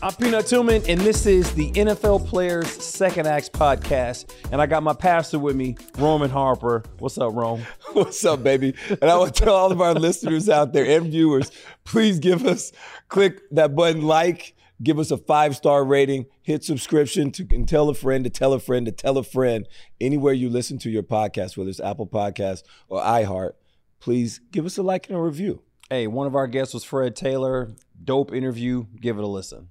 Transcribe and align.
I'm 0.00 0.14
Peanut 0.14 0.46
Tillman, 0.46 0.82
and 0.88 0.98
this 1.02 1.26
is 1.26 1.52
the 1.52 1.70
NFL 1.72 2.26
Players 2.26 2.66
Second 2.68 3.26
Acts 3.26 3.50
podcast. 3.50 4.32
And 4.50 4.62
I 4.62 4.64
got 4.64 4.82
my 4.82 4.94
pastor 4.94 5.38
with 5.38 5.54
me, 5.54 5.76
Roman 5.98 6.30
Harper. 6.30 6.82
What's 6.98 7.18
up, 7.18 7.34
Rome? 7.34 7.66
What's 7.92 8.24
up, 8.24 8.42
baby? 8.42 8.74
And 8.88 9.10
I 9.10 9.18
want 9.18 9.34
to 9.34 9.44
tell 9.44 9.54
all 9.54 9.70
of 9.70 9.82
our 9.82 9.92
listeners 9.98 10.48
out 10.48 10.72
there 10.72 10.86
and 10.86 11.10
viewers, 11.10 11.50
please 11.84 12.18
give 12.18 12.46
us, 12.46 12.72
click 13.08 13.42
that 13.50 13.76
button, 13.76 14.00
like, 14.00 14.54
give 14.82 14.98
us 14.98 15.10
a 15.10 15.16
five 15.16 15.56
star 15.56 15.84
rating, 15.84 16.26
hit 16.42 16.64
subscription 16.64 17.30
to 17.32 17.46
and 17.50 17.68
tell 17.68 17.88
a 17.88 17.94
friend 17.94 18.24
to 18.24 18.30
tell 18.30 18.52
a 18.52 18.60
friend 18.60 18.86
to 18.86 18.92
tell 18.92 19.18
a 19.18 19.24
friend. 19.24 19.66
Anywhere 20.00 20.32
you 20.32 20.48
listen 20.48 20.78
to 20.78 20.90
your 20.90 21.02
podcast, 21.02 21.56
whether 21.56 21.70
it's 21.70 21.80
Apple 21.80 22.06
Podcasts 22.06 22.62
or 22.88 23.00
iHeart, 23.00 23.52
please 24.00 24.40
give 24.50 24.66
us 24.66 24.78
a 24.78 24.82
like 24.82 25.08
and 25.08 25.18
a 25.18 25.20
review. 25.20 25.62
Hey, 25.90 26.06
one 26.06 26.26
of 26.26 26.34
our 26.34 26.46
guests 26.46 26.74
was 26.74 26.84
Fred 26.84 27.16
Taylor. 27.16 27.70
Dope 28.02 28.32
interview. 28.32 28.86
Give 29.00 29.18
it 29.18 29.24
a 29.24 29.26
listen. 29.26 29.70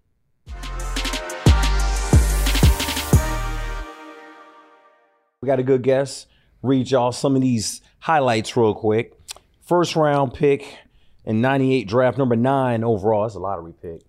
We 5.41 5.45
got 5.45 5.59
a 5.59 5.63
good 5.63 5.83
guest. 5.83 6.27
Read 6.63 6.89
y'all 6.89 7.11
some 7.11 7.35
of 7.35 7.41
these 7.41 7.81
highlights 7.99 8.57
real 8.57 8.73
quick. 8.73 9.13
First 9.61 9.95
round 9.95 10.33
pick 10.33 10.75
in 11.23 11.41
98 11.41 11.87
draft, 11.87 12.17
number 12.17 12.35
nine 12.35 12.83
overall. 12.83 13.23
That's 13.23 13.35
a 13.35 13.39
lottery 13.39 13.73
pick. 13.79 14.01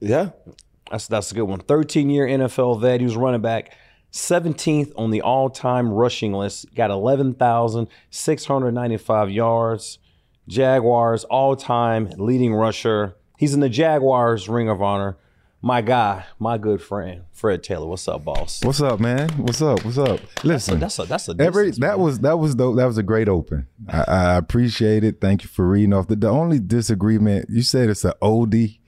Yeah. 0.00 0.30
That's 0.90 1.06
that's 1.08 1.32
a 1.32 1.34
good 1.34 1.42
one. 1.42 1.60
13 1.60 2.08
year 2.10 2.26
NFL 2.26 2.80
vet. 2.80 3.00
He 3.00 3.06
was 3.06 3.16
running 3.16 3.40
back 3.40 3.74
17th 4.12 4.92
on 4.96 5.10
the 5.10 5.22
all 5.22 5.50
time 5.50 5.90
rushing 5.90 6.32
list. 6.32 6.72
Got 6.74 6.90
11,695 6.90 9.30
yards. 9.30 9.98
Jaguars 10.48 11.24
all 11.24 11.56
time 11.56 12.08
leading 12.16 12.54
rusher. 12.54 13.16
He's 13.36 13.52
in 13.52 13.58
the 13.60 13.68
Jaguars 13.68 14.48
Ring 14.48 14.68
of 14.68 14.80
Honor. 14.80 15.16
My 15.60 15.80
guy, 15.80 16.24
my 16.38 16.56
good 16.58 16.80
friend, 16.80 17.22
Fred 17.32 17.64
Taylor. 17.64 17.86
What's 17.86 18.06
up, 18.06 18.24
boss? 18.24 18.62
What's 18.62 18.80
up, 18.80 19.00
man? 19.00 19.28
What's 19.30 19.60
up? 19.60 19.84
What's 19.84 19.98
up? 19.98 20.20
Listen, 20.44 20.78
that's 20.78 21.00
a 21.00 21.04
that's 21.04 21.28
a 21.28 21.34
every 21.40 21.66
distance, 21.66 21.80
that 21.80 21.96
man. 21.96 22.06
was 22.06 22.20
that 22.20 22.38
was 22.38 22.54
dope. 22.54 22.76
That 22.76 22.84
was 22.84 22.98
a 22.98 23.02
great 23.02 23.28
open. 23.28 23.66
I, 23.88 24.04
I 24.06 24.36
appreciate 24.36 25.02
it. 25.02 25.20
Thank 25.20 25.42
you 25.42 25.48
for 25.48 25.66
reading 25.66 25.92
off. 25.92 26.06
The, 26.06 26.14
the 26.14 26.28
only 26.28 26.60
disagreement 26.60 27.50
you 27.50 27.62
said 27.62 27.90
it's 27.90 28.04
an 28.04 28.12
oldie, 28.22 28.78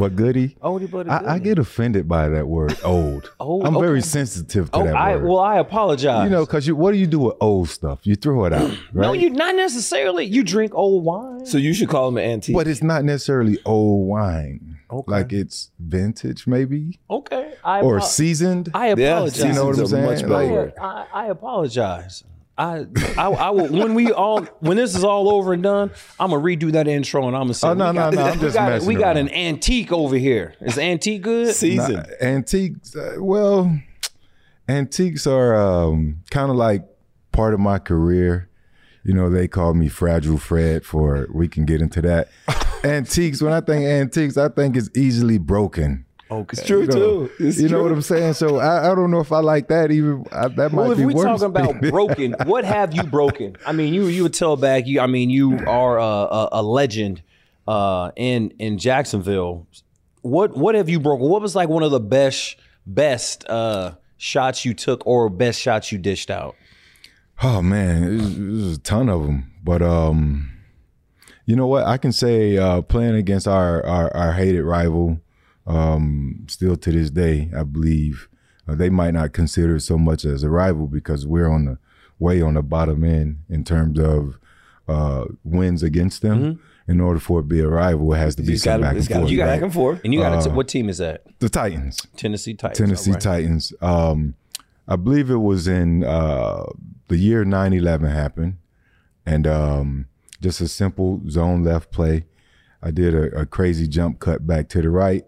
but 0.00 0.16
goody, 0.16 0.56
Oldie 0.62 0.90
but 0.90 1.06
a 1.06 1.10
I, 1.12 1.16
I 1.16 1.38
goodie. 1.38 1.44
get 1.50 1.58
offended 1.60 2.08
by 2.08 2.28
that 2.28 2.48
word 2.48 2.76
old. 2.84 3.32
Old, 3.38 3.66
I'm 3.66 3.78
very 3.78 4.02
sensitive 4.02 4.70
to 4.72 4.78
Oh, 4.80 4.84
that 4.84 4.96
I 4.96 5.14
word. 5.16 5.24
well, 5.26 5.38
I 5.38 5.58
apologize. 5.58 6.24
you 6.24 6.30
know, 6.30 6.44
because 6.44 6.66
you 6.66 6.74
what 6.74 6.92
do 6.92 6.98
you 6.98 7.06
do 7.06 7.20
with 7.20 7.36
old 7.40 7.68
stuff? 7.68 8.00
You 8.04 8.16
throw 8.16 8.44
it 8.46 8.52
out, 8.52 8.70
right? 8.92 9.06
no, 9.06 9.12
you 9.12 9.30
not 9.30 9.54
necessarily. 9.54 10.24
You 10.24 10.42
drink 10.42 10.74
old 10.74 11.04
wine. 11.04 11.46
So 11.46 11.56
you 11.58 11.72
should 11.74 11.88
call 11.88 12.08
him 12.08 12.16
an 12.18 12.24
antique. 12.24 12.56
but 12.56 12.66
it's 12.66 12.82
not 12.82 13.04
necessarily 13.04 13.58
old 13.64 14.08
wine. 14.08 14.78
Okay. 14.92 15.12
Like 15.12 15.32
it's 15.32 15.70
vintage, 15.78 16.48
maybe, 16.48 16.98
okay, 17.08 17.54
I 17.62 17.80
or 17.80 17.98
apo- 17.98 18.06
seasoned. 18.06 18.70
I 18.74 18.88
yeah, 18.88 18.94
apologize. 19.18 19.44
You 19.44 19.52
know 19.52 19.66
what 19.66 19.78
I'm 19.78 19.86
saying? 19.86 20.04
much 20.04 20.22
better 20.22 20.64
Like- 20.66 20.80
I, 20.80 21.06
I 21.14 21.26
apologize. 21.26 22.24
I, 22.60 22.84
I, 23.16 23.30
I 23.30 23.50
will 23.50 23.68
when 23.68 23.94
we 23.94 24.12
all 24.12 24.42
when 24.60 24.76
this 24.76 24.94
is 24.94 25.02
all 25.02 25.30
over 25.30 25.54
and 25.54 25.62
done, 25.62 25.90
I'm 26.18 26.30
gonna 26.30 26.42
redo 26.42 26.70
that 26.72 26.86
intro 26.86 27.26
and 27.26 27.34
I'm 27.34 27.44
gonna 27.44 27.54
say, 27.54 27.68
Oh, 27.68 27.74
no, 27.74 27.86
we 27.88 27.92
no, 27.94 28.10
got, 28.10 28.14
no, 28.14 28.22
I'm 28.26 28.38
we 28.38 28.40
just 28.44 28.54
got, 28.54 28.68
messing 28.70 28.88
we 28.88 28.94
got 28.96 29.16
around. 29.16 29.28
an 29.28 29.34
antique 29.34 29.90
over 29.90 30.16
here. 30.16 30.54
Is 30.60 30.76
antique 30.76 31.22
good? 31.22 31.54
Season. 31.54 31.94
Nah, 31.94 32.04
antiques, 32.20 32.94
uh, 32.94 33.16
well, 33.18 33.80
antiques 34.68 35.26
are 35.26 35.56
um, 35.56 36.22
kind 36.30 36.50
of 36.50 36.56
like 36.56 36.84
part 37.32 37.54
of 37.54 37.60
my 37.60 37.78
career. 37.78 38.50
You 39.04 39.14
know, 39.14 39.30
they 39.30 39.48
call 39.48 39.72
me 39.72 39.88
Fragile 39.88 40.36
Fred 40.36 40.84
for, 40.84 41.26
we 41.32 41.48
can 41.48 41.64
get 41.64 41.80
into 41.80 42.02
that. 42.02 42.28
antiques, 42.84 43.40
when 43.40 43.54
I 43.54 43.62
think 43.62 43.86
antiques, 43.86 44.36
I 44.36 44.50
think 44.50 44.76
it's 44.76 44.90
easily 44.94 45.38
broken. 45.38 46.04
Okay. 46.30 46.56
It's 46.58 46.66
true 46.66 46.82
You 46.82 46.86
know, 46.86 46.94
too. 46.94 47.30
It's 47.40 47.58
you 47.58 47.68
know 47.68 47.82
what 47.82 47.90
I'm 47.90 48.02
saying? 48.02 48.34
So 48.34 48.58
I, 48.58 48.92
I 48.92 48.94
don't 48.94 49.10
know 49.10 49.20
if 49.20 49.32
I 49.32 49.40
like 49.40 49.68
that 49.68 49.90
even. 49.90 50.24
I, 50.30 50.46
that 50.48 50.72
might 50.72 50.82
Well, 50.82 50.92
if 50.92 50.98
we're 50.98 51.24
talking 51.24 51.44
about 51.44 51.80
broken, 51.80 52.36
what 52.44 52.64
have 52.64 52.94
you 52.94 53.02
broken? 53.02 53.56
I 53.66 53.72
mean, 53.72 53.92
you 53.92 54.06
you 54.06 54.22
would 54.22 54.34
tell 54.34 54.56
back. 54.56 54.86
You, 54.86 55.00
I 55.00 55.06
mean, 55.06 55.30
you 55.30 55.58
are 55.66 55.98
a, 55.98 56.02
a, 56.02 56.48
a 56.52 56.62
legend 56.62 57.22
uh, 57.66 58.12
in 58.14 58.50
in 58.58 58.78
Jacksonville. 58.78 59.66
What 60.22 60.56
what 60.56 60.74
have 60.76 60.88
you 60.88 61.00
broken? 61.00 61.28
What 61.28 61.42
was 61.42 61.56
like 61.56 61.68
one 61.68 61.82
of 61.82 61.90
the 61.90 62.00
best 62.00 62.56
best 62.86 63.48
uh, 63.48 63.94
shots 64.16 64.64
you 64.64 64.72
took, 64.72 65.04
or 65.06 65.28
best 65.30 65.60
shots 65.60 65.90
you 65.90 65.98
dished 65.98 66.30
out? 66.30 66.54
Oh 67.42 67.60
man, 67.62 68.02
there's, 68.02 68.36
there's 68.36 68.76
a 68.76 68.80
ton 68.80 69.08
of 69.08 69.22
them. 69.22 69.50
But 69.64 69.82
um, 69.82 70.50
you 71.46 71.56
know 71.56 71.66
what? 71.66 71.86
I 71.86 71.96
can 71.96 72.12
say 72.12 72.56
uh, 72.56 72.82
playing 72.82 73.16
against 73.16 73.48
our 73.48 73.84
our, 73.84 74.14
our 74.16 74.32
hated 74.32 74.62
rival, 74.62 75.20
um, 75.70 76.46
still 76.48 76.76
to 76.76 76.90
this 76.92 77.10
day, 77.10 77.50
I 77.56 77.62
believe 77.62 78.28
uh, 78.68 78.74
they 78.74 78.90
might 78.90 79.14
not 79.14 79.32
consider 79.32 79.76
it 79.76 79.80
so 79.80 79.96
much 79.98 80.24
as 80.24 80.42
a 80.42 80.50
rival 80.50 80.86
because 80.86 81.26
we're 81.26 81.48
on 81.48 81.64
the 81.64 81.78
way 82.18 82.42
on 82.42 82.54
the 82.54 82.62
bottom 82.62 83.04
end 83.04 83.38
in 83.48 83.64
terms 83.64 83.98
of 83.98 84.38
uh, 84.88 85.24
wins 85.44 85.82
against 85.82 86.22
them. 86.22 86.60
in 86.88 87.00
order 87.00 87.20
for 87.20 87.38
it 87.38 87.42
to 87.44 87.48
be 87.48 87.60
a 87.60 87.68
rival, 87.68 88.12
it 88.12 88.18
has 88.18 88.34
to 88.34 88.42
be 88.42 88.56
some 88.56 88.80
gotta- 88.80 88.82
back 88.82 88.96
and 88.96 89.08
gotta 89.08 89.20
forth. 89.20 89.30
be 89.30 89.38
right? 89.40 89.46
back 89.46 89.62
and 89.62 89.72
forth. 89.72 90.00
And 90.04 90.12
you 90.12 90.20
got 90.20 90.44
Uh, 90.46 90.50
what 90.50 90.66
team 90.66 90.88
is 90.88 90.98
that? 90.98 91.24
The 91.38 91.48
Titans. 91.48 92.04
Tennessee 92.16 92.54
Titans. 92.54 92.78
Tennessee 92.78 93.12
right. 93.12 93.20
Titans. 93.20 93.72
Um, 93.80 94.34
I 94.88 94.96
believe 94.96 95.30
it 95.30 95.36
was 95.36 95.68
in 95.68 96.02
uh, 96.02 96.64
the 97.06 97.16
year 97.16 97.44
9-11 97.44 98.10
happened, 98.12 98.56
and 99.24 99.46
um, 99.46 100.06
just 100.40 100.60
a 100.60 100.66
simple 100.66 101.20
zone 101.30 101.62
left 101.62 101.92
play. 101.92 102.24
I 102.82 102.90
did 102.90 103.14
a, 103.14 103.42
a 103.42 103.46
crazy 103.46 103.86
jump 103.86 104.18
cut 104.18 104.44
back 104.44 104.68
to 104.70 104.82
the 104.82 104.90
right 104.90 105.24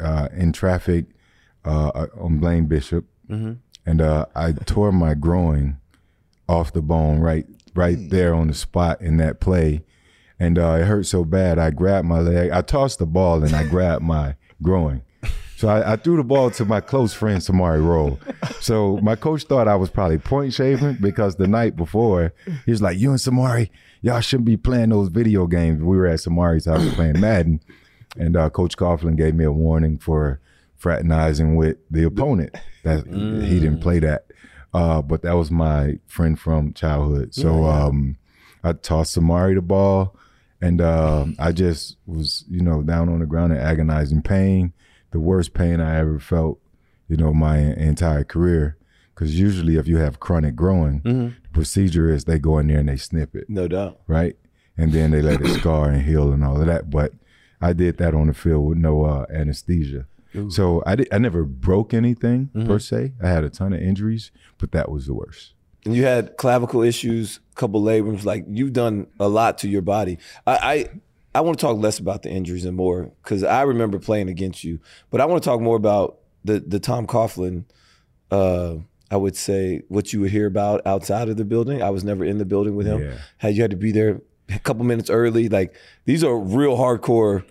uh, 0.00 0.28
in 0.34 0.52
traffic 0.52 1.06
uh, 1.64 2.06
on 2.18 2.38
Blaine 2.38 2.66
Bishop, 2.66 3.06
and 3.86 4.00
uh, 4.00 4.26
I 4.34 4.52
tore 4.52 4.92
my 4.92 5.14
groin 5.14 5.78
off 6.48 6.72
the 6.72 6.82
bone 6.82 7.20
right 7.20 7.46
right 7.74 7.96
there 8.10 8.34
on 8.34 8.48
the 8.48 8.54
spot 8.54 9.00
in 9.00 9.16
that 9.18 9.40
play, 9.40 9.82
and 10.38 10.58
uh, 10.58 10.78
it 10.80 10.84
hurt 10.84 11.06
so 11.06 11.24
bad. 11.24 11.58
I 11.58 11.70
grabbed 11.70 12.06
my 12.06 12.20
leg. 12.20 12.50
I 12.50 12.62
tossed 12.62 12.98
the 12.98 13.06
ball 13.06 13.42
and 13.42 13.54
I 13.54 13.66
grabbed 13.68 14.04
my 14.04 14.36
groin. 14.62 15.02
So 15.56 15.68
I, 15.68 15.92
I 15.92 15.96
threw 15.96 16.16
the 16.16 16.24
ball 16.24 16.50
to 16.50 16.64
my 16.64 16.80
close 16.80 17.14
friend 17.14 17.40
Samari 17.40 17.82
Rolle. 17.84 18.18
So 18.60 18.98
my 19.02 19.14
coach 19.14 19.44
thought 19.44 19.68
I 19.68 19.76
was 19.76 19.88
probably 19.88 20.18
point 20.18 20.52
shaving 20.52 20.98
because 21.00 21.36
the 21.36 21.46
night 21.46 21.76
before 21.76 22.32
he 22.64 22.70
was 22.72 22.82
like, 22.82 22.98
"You 22.98 23.10
and 23.10 23.18
Samari, 23.18 23.70
y'all 24.02 24.20
shouldn't 24.20 24.46
be 24.46 24.56
playing 24.56 24.90
those 24.90 25.08
video 25.08 25.46
games." 25.46 25.82
We 25.82 25.96
were 25.96 26.06
at 26.06 26.18
Samari's 26.18 26.66
house 26.66 26.92
playing 26.94 27.20
Madden, 27.20 27.60
and 28.16 28.36
uh, 28.36 28.50
Coach 28.50 28.76
Coughlin 28.76 29.16
gave 29.16 29.34
me 29.34 29.44
a 29.44 29.52
warning 29.52 29.98
for 29.98 30.40
fraternizing 30.76 31.56
with 31.56 31.76
the 31.90 32.04
opponent. 32.04 32.54
That 32.84 33.06
he 33.48 33.60
didn't 33.60 33.80
play 33.80 33.98
that, 34.00 34.26
uh, 34.72 35.00
but 35.02 35.22
that 35.22 35.32
was 35.36 35.50
my 35.50 35.98
friend 36.06 36.38
from 36.38 36.72
childhood. 36.74 37.34
So 37.34 37.64
um, 37.64 38.18
I 38.62 38.72
tossed 38.74 39.16
Samari 39.16 39.54
the 39.54 39.62
ball, 39.62 40.16
and 40.60 40.80
um, 40.80 41.34
I 41.38 41.52
just 41.52 41.96
was, 42.06 42.44
you 42.50 42.60
know, 42.60 42.82
down 42.82 43.08
on 43.08 43.20
the 43.20 43.26
ground 43.26 43.52
in 43.52 43.58
agonizing 43.58 44.22
pain, 44.22 44.72
the 45.12 45.20
worst 45.20 45.54
pain 45.54 45.80
I 45.80 45.98
ever 45.98 46.18
felt, 46.18 46.58
you 47.08 47.16
know, 47.16 47.32
my 47.32 47.58
entire 47.58 48.24
career. 48.24 48.76
Because 49.14 49.38
usually, 49.38 49.76
if 49.76 49.86
you 49.86 49.98
have 49.98 50.18
chronic 50.18 50.56
growing, 50.56 51.00
the 51.04 51.48
procedure 51.52 52.12
is 52.12 52.24
they 52.24 52.38
go 52.40 52.58
in 52.58 52.66
there 52.66 52.78
and 52.80 52.88
they 52.88 52.96
snip 52.96 53.36
it 53.36 53.48
No 53.48 53.68
doubt. 53.68 54.00
right? 54.08 54.36
And 54.76 54.92
then 54.92 55.12
they 55.12 55.22
let 55.22 55.40
it 55.40 55.54
scar 55.60 55.88
and 55.88 56.02
heal 56.02 56.32
and 56.32 56.42
all 56.44 56.60
of 56.60 56.66
that. 56.66 56.90
But 56.90 57.12
I 57.60 57.72
did 57.72 57.96
that 57.98 58.14
on 58.14 58.26
the 58.26 58.34
field 58.34 58.66
with 58.66 58.78
no 58.78 59.04
uh, 59.04 59.26
anesthesia. 59.30 60.06
So 60.48 60.82
I 60.84 60.96
did, 60.96 61.08
I 61.12 61.18
never 61.18 61.44
broke 61.44 61.94
anything 61.94 62.50
per 62.66 62.80
se. 62.80 63.12
I 63.22 63.28
had 63.28 63.44
a 63.44 63.50
ton 63.50 63.72
of 63.72 63.80
injuries, 63.80 64.32
but 64.58 64.72
that 64.72 64.90
was 64.90 65.06
the 65.06 65.14
worst. 65.14 65.54
And 65.84 65.94
you 65.94 66.04
had 66.04 66.36
clavicle 66.38 66.82
issues, 66.82 67.38
couple 67.54 67.80
labrums. 67.82 68.24
Like 68.24 68.44
you've 68.48 68.72
done 68.72 69.06
a 69.20 69.28
lot 69.28 69.58
to 69.58 69.68
your 69.68 69.82
body. 69.82 70.18
I 70.44 70.56
I, 70.56 70.88
I 71.36 71.40
want 71.42 71.58
to 71.58 71.64
talk 71.64 71.78
less 71.78 72.00
about 72.00 72.22
the 72.22 72.30
injuries 72.30 72.64
and 72.64 72.76
more 72.76 73.12
because 73.22 73.44
I 73.44 73.62
remember 73.62 74.00
playing 74.00 74.28
against 74.28 74.64
you. 74.64 74.80
But 75.10 75.20
I 75.20 75.26
want 75.26 75.40
to 75.42 75.48
talk 75.48 75.60
more 75.60 75.76
about 75.76 76.18
the 76.44 76.58
the 76.58 76.80
Tom 76.80 77.06
Coughlin. 77.06 77.64
Uh, 78.30 78.76
I 79.10 79.16
would 79.16 79.36
say 79.36 79.82
what 79.88 80.12
you 80.12 80.20
would 80.22 80.32
hear 80.32 80.46
about 80.46 80.84
outside 80.84 81.28
of 81.28 81.36
the 81.36 81.44
building. 81.44 81.80
I 81.80 81.90
was 81.90 82.02
never 82.02 82.24
in 82.24 82.38
the 82.38 82.44
building 82.44 82.74
with 82.74 82.86
him. 82.86 83.04
Yeah. 83.04 83.18
Had 83.38 83.54
you 83.54 83.62
had 83.62 83.70
to 83.70 83.76
be 83.76 83.92
there 83.92 84.20
a 84.48 84.58
couple 84.58 84.84
minutes 84.84 85.10
early. 85.10 85.48
Like 85.48 85.74
these 86.04 86.22
are 86.24 86.36
real 86.38 86.76
hardcore 86.76 87.44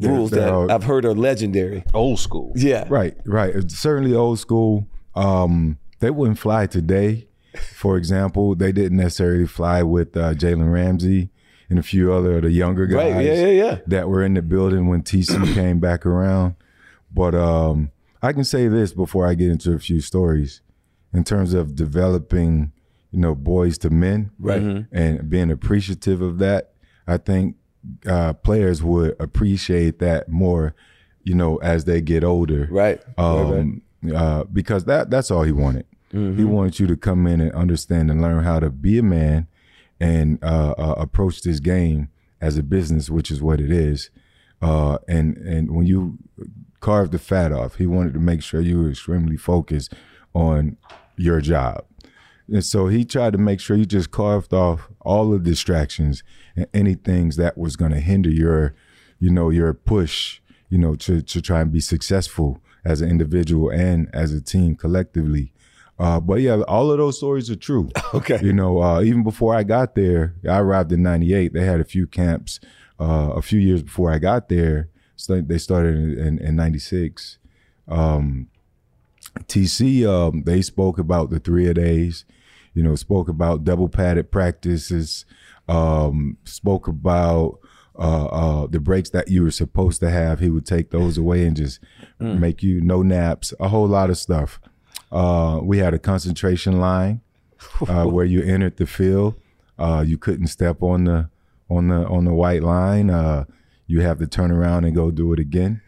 rules 0.00 0.30
they're 0.30 0.40
that 0.44 0.52
all- 0.52 0.70
I've 0.70 0.84
heard 0.84 1.04
are 1.04 1.14
legendary. 1.14 1.84
Old 1.94 2.18
school. 2.18 2.52
Yeah. 2.56 2.86
Right, 2.88 3.16
right. 3.24 3.54
It's 3.54 3.78
certainly 3.78 4.14
old 4.14 4.38
school. 4.38 4.86
Um, 5.14 5.78
they 6.00 6.10
wouldn't 6.10 6.38
fly 6.38 6.66
today. 6.66 7.26
For 7.74 7.96
example, 7.96 8.54
they 8.54 8.72
didn't 8.72 8.98
necessarily 8.98 9.46
fly 9.46 9.82
with 9.82 10.16
uh, 10.16 10.34
Jalen 10.34 10.72
Ramsey 10.72 11.30
and 11.70 11.78
a 11.78 11.82
few 11.82 12.12
other 12.12 12.36
of 12.36 12.42
the 12.42 12.50
younger 12.50 12.86
guys 12.86 13.14
Right. 13.14 13.24
Yeah. 13.24 13.34
Yeah. 13.46 13.46
Yeah. 13.64 13.78
that 13.88 14.08
were 14.08 14.22
in 14.22 14.34
the 14.34 14.42
building 14.42 14.86
when 14.88 15.02
TC 15.02 15.54
came 15.54 15.80
back 15.80 16.06
around. 16.06 16.54
But 17.12 17.34
um, 17.34 17.90
I 18.22 18.32
can 18.32 18.44
say 18.44 18.68
this 18.68 18.92
before 18.92 19.26
I 19.26 19.34
get 19.34 19.50
into 19.50 19.72
a 19.72 19.78
few 19.78 20.00
stories 20.00 20.60
in 21.12 21.24
terms 21.24 21.54
of 21.54 21.74
developing, 21.74 22.72
you 23.10 23.18
know, 23.18 23.34
boys 23.34 23.78
to 23.78 23.90
men, 23.90 24.30
Right. 24.38 24.86
and 24.92 25.30
being 25.30 25.50
appreciative 25.50 26.20
of 26.20 26.38
that. 26.38 26.72
I 27.06 27.16
think 27.16 27.56
uh, 28.06 28.34
players 28.34 28.82
would 28.82 29.16
appreciate 29.18 29.98
that 30.00 30.28
more, 30.28 30.74
you 31.22 31.34
know, 31.34 31.56
as 31.58 31.84
they 31.86 32.00
get 32.02 32.22
older, 32.24 32.68
Right. 32.70 33.00
right, 33.16 33.42
right. 33.42 33.60
um, 33.60 33.82
Uh, 34.14 34.44
because 34.44 34.84
that 34.84 35.10
that's 35.10 35.28
all 35.30 35.42
he 35.42 35.50
wanted. 35.52 35.84
He 36.12 36.44
wanted 36.44 36.78
you 36.78 36.86
to 36.86 36.96
come 36.96 37.26
in 37.26 37.40
and 37.40 37.50
understand 37.52 38.10
and 38.10 38.22
learn 38.22 38.44
how 38.44 38.60
to 38.60 38.70
be 38.70 38.96
a 38.98 39.02
man 39.02 39.46
and 40.00 40.38
uh, 40.42 40.74
uh, 40.78 40.94
approach 40.96 41.42
this 41.42 41.58
game 41.60 42.08
as 42.40 42.56
a 42.56 42.62
business, 42.62 43.10
which 43.10 43.30
is 43.32 43.42
what 43.42 43.60
it 43.60 43.70
is. 43.72 44.10
Uh, 44.62 44.98
and 45.08 45.36
and 45.38 45.72
when 45.74 45.84
you 45.86 46.18
carve 46.80 47.10
the 47.10 47.18
fat 47.18 47.50
off, 47.52 47.74
he 47.76 47.86
wanted 47.86 48.12
to 48.14 48.20
make 48.20 48.40
sure 48.42 48.60
you 48.60 48.78
were 48.80 48.90
extremely 48.90 49.36
focused 49.36 49.92
on 50.32 50.76
your 51.16 51.40
job. 51.40 51.84
And 52.48 52.64
so 52.64 52.86
he 52.88 53.04
tried 53.04 53.32
to 53.32 53.38
make 53.38 53.60
sure 53.60 53.76
you 53.76 53.84
just 53.84 54.10
carved 54.10 54.54
off 54.54 54.88
all 55.00 55.30
the 55.30 55.38
distractions 55.38 56.22
and 56.56 56.66
any 56.72 56.94
things 56.94 57.36
that 57.36 57.58
was 57.58 57.76
going 57.76 57.92
to 57.92 58.00
hinder 58.00 58.30
your, 58.30 58.74
you 59.18 59.30
know, 59.30 59.50
your 59.50 59.74
push, 59.74 60.40
you 60.70 60.78
know, 60.78 60.94
to 60.96 61.20
to 61.20 61.42
try 61.42 61.60
and 61.60 61.72
be 61.72 61.80
successful 61.80 62.62
as 62.84 63.00
an 63.00 63.10
individual 63.10 63.70
and 63.70 64.08
as 64.14 64.32
a 64.32 64.40
team 64.40 64.74
collectively. 64.74 65.52
Uh, 65.98 66.20
but 66.20 66.40
yeah, 66.40 66.60
all 66.68 66.90
of 66.90 66.98
those 66.98 67.18
stories 67.18 67.50
are 67.50 67.56
true. 67.56 67.90
Okay. 68.14 68.38
You 68.42 68.54
know, 68.54 68.80
uh, 68.82 69.02
even 69.02 69.22
before 69.22 69.54
I 69.54 69.64
got 69.64 69.94
there, 69.94 70.34
I 70.48 70.60
arrived 70.60 70.92
in 70.92 71.02
'98. 71.02 71.52
They 71.52 71.64
had 71.66 71.78
a 71.78 71.84
few 71.84 72.06
camps 72.06 72.58
uh, 72.98 73.32
a 73.34 73.42
few 73.42 73.60
years 73.60 73.82
before 73.82 74.10
I 74.10 74.18
got 74.18 74.48
there. 74.48 74.88
So 75.14 75.40
they 75.42 75.58
started 75.58 75.94
in, 75.94 76.18
in, 76.18 76.38
in 76.38 76.56
'96. 76.56 77.38
Um, 77.86 78.48
TC, 79.40 80.06
um, 80.06 80.44
they 80.44 80.62
spoke 80.62 80.98
about 80.98 81.30
the 81.30 81.38
three 81.38 81.66
a 81.68 81.74
days, 81.74 82.24
you 82.78 82.84
know, 82.84 82.94
spoke 82.94 83.28
about 83.28 83.64
double 83.64 83.88
padded 83.88 84.30
practices, 84.30 85.24
um, 85.68 86.36
spoke 86.44 86.86
about 86.86 87.58
uh, 87.98 88.26
uh, 88.26 88.66
the 88.68 88.78
breaks 88.78 89.10
that 89.10 89.26
you 89.26 89.42
were 89.42 89.50
supposed 89.50 89.98
to 89.98 90.08
have. 90.10 90.38
He 90.38 90.48
would 90.48 90.64
take 90.64 90.92
those 90.92 91.18
away 91.18 91.44
and 91.44 91.56
just 91.56 91.80
make 92.20 92.62
you 92.62 92.80
no 92.80 93.02
naps, 93.02 93.52
a 93.58 93.66
whole 93.66 93.88
lot 93.88 94.10
of 94.10 94.16
stuff. 94.16 94.60
Uh, 95.10 95.58
we 95.60 95.78
had 95.78 95.92
a 95.92 95.98
concentration 95.98 96.78
line 96.78 97.20
uh, 97.88 98.04
where 98.06 98.24
you 98.24 98.44
entered 98.44 98.76
the 98.76 98.86
field. 98.86 99.34
Uh, 99.76 100.04
you 100.06 100.16
couldn't 100.16 100.46
step 100.46 100.80
on 100.80 101.02
the 101.02 101.28
on 101.68 101.88
the 101.88 102.06
on 102.06 102.26
the 102.26 102.34
white 102.34 102.62
line. 102.62 103.10
Uh, 103.10 103.44
you 103.88 104.02
have 104.02 104.20
to 104.20 104.28
turn 104.28 104.52
around 104.52 104.84
and 104.84 104.94
go 104.94 105.10
do 105.10 105.32
it 105.32 105.40
again. 105.40 105.82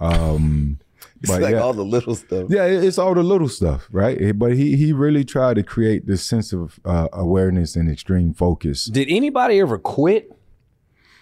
Um, 0.00 0.80
It's 1.26 1.32
but 1.32 1.42
like 1.42 1.52
yeah. 1.54 1.60
all 1.60 1.72
the 1.72 1.84
little 1.84 2.14
stuff. 2.14 2.46
Yeah, 2.48 2.64
it's 2.64 2.98
all 2.98 3.14
the 3.14 3.22
little 3.22 3.48
stuff, 3.48 3.88
right? 3.90 4.20
Eh, 4.20 4.32
But 4.32 4.52
he 4.54 4.76
he 4.76 4.92
really 4.92 5.24
tried 5.24 5.54
to 5.56 5.62
create 5.62 6.06
this 6.06 6.22
sense 6.22 6.52
of 6.52 6.78
uh, 6.84 7.08
awareness 7.12 7.76
and 7.76 7.90
extreme 7.90 8.32
focus. 8.34 8.84
Did 8.86 9.08
anybody 9.10 9.58
ever 9.60 9.78
quit? 9.78 10.32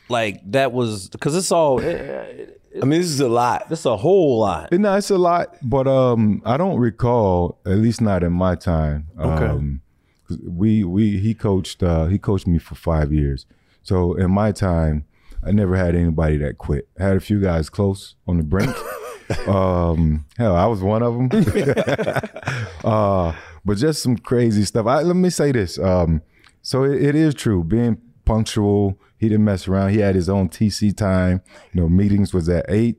Like 0.09 0.40
that 0.52 0.73
was 0.73 1.09
because 1.09 1.35
it's 1.35 1.50
all 1.50 1.81
eh, 1.81 2.47
I 2.83 2.85
mean, 2.85 3.00
this 3.00 3.09
is 3.11 3.21
a 3.21 3.29
lot. 3.29 3.67
it's 3.71 3.87
a 3.87 3.97
whole 3.97 4.40
lot. 4.40 4.69
And 4.73 4.83
no, 4.83 4.95
it's 4.97 5.11
a 5.11 5.17
lot, 5.19 5.57
but 5.62 5.87
um, 5.87 6.43
I 6.45 6.57
don't 6.57 6.79
recall, 6.79 7.59
at 7.64 7.79
least 7.79 8.00
not 8.00 8.23
in 8.25 8.33
my 8.33 8.55
time. 8.57 9.07
Okay. 9.19 9.47
Um, 9.47 9.81
'cause 10.26 10.38
we 10.47 10.85
we 10.85 11.19
he 11.19 11.35
coached 11.35 11.83
uh, 11.83 12.07
he 12.07 12.19
coached 12.19 12.47
me 12.47 12.59
for 12.59 12.75
five 12.75 13.12
years, 13.12 13.47
so 13.83 14.14
in 14.14 14.31
my 14.31 14.52
time, 14.52 15.05
I 15.47 15.52
never 15.52 15.76
had 15.76 15.95
anybody 15.95 16.37
that 16.38 16.59
quit. 16.59 16.88
I 16.99 17.05
had 17.05 17.17
a 17.17 17.21
few 17.21 17.40
guys 17.40 17.71
close 17.71 18.17
on 18.26 18.38
the 18.38 18.45
brink. 18.45 18.75
um, 19.47 20.25
hell, 20.37 20.57
I 20.57 20.66
was 20.66 20.81
one 20.83 21.02
of 21.02 21.14
them. 21.14 21.28
uh, 22.85 23.35
but 23.64 23.78
just 23.78 24.02
some 24.02 24.16
crazy 24.16 24.64
stuff. 24.64 24.87
I, 24.87 25.02
let 25.02 25.16
me 25.16 25.31
say 25.31 25.52
this. 25.52 25.78
Um, 25.78 26.23
so 26.62 26.85
it, 26.85 27.02
it 27.02 27.14
is 27.14 27.35
true. 27.35 27.64
Being 27.64 27.99
punctual, 28.25 28.99
he 29.16 29.28
didn't 29.28 29.45
mess 29.45 29.69
around. 29.69 29.90
He 29.90 29.99
had 29.99 30.14
his 30.14 30.28
own 30.28 30.49
TC 30.49 30.97
time. 30.97 31.43
You 31.73 31.83
know, 31.83 31.88
meetings 31.88 32.35
was 32.35 32.49
at 32.49 32.66
eight. 32.69 32.97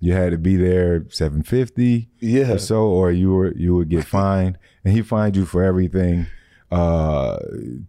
You 0.00 0.12
had 0.12 0.30
to 0.30 0.38
be 0.38 0.56
there 0.56 1.04
seven 1.10 1.42
fifty. 1.42 2.08
Yeah. 2.20 2.52
Or 2.52 2.58
so, 2.58 2.82
or 2.86 3.10
you 3.10 3.32
were 3.32 3.52
you 3.56 3.74
would 3.74 3.88
get 3.88 4.04
fined, 4.04 4.58
and 4.84 4.94
he 4.94 5.02
fined 5.02 5.36
you 5.36 5.44
for 5.44 5.62
everything. 5.62 6.26
Uh, 6.70 7.38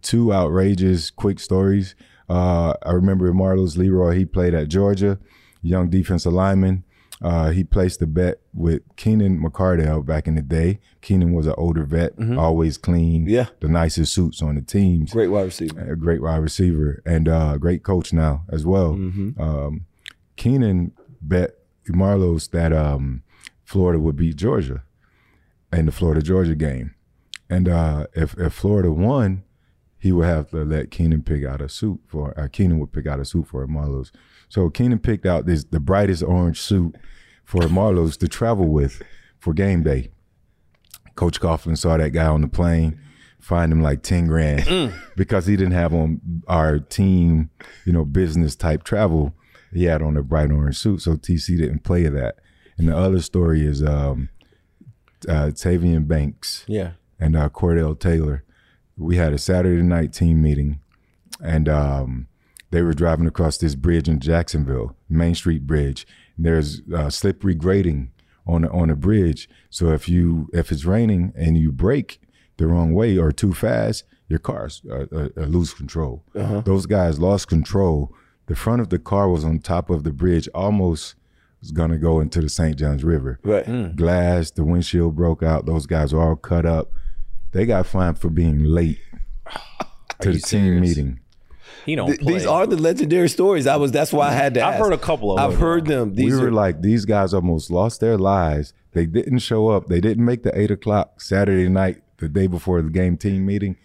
two 0.02 0.32
outrageous 0.32 1.10
quick 1.10 1.38
stories. 1.38 1.94
Uh, 2.28 2.74
I 2.82 2.92
remember 2.92 3.32
Marlos 3.32 3.76
Leroy. 3.76 4.16
He 4.16 4.24
played 4.24 4.54
at 4.54 4.68
Georgia, 4.68 5.18
young 5.62 5.90
defensive 5.90 6.32
lineman. 6.32 6.84
Uh, 7.22 7.50
he 7.50 7.62
placed 7.64 8.00
a 8.00 8.06
bet 8.06 8.40
with 8.54 8.80
Keenan 8.96 9.38
McCardell 9.42 10.04
back 10.06 10.26
in 10.26 10.36
the 10.36 10.42
day. 10.42 10.80
Keenan 11.02 11.32
was 11.34 11.46
an 11.46 11.54
older 11.58 11.84
vet, 11.84 12.12
always 12.38 12.78
clean, 12.78 13.26
Yeah. 13.28 13.48
the 13.60 13.68
nicest 13.68 14.14
suits 14.14 14.40
on 14.40 14.54
the 14.54 14.62
teams 14.62 15.12
Great 15.12 15.28
wide 15.28 15.42
receiver. 15.44 15.92
a 15.92 15.96
great 15.96 16.22
wide 16.22 16.38
receiver 16.38 17.02
and 17.04 17.28
uh, 17.28 17.58
great 17.58 17.82
coach 17.82 18.12
now 18.14 18.44
as 18.50 18.64
well. 18.64 18.92
Um, 18.92 19.86
Keenan 20.36 20.92
bet 21.20 21.56
Marlos 21.88 22.50
that 22.52 22.72
um, 22.72 23.22
Florida 23.64 23.98
would 24.00 24.16
beat 24.16 24.36
Georgia 24.36 24.82
in 25.72 25.86
the 25.86 25.92
Florida 25.92 26.22
Georgia 26.22 26.54
game, 26.54 26.94
and 27.48 27.68
uh, 27.68 28.06
if 28.14 28.34
if 28.38 28.52
Florida 28.54 28.90
won, 28.90 29.42
he 29.98 30.10
would 30.12 30.26
have 30.26 30.50
to 30.50 30.64
let 30.64 30.90
Keenan 30.90 31.22
pick 31.22 31.44
out 31.44 31.60
a 31.60 31.68
suit 31.68 32.00
for. 32.06 32.32
Uh, 32.38 32.48
Keenan 32.48 32.78
would 32.78 32.92
pick 32.92 33.06
out 33.06 33.20
a 33.20 33.24
suit 33.24 33.46
for 33.48 33.66
Marlos. 33.66 34.10
So 34.48 34.70
Keenan 34.70 34.98
picked 35.00 35.26
out 35.26 35.46
this 35.46 35.64
the 35.64 35.80
brightest 35.80 36.22
orange 36.22 36.60
suit 36.60 36.96
for 37.50 37.62
Marlos 37.62 38.16
to 38.18 38.28
travel 38.28 38.68
with 38.68 39.02
for 39.40 39.52
game 39.52 39.82
day. 39.82 40.10
Coach 41.16 41.40
Coughlin 41.40 41.76
saw 41.76 41.96
that 41.96 42.10
guy 42.10 42.26
on 42.26 42.42
the 42.42 42.48
plane, 42.48 43.00
fined 43.40 43.72
him 43.72 43.82
like 43.82 44.02
ten 44.02 44.26
grand 44.28 44.92
because 45.16 45.46
he 45.46 45.56
didn't 45.56 45.72
have 45.72 45.92
on 45.92 46.20
our 46.46 46.78
team, 46.78 47.50
you 47.84 47.92
know, 47.92 48.04
business 48.04 48.54
type 48.54 48.84
travel. 48.84 49.34
He 49.72 49.84
had 49.84 50.00
on 50.02 50.16
a 50.16 50.22
bright 50.22 50.50
orange 50.52 50.78
suit, 50.78 51.02
so 51.02 51.16
TC 51.16 51.58
didn't 51.58 51.80
play 51.84 52.04
that. 52.08 52.36
And 52.78 52.88
the 52.88 52.96
other 52.96 53.20
story 53.20 53.66
is 53.66 53.82
um, 53.82 54.28
uh, 55.28 55.50
Tavian 55.52 56.06
Banks 56.08 56.64
Yeah. 56.68 56.92
and 57.18 57.36
uh, 57.36 57.48
Cordell 57.48 57.98
Taylor. 57.98 58.44
We 58.96 59.16
had 59.16 59.32
a 59.32 59.38
Saturday 59.38 59.82
night 59.82 60.12
team 60.12 60.40
meeting, 60.42 60.80
and 61.42 61.68
um, 61.68 62.28
they 62.70 62.82
were 62.82 62.92
driving 62.94 63.26
across 63.26 63.58
this 63.58 63.74
bridge 63.74 64.08
in 64.08 64.20
Jacksonville, 64.20 64.96
Main 65.08 65.34
Street 65.34 65.66
Bridge. 65.66 66.06
And 66.40 66.46
there's 66.46 66.80
uh, 66.94 67.10
slippery 67.10 67.54
grading 67.54 68.12
on 68.46 68.62
the, 68.62 68.70
on 68.70 68.88
the 68.88 68.96
bridge, 68.96 69.46
so 69.68 69.90
if 69.90 70.08
you 70.08 70.48
if 70.54 70.72
it's 70.72 70.86
raining 70.86 71.34
and 71.36 71.58
you 71.58 71.70
brake 71.70 72.22
the 72.56 72.66
wrong 72.66 72.94
way 72.94 73.18
or 73.18 73.30
too 73.30 73.52
fast, 73.52 74.04
your 74.26 74.38
car's 74.38 74.80
uh, 74.90 75.04
uh, 75.12 75.28
uh, 75.36 75.40
lose 75.42 75.74
control. 75.74 76.24
Those 76.34 76.86
guys 76.86 77.18
lost 77.18 77.48
control. 77.48 78.14
The 78.46 78.56
front 78.56 78.80
of 78.80 78.88
the 78.88 78.98
car 78.98 79.28
was 79.28 79.44
on 79.44 79.58
top 79.58 79.90
of 79.90 80.02
the 80.02 80.12
bridge, 80.12 80.48
almost 80.54 81.14
was 81.60 81.72
gonna 81.72 81.98
go 81.98 82.20
into 82.20 82.40
the 82.40 82.48
St. 82.48 82.74
Johns 82.78 83.04
River 83.04 83.38
Right. 83.44 83.94
glass, 83.94 84.50
the 84.50 84.64
windshield 84.64 85.14
broke 85.14 85.42
out. 85.42 85.66
Those 85.66 85.84
guys 85.86 86.14
were 86.14 86.22
all 86.22 86.36
cut 86.36 86.64
up. 86.64 86.90
They 87.52 87.66
got 87.66 87.86
fined 87.86 88.18
for 88.18 88.30
being 88.30 88.64
late 88.64 88.98
to 90.20 90.28
you 90.32 90.32
the 90.36 90.40
team 90.40 90.40
serious? 90.40 90.80
meeting. 90.80 91.20
He 91.86 91.94
don't 91.96 92.08
Th- 92.08 92.20
play. 92.20 92.32
these 92.34 92.46
are 92.46 92.66
the 92.66 92.76
legendary 92.76 93.28
stories. 93.28 93.66
I 93.66 93.76
was. 93.76 93.92
That's 93.92 94.12
why 94.12 94.28
I 94.28 94.32
had 94.32 94.54
to. 94.54 94.62
I've 94.64 94.74
ask. 94.74 94.84
heard 94.84 94.92
a 94.92 94.98
couple 94.98 95.32
of 95.32 95.38
I've 95.38 95.52
them. 95.52 95.60
heard 95.60 95.86
them. 95.86 96.14
These 96.14 96.34
we 96.34 96.40
were 96.40 96.48
are 96.48 96.52
like, 96.52 96.82
these 96.82 97.04
guys 97.04 97.32
almost 97.34 97.70
lost 97.70 98.00
their 98.00 98.18
lives. 98.18 98.72
They 98.92 99.06
didn't 99.06 99.38
show 99.38 99.68
up. 99.68 99.86
They 99.88 100.00
didn't 100.00 100.24
make 100.24 100.42
the 100.42 100.58
eight 100.58 100.70
o'clock 100.70 101.20
Saturday 101.20 101.68
night, 101.68 102.02
the 102.18 102.28
day 102.28 102.46
before 102.46 102.82
the 102.82 102.90
game 102.90 103.16
team 103.16 103.46
meeting. 103.46 103.76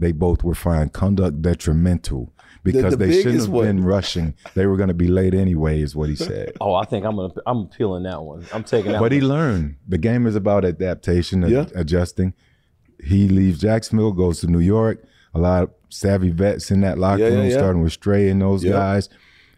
They 0.00 0.12
both 0.12 0.44
were 0.44 0.54
fined 0.54 0.92
conduct 0.92 1.42
detrimental 1.42 2.32
because 2.62 2.92
the 2.92 2.96
they 2.96 3.12
shouldn't 3.22 3.40
have 3.40 3.48
one- 3.48 3.64
been 3.66 3.84
rushing. 3.84 4.34
They 4.54 4.66
were 4.66 4.76
going 4.76 4.88
to 4.88 4.94
be 4.94 5.08
late 5.08 5.34
anyway, 5.34 5.80
is 5.80 5.96
what 5.96 6.08
he 6.08 6.16
said. 6.30 6.52
Oh, 6.60 6.74
I 6.74 6.84
think 6.84 7.04
I'm 7.04 7.16
gonna 7.16 7.32
I'm 7.46 7.66
peeling 7.66 8.04
that 8.04 8.22
one. 8.22 8.44
I'm 8.52 8.62
taking 8.64 8.92
that 8.92 9.00
But 9.00 9.10
he 9.12 9.20
learned. 9.20 9.76
The 9.88 9.98
game 9.98 10.26
is 10.26 10.36
about 10.36 10.64
adaptation 10.64 11.42
and 11.42 11.52
Yeah. 11.52 11.66
adjusting. 11.74 12.34
He 13.02 13.28
leaves 13.28 13.60
Jacksonville, 13.60 14.12
goes 14.12 14.40
to 14.40 14.46
New 14.48 14.58
York. 14.60 15.04
A 15.34 15.38
lot 15.38 15.62
of 15.64 15.70
savvy 15.90 16.30
vets 16.30 16.70
in 16.70 16.80
that 16.82 16.98
locker 16.98 17.22
Yeah, 17.22 17.28
yeah, 17.28 17.34
room, 17.36 17.46
yeah. 17.50 17.56
starting 17.56 17.82
with 17.82 17.92
Stray 17.92 18.28
and 18.28 18.40
those 18.42 18.64
Yeah. 18.64 18.72
guys. 18.72 19.08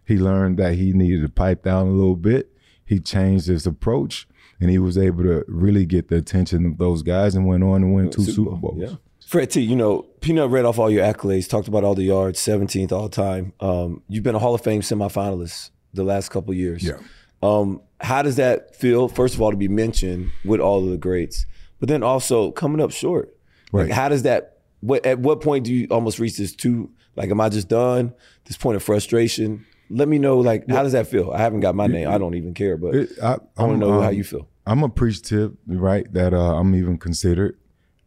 He 0.07 0.17
learned 0.17 0.59
that 0.59 0.75
he 0.75 0.93
needed 0.93 1.23
to 1.23 1.29
pipe 1.29 1.63
down 1.63 1.87
a 1.87 1.91
little 1.93 2.17
bit. 2.17 2.51
He 2.85 2.99
changed 2.99 3.47
his 3.47 3.67
approach, 3.67 4.27
and 4.61 4.69
he 4.71 4.79
was 4.79 4.99
able 4.99 5.23
to 5.25 5.45
really 5.47 5.87
get 5.87 6.09
the 6.09 6.17
attention 6.17 6.67
of 6.67 6.79
those 6.79 7.03
guys 7.03 7.35
and 7.37 7.47
went 7.47 7.63
on 7.63 7.83
to 7.83 7.87
win 7.87 8.11
two 8.11 8.23
Super 8.25 8.57
Bowls. 8.57 8.79
Yeah. 8.79 8.97
Fred 9.25 9.51
T, 9.51 9.61
you 9.61 9.77
know, 9.77 10.03
Peanut 10.21 10.51
read 10.51 10.65
off 10.65 10.79
all 10.81 10.91
your 10.91 11.05
accolades, 11.05 11.49
talked 11.49 11.69
about 11.69 11.85
all 11.85 11.95
the 11.95 12.03
yards, 12.03 12.41
17th 12.41 12.91
all 12.91 13.09
time. 13.09 13.53
Um, 13.61 14.03
you've 14.09 14.25
been 14.25 14.35
a 14.35 14.41
Hall 14.41 14.55
of 14.57 14.61
Fame 14.63 14.81
semifinalist 14.81 15.71
the 15.95 16.03
last 16.03 16.31
couple 16.31 16.53
years. 16.53 16.83
Yeah. 16.83 16.95
Um, 17.43 17.81
how 18.01 18.23
does 18.23 18.35
that 18.37 18.75
feel, 18.75 19.07
first 19.09 19.35
of 19.37 19.41
all, 19.41 19.53
to 19.53 19.57
be 19.57 19.69
mentioned 19.69 20.31
with 20.45 20.59
all 20.61 20.83
of 20.85 20.91
the 20.91 20.99
greats, 20.99 21.47
but 21.79 21.89
then 21.89 22.03
also 22.03 22.51
coming 22.51 22.81
up 22.81 22.91
short? 22.91 23.37
Like, 23.73 23.83
Right. 23.85 23.93
how 23.93 24.09
does 24.09 24.23
that, 24.25 24.57
what, 24.81 25.05
at 25.07 25.19
what 25.19 25.41
point 25.41 25.65
do 25.65 25.75
you 25.75 25.87
almost 25.91 26.19
reach 26.19 26.37
this 26.37 26.55
too, 26.55 26.91
like, 27.17 27.31
am 27.31 27.41
I 27.41 27.49
just 27.49 27.69
done? 27.69 28.13
This 28.45 28.57
point 28.57 28.77
of 28.77 28.83
frustration? 28.83 29.67
Let 29.91 30.09
me 30.09 30.19
know, 30.19 30.39
like, 30.39 30.69
how 30.69 30.83
does 30.83 30.93
that 30.93 31.07
feel? 31.09 31.33
I 31.33 31.39
haven't 31.39 31.61
got 31.61 31.75
my 31.75 31.87
name. 31.89 32.09
I 32.09 32.17
don't 32.19 32.35
even 32.35 32.55
care, 32.55 32.77
but 32.77 32.95
It- 32.95 33.11
I, 33.23 33.39
I 33.57 33.65
want 33.65 33.81
to 33.81 33.87
know 33.87 34.01
how 34.01 34.09
um, 34.09 34.15
you 34.15 34.25
feel. 34.25 34.49
I'm 34.67 34.83
appreciative, 34.85 35.57
right, 35.67 36.11
that 36.13 36.33
uh, 36.33 36.55
I'm 36.57 36.75
even 36.77 36.97
considered, 36.99 37.59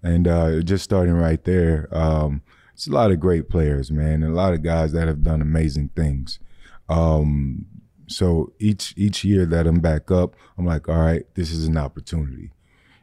and 0.02 0.28
uh, 0.28 0.62
just 0.62 0.84
starting 0.84 1.14
right 1.16 1.44
there. 1.44 1.90
Um, 1.92 2.42
it's 2.74 2.88
a 2.88 2.92
lot 2.92 3.12
of 3.12 3.20
great 3.20 3.50
players, 3.50 3.92
man, 3.92 4.24
and 4.24 4.32
a 4.32 4.36
lot 4.36 4.54
of 4.54 4.64
guys 4.64 4.94
that 4.94 5.08
have 5.08 5.24
done 5.24 5.42
amazing 5.42 5.90
things. 5.96 6.40
Um, 6.90 7.66
so 8.08 8.54
each 8.60 8.94
each 8.98 9.24
year 9.24 9.46
that 9.46 9.68
I'm 9.68 9.80
back 9.80 10.10
up, 10.12 10.36
I'm 10.58 10.66
like, 10.66 10.88
all 10.88 11.00
right, 11.00 11.24
this 11.36 11.52
is 11.52 11.68
an 11.68 11.78
opportunity. 11.78 12.52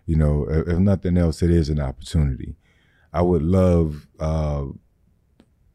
You 0.06 0.16
know, 0.16 0.46
if, 0.48 0.68
if 0.68 0.78
nothing 0.78 1.16
else, 1.18 1.42
it 1.42 1.50
is 1.50 1.68
an 1.68 1.80
opportunity. 1.80 2.54
I 3.12 3.22
would 3.22 3.42
love 3.42 4.06
uh, 4.18 4.66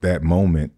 that 0.01 0.24
moment 0.24 0.74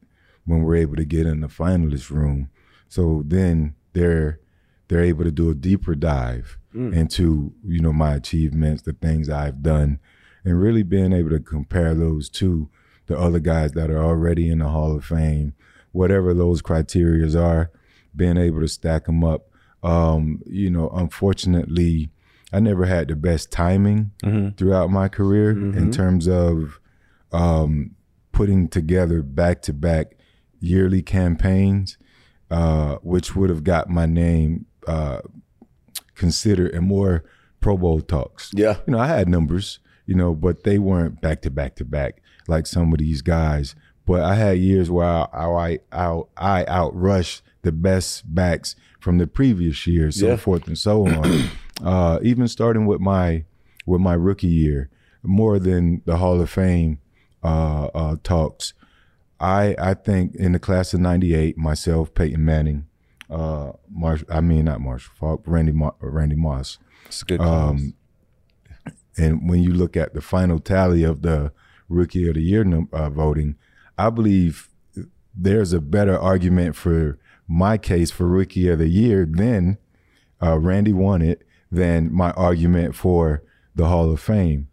when 0.45 0.63
we're 0.63 0.77
able 0.77 0.95
to 0.95 1.05
get 1.05 1.25
in 1.25 1.41
the 1.41 1.47
finalist 1.47 2.09
room. 2.09 2.49
So 2.87 3.23
then 3.25 3.75
they're 3.93 4.39
they're 4.87 5.03
able 5.03 5.25
to 5.25 5.31
do 5.31 5.49
a 5.49 5.55
deeper 5.55 5.95
dive 5.95 6.57
into 6.73 7.53
you 7.65 7.79
know 7.79 7.91
my 7.91 8.15
achievements, 8.15 8.83
the 8.83 8.93
things 8.93 9.29
I've 9.29 9.61
done, 9.61 9.99
and 10.45 10.61
really 10.61 10.83
being 10.83 11.11
able 11.11 11.31
to 11.31 11.39
compare 11.39 11.93
those 11.93 12.29
to 12.29 12.69
the 13.07 13.17
other 13.17 13.39
guys 13.39 13.71
that 13.73 13.89
are 13.89 14.03
already 14.03 14.49
in 14.49 14.59
the 14.59 14.69
Hall 14.69 14.95
of 14.95 15.05
Fame, 15.05 15.53
whatever 15.91 16.33
those 16.33 16.61
criterias 16.61 17.39
are, 17.39 17.71
being 18.15 18.37
able 18.37 18.59
to 18.59 18.67
stack 18.67 19.05
them 19.05 19.23
up. 19.23 19.49
Um, 19.81 20.41
you 20.45 20.69
know, 20.69 20.89
unfortunately, 20.89 22.09
I 22.53 22.59
never 22.59 22.85
had 22.85 23.07
the 23.09 23.15
best 23.15 23.51
timing 23.51 24.11
throughout 24.57 24.89
my 24.89 25.07
career 25.09 25.51
in 25.51 25.91
terms 25.91 26.27
of 26.27 26.79
um, 27.31 27.91
putting 28.31 28.69
together 28.69 29.21
back 29.21 29.61
to 29.63 29.73
back 29.73 30.15
yearly 30.59 31.01
campaigns, 31.01 31.97
uh, 32.49 32.95
which 33.03 33.35
would 33.35 33.49
have 33.49 33.63
got 33.63 33.89
my 33.89 34.05
name 34.05 34.65
uh, 34.87 35.19
considered 36.15 36.71
in 36.71 36.83
more 36.85 37.23
Pro 37.59 37.77
Bowl 37.77 38.01
talks. 38.01 38.51
Yeah. 38.53 38.77
You 38.87 38.93
know, 38.93 38.99
I 38.99 39.07
had 39.07 39.27
numbers, 39.27 39.79
you 40.05 40.15
know, 40.15 40.33
but 40.33 40.63
they 40.63 40.79
weren't 40.79 41.19
back 41.21 41.41
to 41.41 41.49
back 41.51 41.75
to 41.75 41.85
back 41.85 42.21
like 42.47 42.65
some 42.65 42.93
of 42.93 42.99
these 42.99 43.21
guys. 43.21 43.75
But 44.05 44.21
I 44.21 44.35
had 44.35 44.57
years 44.59 44.89
where 44.89 45.05
I 45.05 45.27
I 45.33 45.79
I, 45.91 46.21
I 46.37 46.63
outrushed 46.65 47.41
the 47.63 47.71
best 47.73 48.33
backs 48.33 48.75
from 49.01 49.17
the 49.17 49.27
previous 49.27 49.85
year, 49.85 50.11
so 50.11 50.27
Yeah. 50.27 50.35
forth 50.37 50.67
and 50.67 50.77
so 50.77 51.05
on. 51.07 51.49
uh, 51.83 52.19
even 52.21 52.47
starting 52.47 52.85
with 52.85 52.99
my 52.99 53.45
with 53.85 54.01
my 54.01 54.13
rookie 54.13 54.47
year, 54.47 54.89
more 55.23 55.59
than 55.59 56.01
the 56.05 56.17
Hall 56.17 56.39
of 56.41 56.49
Fame 56.49 56.99
uh, 57.43 57.85
uh, 57.93 58.15
talks. 58.23 58.73
I 59.39 59.75
I 59.79 59.93
think 59.93 60.35
in 60.35 60.51
the 60.53 60.59
class 60.59 60.93
of 60.93 60.99
'98, 60.99 61.57
myself, 61.57 62.13
Peyton 62.13 62.43
Manning, 62.43 62.87
uh, 63.29 63.73
Marsh, 63.89 64.23
I 64.29 64.41
mean 64.41 64.65
not 64.65 64.81
Marshall 64.81 65.13
Faulk, 65.15 65.43
Randy 65.45 65.71
Mar- 65.71 65.95
Randy 65.99 66.35
Moss, 66.35 66.79
It's 67.05 67.21
a 67.21 67.25
good 67.25 67.41
um, 67.41 67.93
and 69.17 69.49
when 69.49 69.63
you 69.63 69.73
look 69.73 69.97
at 69.97 70.13
the 70.13 70.21
final 70.21 70.59
tally 70.59 71.03
of 71.03 71.21
the 71.21 71.51
Rookie 71.89 72.27
of 72.27 72.35
the 72.35 72.41
Year 72.41 72.65
uh, 72.93 73.09
voting, 73.09 73.55
I 73.97 74.09
believe 74.09 74.69
there's 75.33 75.73
a 75.73 75.81
better 75.81 76.17
argument 76.17 76.75
for 76.75 77.17
my 77.47 77.77
case 77.77 78.11
for 78.11 78.27
Rookie 78.27 78.67
of 78.69 78.79
the 78.79 78.89
Year 78.89 79.25
than 79.29 79.77
uh, 80.41 80.59
Randy 80.59 80.93
won 80.93 81.21
it 81.21 81.46
than 81.71 82.13
my 82.13 82.31
argument 82.31 82.95
for 82.95 83.43
the 83.75 83.87
Hall 83.87 84.11
of 84.11 84.19
Fame. 84.19 84.67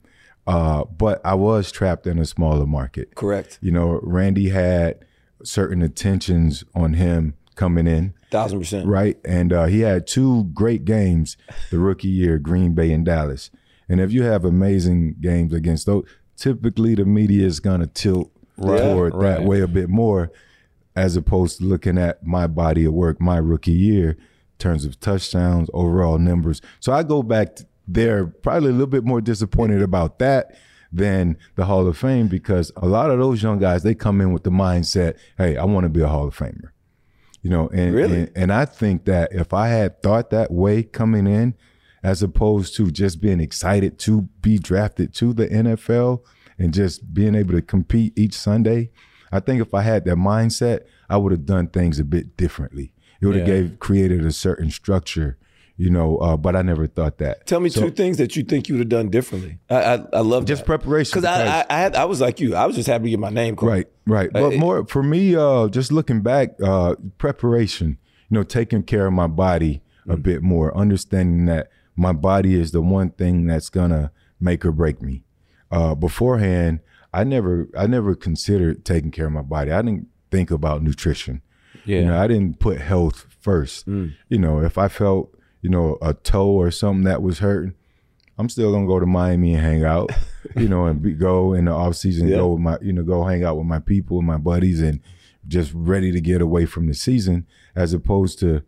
Uh, 0.46 0.84
but 0.84 1.20
I 1.24 1.34
was 1.34 1.72
trapped 1.72 2.06
in 2.06 2.18
a 2.18 2.24
smaller 2.24 2.66
market. 2.66 3.14
Correct. 3.14 3.58
You 3.62 3.72
know, 3.72 4.00
Randy 4.02 4.50
had 4.50 5.04
certain 5.42 5.82
attentions 5.82 6.64
on 6.74 6.94
him 6.94 7.34
coming 7.54 7.86
in 7.86 8.14
Thousand 8.30 8.58
percent. 8.58 8.86
right? 8.86 9.16
And 9.24 9.52
uh, 9.52 9.66
he 9.66 9.80
had 9.80 10.06
two 10.06 10.44
great 10.54 10.84
games 10.84 11.36
the 11.70 11.78
rookie 11.78 12.08
year, 12.08 12.38
Green 12.38 12.74
Bay 12.74 12.92
and 12.92 13.04
Dallas. 13.04 13.50
And 13.88 14.00
if 14.00 14.12
you 14.12 14.22
have 14.24 14.44
amazing 14.44 15.16
games 15.20 15.52
against 15.52 15.86
those, 15.86 16.04
typically 16.36 16.94
the 16.94 17.04
media 17.04 17.46
is 17.46 17.60
going 17.60 17.80
to 17.80 17.86
tilt 17.86 18.30
toward 18.56 19.12
that 19.20 19.44
way 19.44 19.60
a 19.60 19.68
bit 19.68 19.88
more, 19.88 20.32
as 20.96 21.16
opposed 21.16 21.58
to 21.58 21.64
looking 21.64 21.98
at 21.98 22.26
my 22.26 22.46
body 22.46 22.84
of 22.84 22.92
work, 22.92 23.20
my 23.20 23.36
rookie 23.36 23.72
year, 23.72 24.10
in 24.10 24.16
terms 24.58 24.84
of 24.84 24.98
touchdowns, 25.00 25.68
overall 25.74 26.18
numbers. 26.18 26.60
So 26.80 26.92
I 26.92 27.02
go 27.02 27.22
back 27.22 27.58
there, 27.86 28.26
probably 28.26 28.70
a 28.70 28.72
little 28.72 28.86
bit 28.86 29.04
more 29.04 29.20
disappointed 29.20 29.82
about 29.82 30.18
that 30.18 30.56
than 30.92 31.36
the 31.56 31.64
Hall 31.64 31.86
of 31.86 31.98
Fame 31.98 32.28
because 32.28 32.70
a 32.76 32.86
lot 32.86 33.10
of 33.10 33.18
those 33.18 33.42
young 33.42 33.58
guys 33.58 33.82
they 33.82 33.94
come 33.94 34.20
in 34.20 34.32
with 34.32 34.44
the 34.44 34.50
mindset, 34.50 35.16
"Hey, 35.36 35.56
I 35.56 35.64
want 35.64 35.84
to 35.84 35.90
be 35.90 36.00
a 36.00 36.08
Hall 36.08 36.28
of 36.28 36.36
Famer." 36.36 36.70
You 37.42 37.50
know, 37.50 37.68
and, 37.68 37.94
Really? 37.94 38.20
and 38.20 38.30
and 38.34 38.52
I 38.52 38.64
think 38.64 39.04
that 39.04 39.32
if 39.32 39.52
I 39.52 39.68
had 39.68 40.02
thought 40.02 40.30
that 40.30 40.50
way 40.52 40.82
coming 40.82 41.26
in, 41.26 41.54
as 42.02 42.22
opposed 42.22 42.76
to 42.76 42.90
just 42.90 43.20
being 43.20 43.40
excited 43.40 43.98
to 43.98 44.28
be 44.40 44.58
drafted 44.58 45.12
to 45.14 45.32
the 45.32 45.48
NFL 45.48 46.22
and 46.58 46.72
just 46.72 47.12
being 47.12 47.34
able 47.34 47.52
to 47.54 47.62
compete 47.62 48.12
each 48.16 48.34
Sunday, 48.34 48.90
I 49.32 49.40
think 49.40 49.60
if 49.60 49.74
I 49.74 49.82
had 49.82 50.04
that 50.04 50.16
mindset, 50.16 50.84
I 51.10 51.16
would 51.16 51.32
have 51.32 51.44
done 51.44 51.66
things 51.68 51.98
a 51.98 52.04
bit 52.04 52.36
differently. 52.36 52.92
It 53.20 53.26
would 53.26 53.36
have 53.36 53.48
Yeah. 53.48 53.54
gave 53.54 53.78
created 53.78 54.24
a 54.26 54.32
certain 54.32 54.70
structure, 54.70 55.36
You 55.76 55.90
know, 55.90 56.18
uh, 56.18 56.36
but 56.36 56.54
I 56.54 56.62
never 56.62 56.86
thought 56.86 57.18
that. 57.18 57.46
Tell 57.46 57.58
me 57.58 57.68
So- 57.68 57.80
two 57.80 57.90
things 57.90 58.16
that 58.18 58.36
you 58.36 58.44
think 58.44 58.68
you 58.68 58.76
would 58.76 58.80
have 58.82 58.88
done 58.88 59.08
differently. 59.10 59.58
I 59.68 59.76
I, 59.94 59.94
I 60.12 60.20
love 60.20 60.44
Just 60.44 60.62
that. 60.62 60.66
preparation, 60.66 61.10
because 61.10 61.24
I, 61.24 61.60
I 61.62 61.64
I 61.68 61.78
had 61.80 61.96
I 61.96 62.04
was 62.04 62.20
like 62.20 62.38
you. 62.38 62.54
I 62.54 62.64
was 62.66 62.76
just 62.76 62.86
happy 62.88 63.04
to 63.06 63.10
get 63.10 63.18
my 63.18 63.30
name 63.30 63.56
called. 63.56 63.72
Right, 63.72 63.86
right. 64.06 64.28
Uh, 64.34 64.40
But 64.40 64.52
it- 64.52 64.60
more 64.60 64.86
for 64.86 65.02
me, 65.02 65.34
uh, 65.34 65.66
just 65.68 65.90
looking 65.90 66.20
back, 66.22 66.54
uh, 66.62 66.94
preparation. 67.18 67.98
You 68.30 68.36
know, 68.36 68.42
taking 68.44 68.82
care 68.84 69.06
of 69.06 69.12
my 69.12 69.26
body 69.26 69.82
a 70.08 70.16
bit 70.16 70.42
more, 70.42 70.76
understanding 70.76 71.46
that 71.46 71.68
my 71.96 72.12
body 72.12 72.54
is 72.54 72.70
the 72.70 72.80
one 72.80 73.10
thing 73.10 73.46
that's 73.46 73.68
gonna 73.68 74.10
make 74.40 74.64
or 74.64 74.72
break 74.72 75.02
me. 75.02 75.24
Uh, 75.72 75.94
beforehand, 75.96 76.80
I 77.12 77.24
never, 77.24 77.68
I 77.76 77.86
never 77.86 78.14
considered 78.14 78.84
taking 78.84 79.10
care 79.10 79.26
of 79.26 79.32
my 79.32 79.42
body. 79.42 79.70
I 79.72 79.82
didn't 79.82 80.06
think 80.30 80.50
about 80.50 80.82
nutrition. 80.82 81.40
Yeah. 81.84 82.00
You 82.00 82.04
know, 82.06 82.18
I 82.20 82.26
didn't 82.26 82.58
put 82.60 82.80
health 82.80 83.26
first. 83.40 83.86
Mm. 83.88 84.14
You 84.28 84.38
know, 84.38 84.60
if 84.62 84.78
I 84.78 84.88
felt, 84.88 85.34
you 85.62 85.70
know, 85.70 85.98
a 86.02 86.14
toe 86.14 86.48
or 86.50 86.70
something 86.70 87.04
that 87.04 87.22
was 87.22 87.38
hurting, 87.40 87.74
I'm 88.38 88.48
still 88.48 88.72
gonna 88.72 88.86
go 88.86 88.98
to 88.98 89.06
Miami 89.06 89.54
and 89.54 89.62
hang 89.62 89.84
out, 89.84 90.10
you 90.56 90.68
know, 90.68 90.86
and 90.86 91.00
be, 91.00 91.12
go 91.12 91.52
in 91.54 91.66
the 91.66 91.72
off 91.72 91.96
season, 91.96 92.28
Yeah. 92.28 92.36
go 92.38 92.52
with 92.52 92.60
my, 92.60 92.78
you 92.82 92.92
know, 92.92 93.02
go 93.02 93.24
hang 93.24 93.44
out 93.44 93.56
with 93.56 93.66
my 93.66 93.78
people 93.78 94.18
and 94.18 94.26
my 94.26 94.38
buddies, 94.38 94.80
and 94.80 95.00
just 95.46 95.72
ready 95.74 96.10
to 96.10 96.20
get 96.20 96.40
away 96.40 96.64
from 96.66 96.86
the 96.86 96.94
season, 96.94 97.46
as 97.76 97.92
opposed 97.92 98.38
to 98.40 98.62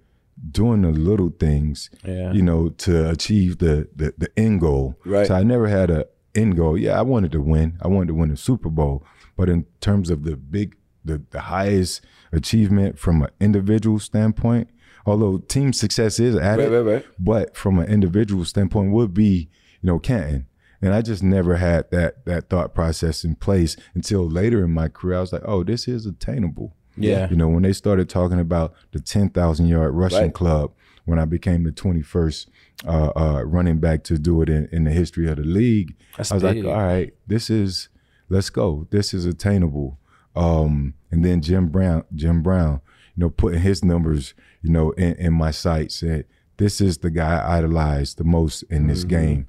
doing 0.51 0.83
the 0.83 0.91
little 0.93 1.31
things, 1.31 1.91
Yeah. 2.05 2.33
you 2.33 2.43
know, 2.43 2.69
to 2.69 3.09
achieve 3.11 3.59
the 3.59 3.89
the, 3.97 4.15
the 4.19 4.29
end 4.39 4.61
goal. 4.61 4.97
Right. 5.05 5.27
So 5.27 5.35
I 5.35 5.43
never 5.43 5.67
had 5.69 5.91
a 5.91 6.07
end 6.35 6.57
goal. 6.57 6.77
Yeah, 6.79 6.99
I 6.99 7.03
wanted 7.03 7.33
to 7.33 7.41
win. 7.41 7.79
I 7.83 7.89
wanted 7.89 8.09
to 8.09 8.15
win 8.15 8.29
the 8.29 8.37
Super 8.37 8.69
Bowl, 8.69 9.05
but 9.37 9.49
in 9.49 9.65
terms 9.81 10.11
of 10.11 10.23
the 10.25 10.37
big, 10.37 10.77
the 11.05 11.23
the 11.31 11.41
highest 11.41 12.03
achievement 12.33 12.99
from 12.99 13.23
an 13.23 13.31
individual 13.41 13.99
standpoint, 13.99 14.69
although 15.05 15.39
team 15.39 15.73
success 15.73 16.19
is 16.21 16.37
added, 16.37 16.71
Right, 16.71 16.79
right, 16.83 16.95
right. 16.95 17.07
but 17.19 17.57
from 17.57 17.79
an 17.79 17.89
individual 17.89 18.45
standpoint 18.45 18.93
would 18.93 19.15
be 19.15 19.49
you 19.81 19.87
know 19.87 19.99
Canton. 19.99 20.47
And 20.83 20.93
I 20.93 21.01
just 21.01 21.23
never 21.23 21.57
had 21.57 21.91
that 21.91 22.25
that 22.27 22.51
thought 22.51 22.75
process 22.75 23.25
in 23.25 23.35
place 23.37 23.77
until 23.95 24.29
later 24.29 24.63
in 24.65 24.73
my 24.73 24.89
career. 24.89 25.17
I 25.19 25.21
was 25.21 25.33
like, 25.33 25.43
oh, 25.47 25.65
this 25.65 25.89
is 25.89 26.05
attainable. 26.07 26.77
Yeah. 26.99 27.29
You 27.31 27.37
know, 27.37 27.49
when 27.49 27.63
they 27.63 27.73
started 27.73 28.09
talking 28.09 28.39
about 28.41 28.75
the 28.93 29.01
10,000 29.01 29.67
yard 29.67 29.95
rushing 29.95 30.19
Right. 30.21 30.35
club, 30.35 30.73
when 31.07 31.19
I 31.19 31.25
became 31.25 31.65
the 31.65 31.73
21st 31.73 32.47
uh, 32.87 33.13
uh, 33.17 33.43
running 33.45 33.79
back 33.79 34.03
to 34.05 34.19
do 34.19 34.43
it 34.43 34.49
in, 34.49 34.69
in 34.73 34.85
the 34.85 34.91
history 34.91 35.29
of 35.29 35.37
the 35.37 35.45
league, 35.45 35.95
That's 36.17 36.31
I 36.31 36.35
was 36.35 36.43
big. 36.43 36.65
like, 36.65 36.75
all 36.75 36.83
right, 36.83 37.15
this 37.27 37.49
is, 37.51 37.89
let's 38.29 38.49
go. 38.51 38.87
This 38.91 39.13
is 39.15 39.25
attainable. 39.27 39.99
Um, 40.37 40.95
and 41.11 41.25
then 41.25 41.41
Jim 41.41 41.69
Brown, 41.69 42.05
Jim 42.15 42.43
Brown, 42.43 42.81
you 43.17 43.23
know, 43.23 43.31
putting 43.31 43.61
his 43.61 43.85
numbers, 43.85 44.35
you 44.63 44.71
know, 44.71 44.91
in, 44.93 45.15
in 45.15 45.33
my 45.33 45.51
sight 45.51 45.91
said, 45.91 46.27
this 46.59 46.81
is 46.81 46.99
the 46.99 47.11
guy 47.11 47.37
I 47.39 47.59
idolized 47.59 48.19
the 48.19 48.25
most 48.25 48.63
in 48.65 48.87
this 48.87 49.05
game. 49.05 49.47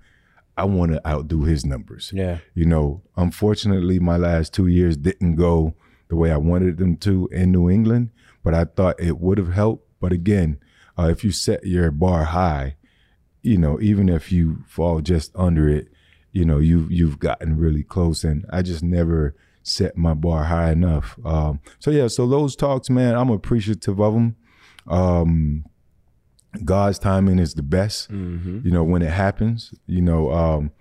I 0.57 0.65
want 0.65 0.91
to 0.91 1.07
outdo 1.07 1.43
his 1.43 1.65
numbers. 1.65 2.11
Yeah. 2.13 2.39
You 2.55 2.65
know, 2.65 3.03
unfortunately, 3.15 3.99
my 3.99 4.17
last 4.17 4.53
two 4.53 4.67
years 4.67 4.97
didn't 4.97 5.35
go 5.35 5.75
the 6.07 6.15
way 6.15 6.31
I 6.31 6.37
wanted 6.37 6.77
them 6.77 6.97
to 6.97 7.29
in 7.31 7.51
New 7.51 7.69
England, 7.69 8.09
but 8.43 8.53
I 8.53 8.65
thought 8.65 8.99
it 8.99 9.19
would 9.19 9.37
have 9.37 9.53
helped. 9.53 9.87
But 9.99 10.11
again, 10.11 10.59
uh, 10.97 11.09
if 11.09 11.23
you 11.23 11.31
set 11.31 11.65
your 11.65 11.91
bar 11.91 12.25
high, 12.25 12.75
you 13.43 13.57
know, 13.57 13.79
even 13.79 14.09
if 14.09 14.31
you 14.31 14.63
fall 14.67 15.01
just 15.01 15.31
under 15.35 15.69
it, 15.69 15.89
you 16.31 16.43
know, 16.43 16.57
you've 16.57 16.91
you've 16.91 17.19
gotten 17.19 17.57
really 17.57 17.83
close. 17.83 18.23
And 18.23 18.45
I 18.51 18.61
just 18.61 18.83
never 18.83 19.35
set 19.67 19.97
my 19.97 20.13
bar 20.13 20.45
high 20.45 20.71
enough. 20.71 21.17
Um, 21.25 21.59
so 21.79 21.91
yeah, 21.91 22.07
so 22.07 22.27
those 22.27 22.55
talks, 22.55 22.89
man, 22.89 23.15
I'm 23.15 23.29
appreciative 23.29 23.99
of 23.99 24.13
them. 24.13 24.35
Um, 24.87 25.65
God's 26.63 26.97
timing 26.99 27.39
is 27.39 27.53
the 27.53 27.63
best. 27.63 28.09
You 28.09 28.71
know, 28.71 28.83
when 28.83 29.01
it 29.01 29.11
happens, 29.11 29.73
you 29.85 30.01
know, 30.01 30.31
um, 30.31 30.71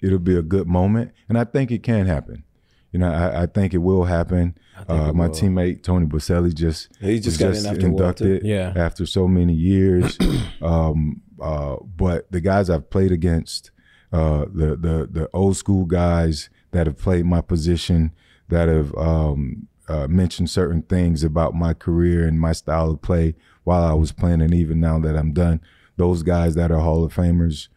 it'll 0.00 0.18
be 0.18 0.36
a 0.36 0.42
good 0.42 0.68
moment, 0.68 1.12
and 1.28 1.38
I 1.38 1.44
think 1.44 1.70
it 1.70 1.82
can 1.82 2.06
happen. 2.06 2.44
You 2.92 3.00
know, 3.00 3.10
I, 3.10 3.42
I 3.42 3.46
think 3.46 3.74
it 3.74 3.78
will 3.78 4.04
happen. 4.04 4.56
Uh, 4.88 5.12
my 5.12 5.28
teammate 5.28 5.82
Tony 5.82 6.06
Boselli 6.06 6.54
just 6.54 6.90
He 7.00 7.18
just 7.18 7.40
got 7.40 7.56
in 7.56 7.66
after 7.66 7.86
a 7.86 7.90
while, 7.90 8.12
too. 8.14 8.24
inducted 8.24 8.42
Yeah. 8.44 8.72
after 8.76 9.06
so 9.06 9.26
many 9.26 9.52
years. 9.54 10.16
um, 10.62 11.20
uh, 11.40 11.76
but 11.96 12.30
the 12.30 12.40
guys 12.40 12.70
I've 12.70 12.88
played 12.90 13.10
against, 13.10 13.72
uh, 14.12 14.44
the 14.52 14.76
the 14.76 15.08
the 15.10 15.28
old 15.32 15.56
school 15.56 15.86
guys 15.86 16.50
that 16.70 16.86
have 16.86 16.98
played 16.98 17.24
my 17.24 17.40
position, 17.40 18.12
that 18.48 18.68
have 18.68 18.94
um, 18.96 19.68
uh, 19.88 20.06
mentioned 20.08 20.50
certain 20.50 20.82
things 20.82 21.24
about 21.24 21.54
my 21.54 21.74
career 21.74 22.26
and 22.26 22.40
my 22.40 22.52
style 22.52 22.90
of 22.90 23.02
play 23.02 23.34
while 23.64 23.84
I 23.84 23.94
was 23.94 24.12
playing, 24.12 24.42
and 24.42 24.54
even 24.54 24.80
now 24.80 24.98
that 25.00 25.16
I'm 25.16 25.32
done, 25.32 25.60
those 25.96 26.22
guys 26.22 26.54
that 26.54 26.70
are 26.70 26.80
Hall 26.80 27.04
of 27.04 27.14
Famers, 27.14 27.68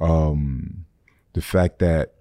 um, 0.00 0.84
the 1.32 1.42
fact 1.42 1.78
that 1.80 2.14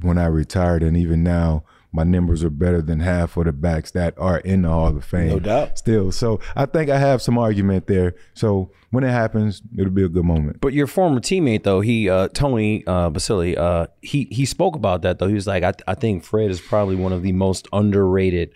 when 0.00 0.18
I 0.18 0.26
retired 0.26 0.82
and 0.82 0.96
even 0.96 1.22
now 1.22 1.64
my 1.96 2.04
numbers 2.04 2.44
are 2.44 2.50
better 2.50 2.82
than 2.82 3.00
half 3.00 3.38
of 3.38 3.46
the 3.46 3.52
backs 3.52 3.90
that 3.92 4.12
are 4.18 4.38
in 4.40 4.62
the 4.62 4.68
Hall 4.68 4.94
of 4.94 5.02
Fame. 5.02 5.30
No 5.30 5.38
doubt. 5.40 5.78
Still. 5.78 6.12
So 6.12 6.40
I 6.54 6.66
think 6.66 6.90
I 6.90 6.98
have 6.98 7.22
some 7.22 7.38
argument 7.38 7.86
there. 7.86 8.14
So 8.34 8.70
when 8.90 9.02
it 9.02 9.10
happens, 9.10 9.62
it'll 9.78 9.90
be 9.90 10.04
a 10.04 10.08
good 10.08 10.24
moment. 10.24 10.60
But 10.60 10.74
your 10.74 10.86
former 10.86 11.20
teammate 11.20 11.62
though, 11.62 11.80
he 11.80 12.10
uh, 12.10 12.28
Tony 12.28 12.86
uh, 12.86 13.08
Boselli, 13.08 13.56
uh, 13.56 13.86
he 14.02 14.28
he 14.30 14.44
spoke 14.44 14.76
about 14.76 15.02
that 15.02 15.18
though. 15.18 15.26
He 15.26 15.34
was 15.34 15.46
like, 15.46 15.62
I, 15.62 15.72
I 15.88 15.94
think 15.94 16.22
Fred 16.22 16.50
is 16.50 16.60
probably 16.60 16.96
one 16.96 17.14
of 17.14 17.22
the 17.22 17.32
most 17.32 17.66
underrated 17.72 18.52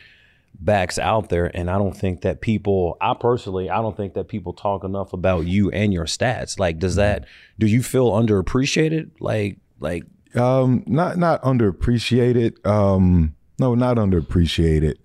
backs 0.62 0.98
out 0.98 1.31
there, 1.31 1.50
and 1.57 1.70
I 1.70 1.79
don't 1.79 1.96
think 1.96 2.20
that 2.20 2.42
people, 2.42 2.98
I 3.00 3.14
personally, 3.14 3.70
I 3.70 3.81
don't 3.81 3.96
think 3.96 4.12
that 4.14 4.29
people 4.29 4.53
talk 4.53 4.85
enough 4.85 5.14
about 5.14 5.46
you 5.46 5.70
and 5.70 5.94
your 5.94 6.05
stats. 6.05 6.59
Like, 6.59 6.79
does 6.79 6.96
that? 6.96 7.24
Do 7.59 7.66
you 7.66 7.83
feel 7.83 8.11
underappreciated? 8.11 9.12
Like, 9.18 9.57
like 9.79 10.05
Um, 10.35 10.85
not 10.87 11.19
not 11.19 11.43
underappreciated. 11.43 12.64
Um, 12.66 13.35
no, 13.59 13.75
not 13.75 13.97
underappreciated. 13.97 14.97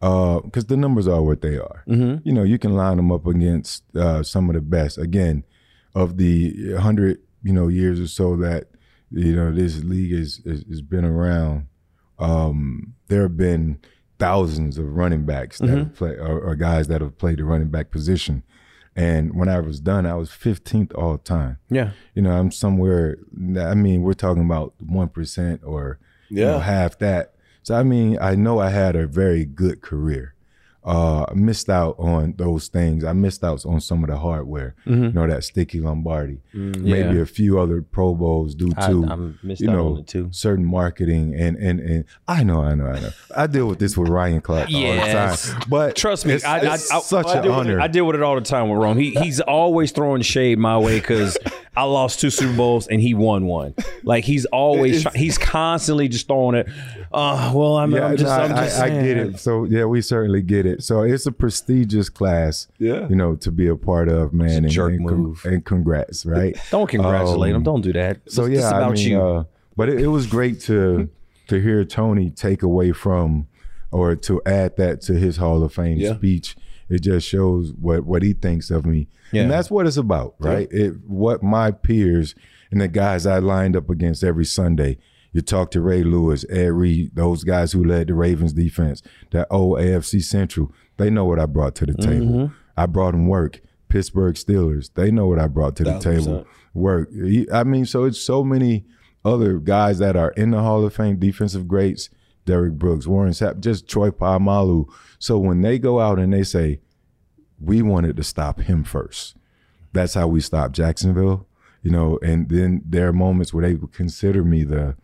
Uh, 0.00 0.38
because 0.40 0.66
the 0.66 0.76
numbers 0.76 1.08
are 1.08 1.22
what 1.22 1.42
they 1.42 1.58
are. 1.58 1.82
You 2.22 2.32
know, 2.32 2.44
you 2.44 2.56
can 2.56 2.74
line 2.74 2.96
them 2.98 3.10
up 3.10 3.26
against 3.26 3.82
uh, 3.96 4.22
some 4.22 4.48
of 4.48 4.54
the 4.54 4.60
best. 4.60 4.96
Again, 4.96 5.42
of 5.94 6.16
the 6.18 6.74
hundred, 6.76 7.18
you 7.42 7.52
know, 7.52 7.66
years 7.66 7.98
or 7.98 8.06
so 8.06 8.36
that 8.36 8.68
you 9.10 9.34
know 9.34 9.52
this 9.52 9.82
league 9.82 10.16
has 10.16 10.40
has, 10.46 10.62
has 10.68 10.82
been 10.82 11.04
around. 11.04 11.66
Um, 12.20 12.94
there 13.08 13.22
have 13.22 13.36
been 13.36 13.80
thousands 14.20 14.78
of 14.78 14.86
running 14.96 15.24
backs 15.24 15.58
that 15.58 15.68
have 15.78 15.94
played, 15.94 16.18
or, 16.18 16.40
or 16.40 16.54
guys 16.56 16.88
that 16.88 17.00
have 17.00 17.16
played 17.18 17.38
the 17.38 17.44
running 17.44 17.68
back 17.68 17.90
position. 17.90 18.42
And 18.98 19.34
when 19.34 19.48
I 19.48 19.60
was 19.60 19.78
done, 19.78 20.06
I 20.06 20.14
was 20.14 20.28
15th 20.30 20.92
all 20.98 21.18
time 21.18 21.58
yeah, 21.70 21.90
you 22.14 22.22
know, 22.22 22.32
I'm 22.32 22.50
somewhere. 22.50 23.18
I 23.58 23.74
mean, 23.74 24.02
we're 24.02 24.14
talking 24.14 24.44
about 24.44 24.74
one 24.78 25.08
percent 25.08 25.60
or 25.64 25.98
you 26.28 26.44
know, 26.44 26.58
half 26.58 26.98
that. 26.98 27.34
So 27.62 27.74
I 27.76 27.82
mean, 27.84 28.18
I 28.20 28.34
know 28.34 28.58
I 28.58 28.70
had 28.70 28.96
a 28.96 29.06
very 29.06 29.44
good 29.44 29.82
career. 29.82 30.34
Uh, 30.84 31.26
missed 31.34 31.68
out 31.68 31.96
on 31.98 32.32
those 32.38 32.68
things. 32.68 33.04
I 33.04 33.12
missed 33.12 33.44
out 33.44 33.66
on 33.66 33.78
some 33.80 34.02
of 34.04 34.08
the 34.08 34.16
hardware. 34.16 34.74
You 34.86 35.10
know, 35.12 35.26
that 35.26 35.44
sticky 35.44 35.80
Lombardi, 35.80 36.40
maybe 36.54 37.16
yeah. 37.16 37.22
a 37.22 37.26
few 37.26 37.58
other 37.60 37.82
Pro 37.82 38.14
Bowls 38.14 38.54
due 38.54 38.72
I- 38.76 38.86
to 38.88 39.04
I'm 39.04 39.38
missed 39.42 39.60
you 39.60 39.68
out 39.68 39.76
know 39.76 39.88
on 39.94 39.98
it 39.98 40.06
too. 40.06 40.28
certain 40.30 40.64
marketing 40.64 41.34
and 41.34 41.56
and 41.58 41.78
and 41.80 42.04
I 42.26 42.42
know, 42.42 42.62
I 42.62 42.74
know, 42.74 42.86
I 42.86 43.00
know. 43.00 43.10
I 43.36 43.46
deal 43.48 43.66
with 43.66 43.80
this 43.80 43.98
with 43.98 44.08
Ryan 44.08 44.40
Clark 44.40 44.70
Yes. 44.70 45.50
all 45.50 45.52
the 45.52 45.58
time. 45.58 45.68
But 45.68 45.96
Trust 45.96 46.24
me, 46.24 46.34
it's, 46.34 46.44
I, 46.44 46.60
I, 46.60 46.74
it's 46.76 46.90
I, 46.90 47.00
such 47.00 47.26
I 47.26 47.32
an 47.32 47.36
with 47.38 47.46
it- 47.46 47.50
honor. 47.50 47.80
I 47.80 47.88
deal 47.88 48.06
with 48.06 48.16
it 48.16 48.22
all 48.22 48.36
the 48.36 48.40
time 48.40 48.70
with 48.70 48.78
Rome. 48.78 48.96
He 48.96 49.10
he's 49.10 49.40
always 49.40 49.92
throwing 49.92 50.22
shade 50.22 50.58
my 50.58 50.78
way 50.78 51.00
because 51.00 51.36
I 51.76 51.82
lost 51.82 52.20
two 52.20 52.30
Super 52.30 52.56
Bowls 52.56 52.86
and 52.86 53.00
he 53.02 53.12
won 53.14 53.44
one. 53.46 53.74
Like 54.08 54.24
he's 54.24 54.46
always 54.46 55.02
try, 55.02 55.12
he's 55.14 55.36
constantly 55.36 56.08
just 56.08 56.26
throwing 56.28 56.54
it. 56.56 56.66
Uh, 57.12 57.52
well, 57.54 57.76
I'm, 57.76 57.92
I'm 57.94 58.16
just, 58.16 58.24
no, 58.24 58.30
I'm 58.30 58.50
just 58.64 58.80
I, 58.80 58.86
I 58.86 58.88
get 58.88 59.16
it. 59.18 59.38
So 59.38 59.64
yeah, 59.64 59.84
we 59.84 60.00
certainly 60.00 60.40
get 60.40 60.64
it. 60.64 60.82
So 60.82 61.02
it's 61.02 61.26
a 61.26 61.30
prestigious 61.32 62.08
class, 62.08 62.68
Yeah. 62.78 63.06
you 63.10 63.16
know, 63.16 63.36
to 63.36 63.50
be 63.52 63.68
a 63.68 63.76
part 63.76 64.08
of, 64.08 64.32
man. 64.32 64.64
and, 64.64 64.70
jerk 64.70 64.92
and, 64.94 65.00
move. 65.04 65.44
and 65.44 65.62
congrats, 65.62 66.24
right? 66.24 66.56
Don't 66.70 66.88
congratulate 66.88 67.50
Um, 67.52 67.56
him. 67.56 67.62
Don't 67.64 67.82
do 67.82 67.92
that. 67.92 68.20
So 68.30 68.46
This- 68.46 68.52
this 68.54 68.60
yeah, 68.60 68.66
is 68.66 68.72
about 68.72 68.90
I 68.90 68.94
mean, 68.94 69.08
you. 69.10 69.22
Uh, 69.22 69.44
but 69.76 69.90
it, 69.90 70.00
it 70.00 70.08
was 70.08 70.26
great 70.26 70.60
to 70.62 71.10
to 71.48 71.60
hear 71.60 71.84
Tony 71.84 72.30
take 72.30 72.62
away 72.62 72.92
from 72.92 73.46
or 73.90 74.16
to 74.16 74.40
add 74.46 74.76
that 74.78 75.02
to 75.02 75.14
his 75.14 75.36
Hall 75.36 75.62
of 75.62 75.72
Fame 75.74 75.98
Yeah. 75.98 76.14
speech. 76.16 76.56
It 76.88 77.02
just 77.02 77.28
shows 77.28 77.72
what 77.78 78.06
what 78.06 78.22
he 78.22 78.32
thinks 78.32 78.70
of 78.70 78.86
me, 78.86 79.08
Yeah. 79.32 79.42
and 79.42 79.50
that's 79.50 79.70
what 79.70 79.86
it's 79.86 79.98
about, 79.98 80.34
right? 80.38 80.66
It 80.70 80.94
what 81.06 81.42
my 81.42 81.70
peers 81.72 82.34
and 82.70 82.80
the 82.80 82.88
guys 82.88 83.26
I 83.26 83.38
lined 83.38 83.76
up 83.76 83.90
against 83.90 84.24
every 84.24 84.44
Sunday. 84.44 84.98
You 85.32 85.42
talk 85.42 85.70
to 85.72 85.80
Ray 85.80 86.02
Lewis, 86.04 86.44
Ed 86.48 86.72
Reed, 86.72 87.14
those 87.14 87.44
guys 87.44 87.72
who 87.72 87.84
led 87.84 88.08
the 88.08 88.14
Ravens 88.14 88.54
defense, 88.54 89.02
that 89.30 89.46
old 89.50 89.78
AFC 89.78 90.22
Central. 90.22 90.72
They 90.96 91.10
know 91.10 91.26
what 91.26 91.38
I 91.38 91.46
brought 91.46 91.74
to 91.76 91.86
the 91.86 91.92
mm-hmm. 91.92 92.10
table. 92.10 92.52
I 92.76 92.86
brought 92.86 93.12
them 93.12 93.28
work. 93.28 93.60
Pittsburgh 93.88 94.34
Steelers, 94.34 94.92
they 94.94 95.10
know 95.10 95.26
what 95.26 95.38
I 95.38 95.46
brought 95.46 95.76
to 95.76 95.84
the 95.84 95.92
Thousand 95.92 96.24
table 96.24 96.46
work. 96.74 97.08
I 97.52 97.64
mean, 97.64 97.86
so 97.86 98.04
it's 98.04 98.20
so 98.20 98.44
many 98.44 98.84
other 99.24 99.58
guys 99.58 99.98
that 99.98 100.16
are 100.16 100.30
in 100.32 100.50
the 100.50 100.60
Hall 100.60 100.84
of 100.84 100.94
Fame, 100.94 101.18
defensive 101.18 101.66
greats, 101.66 102.10
Derrick 102.44 102.74
Brooks, 102.74 103.06
Warren 103.06 103.32
Sapp, 103.32 103.60
just 103.60 103.88
Troy 103.88 104.10
Polamalu. 104.10 104.86
So 105.18 105.38
when 105.38 105.62
they 105.62 105.78
go 105.78 106.00
out 106.00 106.18
and 106.18 106.32
they 106.32 106.44
say, 106.44 106.80
we 107.60 107.82
wanted 107.82 108.16
to 108.16 108.24
stop 108.24 108.60
him 108.60 108.84
first, 108.84 109.36
that's 109.92 110.14
how 110.14 110.28
we 110.28 110.40
stopped 110.40 110.74
Jacksonville. 110.74 111.46
You 111.82 111.90
know, 111.90 112.18
and 112.22 112.48
then 112.48 112.82
there 112.84 113.08
are 113.08 113.12
moments 113.12 113.54
where 113.54 113.66
they 113.66 113.74
would 113.74 113.92
consider 113.92 114.44
me 114.44 114.64
the 114.64 114.96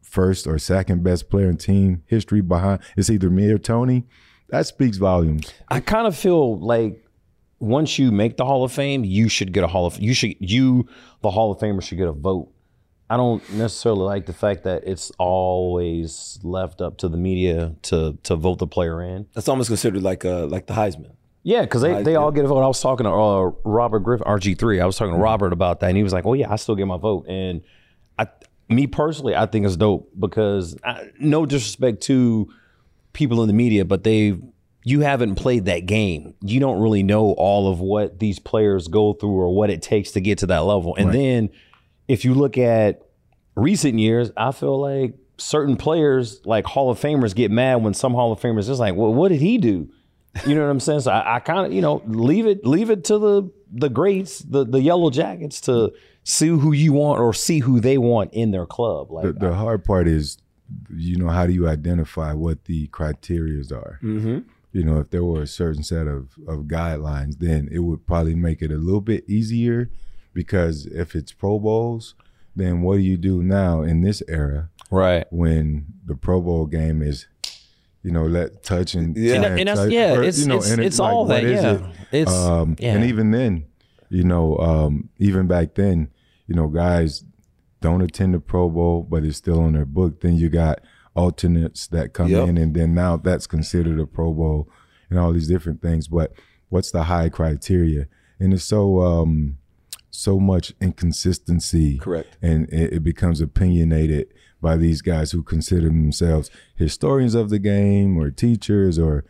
first 0.00 0.46
or 0.46 0.58
second 0.58 1.02
best 1.02 1.28
player 1.28 1.48
in 1.48 1.56
team 1.56 2.02
history 2.06 2.40
behind. 2.40 2.80
It's 2.96 3.10
either 3.10 3.30
me 3.30 3.50
or 3.50 3.58
Tony. 3.58 4.04
That 4.48 4.66
speaks 4.66 4.96
volumes. 4.96 5.52
I 5.68 5.80
kind 5.80 6.06
of 6.06 6.16
feel 6.16 6.58
like 6.58 7.04
once 7.58 7.98
you 7.98 8.12
make 8.12 8.36
the 8.36 8.44
Hall 8.44 8.64
of 8.64 8.72
Fame, 8.72 9.04
you 9.04 9.28
should 9.28 9.52
get 9.52 9.64
a 9.64 9.66
Hall 9.66 9.86
of 9.86 9.98
you 9.98 10.14
should 10.14 10.36
you 10.38 10.86
the 11.22 11.30
Hall 11.30 11.50
of 11.50 11.58
Famer 11.58 11.82
should 11.82 11.98
get 11.98 12.08
a 12.08 12.12
vote. 12.12 12.50
I 13.10 13.16
don't 13.16 13.42
necessarily 13.52 14.02
like 14.02 14.26
the 14.26 14.32
fact 14.32 14.64
that 14.64 14.84
it's 14.86 15.10
always 15.18 16.38
left 16.42 16.80
up 16.80 16.98
to 16.98 17.08
the 17.08 17.16
media 17.16 17.74
to 17.82 18.18
to 18.22 18.36
vote 18.36 18.58
the 18.58 18.66
player 18.66 19.02
in. 19.02 19.26
That's 19.34 19.48
almost 19.48 19.68
considered 19.68 20.02
like 20.02 20.24
uh 20.24 20.46
like 20.46 20.66
the 20.66 20.74
Heisman. 20.74 21.12
Yeah, 21.44 21.60
because 21.60 21.82
they, 21.82 22.02
they 22.02 22.16
all 22.16 22.32
get 22.32 22.46
a 22.46 22.48
vote. 22.48 22.62
I 22.62 22.66
was 22.66 22.80
talking 22.80 23.04
to 23.04 23.10
uh, 23.10 23.50
Robert 23.64 24.00
Griffin, 24.00 24.26
RG3. 24.26 24.80
I 24.82 24.86
was 24.86 24.96
talking 24.96 25.12
to 25.12 25.16
Mm-hmm. 25.16 25.22
Robert 25.22 25.52
about 25.52 25.80
that, 25.80 25.88
and 25.88 25.96
he 25.96 26.02
was 26.02 26.12
like, 26.12 26.24
"Oh 26.24 26.32
yeah, 26.32 26.50
I 26.50 26.56
still 26.56 26.74
get 26.74 26.86
my 26.86 26.96
vote." 26.96 27.26
And 27.28 27.60
I, 28.18 28.28
me 28.70 28.86
personally, 28.86 29.36
I 29.36 29.44
think 29.44 29.66
it's 29.66 29.76
dope 29.76 30.10
because 30.18 30.74
I, 30.82 31.10
no 31.20 31.44
disrespect 31.44 32.00
to 32.04 32.48
people 33.12 33.42
in 33.42 33.48
the 33.48 33.52
media, 33.54 33.84
but 33.84 34.04
they 34.04 34.38
you 34.84 35.00
haven't 35.00 35.34
played 35.34 35.66
that 35.66 35.84
game. 35.86 36.34
You 36.40 36.60
don't 36.60 36.80
really 36.80 37.02
know 37.02 37.32
all 37.32 37.70
of 37.70 37.78
what 37.78 38.18
these 38.18 38.38
players 38.38 38.88
go 38.88 39.12
through 39.12 39.30
or 39.38 39.54
what 39.54 39.68
it 39.70 39.82
takes 39.82 40.12
to 40.12 40.20
get 40.20 40.38
to 40.38 40.46
that 40.46 40.64
level. 40.64 40.94
And 40.96 41.12
then 41.12 41.50
if 42.08 42.24
you 42.24 42.34
look 42.34 42.58
at 42.58 43.00
recent 43.54 43.98
years, 43.98 44.30
I 44.36 44.52
feel 44.52 44.78
like 44.78 45.14
certain 45.38 45.76
players, 45.76 46.40
like 46.44 46.66
Hall 46.66 46.90
of 46.90 47.00
Famers, 47.00 47.34
get 47.34 47.50
mad 47.50 47.76
when 47.76 47.94
some 47.94 48.12
Hall 48.12 48.30
of 48.32 48.40
Famers 48.40 48.66
just 48.66 48.78
like, 48.80 48.94
well, 48.94 49.12
what 49.12 49.30
did 49.30 49.40
he 49.40 49.56
do? 49.58 49.90
You 50.46 50.54
know 50.54 50.62
what 50.62 50.70
I'm 50.70 50.80
saying? 50.80 51.00
So 51.00 51.12
I, 51.12 51.36
I 51.36 51.40
kind 51.40 51.66
of, 51.66 51.72
you 51.72 51.80
know, 51.80 52.02
leave 52.06 52.46
it, 52.46 52.66
leave 52.66 52.90
it 52.90 53.04
to 53.04 53.18
the 53.18 53.50
the 53.72 53.88
greats, 53.88 54.40
the 54.40 54.64
the 54.64 54.80
yellow 54.80 55.10
jackets 55.10 55.60
to 55.62 55.92
see 56.24 56.48
who 56.48 56.72
you 56.72 56.92
want 56.92 57.20
or 57.20 57.32
see 57.34 57.60
who 57.60 57.80
they 57.80 57.98
want 57.98 58.32
in 58.32 58.50
their 58.50 58.66
club. 58.66 59.10
Like 59.10 59.24
The, 59.24 59.32
the 59.32 59.54
hard 59.54 59.84
part 59.84 60.08
is, 60.08 60.38
you 60.94 61.16
know, 61.16 61.28
how 61.28 61.46
do 61.46 61.52
you 61.52 61.68
identify 61.68 62.32
what 62.32 62.64
the 62.64 62.88
criterias 62.88 63.70
are? 63.70 64.00
Mm-hmm. 64.02 64.40
You 64.72 64.82
know, 64.82 64.98
if 64.98 65.10
there 65.10 65.24
were 65.24 65.42
a 65.42 65.46
certain 65.46 65.84
set 65.84 66.08
of, 66.08 66.34
of 66.48 66.64
guidelines, 66.64 67.38
then 67.38 67.68
it 67.70 67.80
would 67.80 68.06
probably 68.06 68.34
make 68.34 68.60
it 68.60 68.72
a 68.72 68.76
little 68.76 69.00
bit 69.00 69.24
easier 69.28 69.90
because 70.32 70.86
if 70.86 71.14
it's 71.14 71.30
Pro 71.30 71.60
Bowls, 71.60 72.14
then 72.56 72.82
what 72.82 72.96
do 72.96 73.02
you 73.02 73.16
do 73.16 73.42
now 73.42 73.82
in 73.82 74.00
this 74.02 74.22
era 74.28 74.70
right. 74.90 75.26
when 75.30 75.86
the 76.04 76.16
Pro 76.16 76.40
Bowl 76.40 76.66
game 76.66 77.02
is, 77.02 77.26
you 78.04 78.12
know, 78.12 78.24
let 78.26 78.62
touch 78.62 78.94
and 78.94 79.16
Yeah. 79.16 79.34
And, 79.42 79.58
and 79.60 79.68
that's 79.68 79.80
touch- 79.80 79.90
yeah, 79.92 80.12
or, 80.14 80.22
it's 80.22 80.38
you 80.38 80.46
know, 80.46 80.58
it's, 80.58 80.70
and 80.70 80.80
it's 80.80 80.98
like, 81.00 81.12
all 81.12 81.26
what 81.26 81.42
that. 81.42 81.44
is 81.44 81.62
Yeah, 81.62 81.72
it? 81.72 81.82
it's 82.12 82.30
Um, 82.32 82.76
yeah. 82.78 82.94
And 82.94 83.04
even 83.04 83.32
then, 83.32 83.64
you 84.10 84.22
know, 84.22 84.56
um, 84.58 85.08
even 85.18 85.46
back 85.48 85.74
then, 85.74 86.10
you 86.46 86.54
know, 86.54 86.68
guys 86.68 87.24
don't 87.80 88.00
attend 88.02 88.34
the 88.34 88.40
Pro 88.40 88.68
Bowl, 88.70 89.02
but 89.02 89.24
it's 89.24 89.38
still 89.38 89.60
on 89.60 89.72
their 89.72 89.84
book. 89.84 90.20
Then 90.20 90.36
you 90.36 90.48
got 90.50 90.80
alternates 91.16 91.86
that 91.88 92.12
come 92.12 92.28
Yep. 92.28 92.48
in, 92.48 92.58
and 92.58 92.74
then 92.74 92.94
now 92.94 93.16
that's 93.16 93.46
considered 93.46 93.98
a 93.98 94.06
Pro 94.06 94.32
Bowl 94.32 94.68
and 95.10 95.18
all 95.18 95.32
these 95.32 95.48
different 95.48 95.80
things. 95.82 96.06
But 96.08 96.32
what's 96.68 96.90
the 96.90 97.04
high 97.04 97.28
criteria? 97.30 98.06
And 98.38 98.52
it's 98.52 98.64
so 98.64 99.00
um, 99.00 99.56
so 100.10 100.38
much 100.38 100.72
inconsistency, 100.80 101.98
Correct. 101.98 102.36
And 102.42 102.68
it, 102.72 102.94
it 102.94 103.02
becomes 103.04 103.40
opinionated 103.40 104.26
by 104.64 104.76
these 104.76 105.00
guys 105.02 105.30
who 105.30 105.42
consider 105.44 105.86
themselves 105.86 106.50
historians 106.74 107.36
of 107.36 107.50
the 107.50 107.60
game 107.60 108.18
or 108.18 108.30
teachers 108.32 108.98
or 108.98 109.24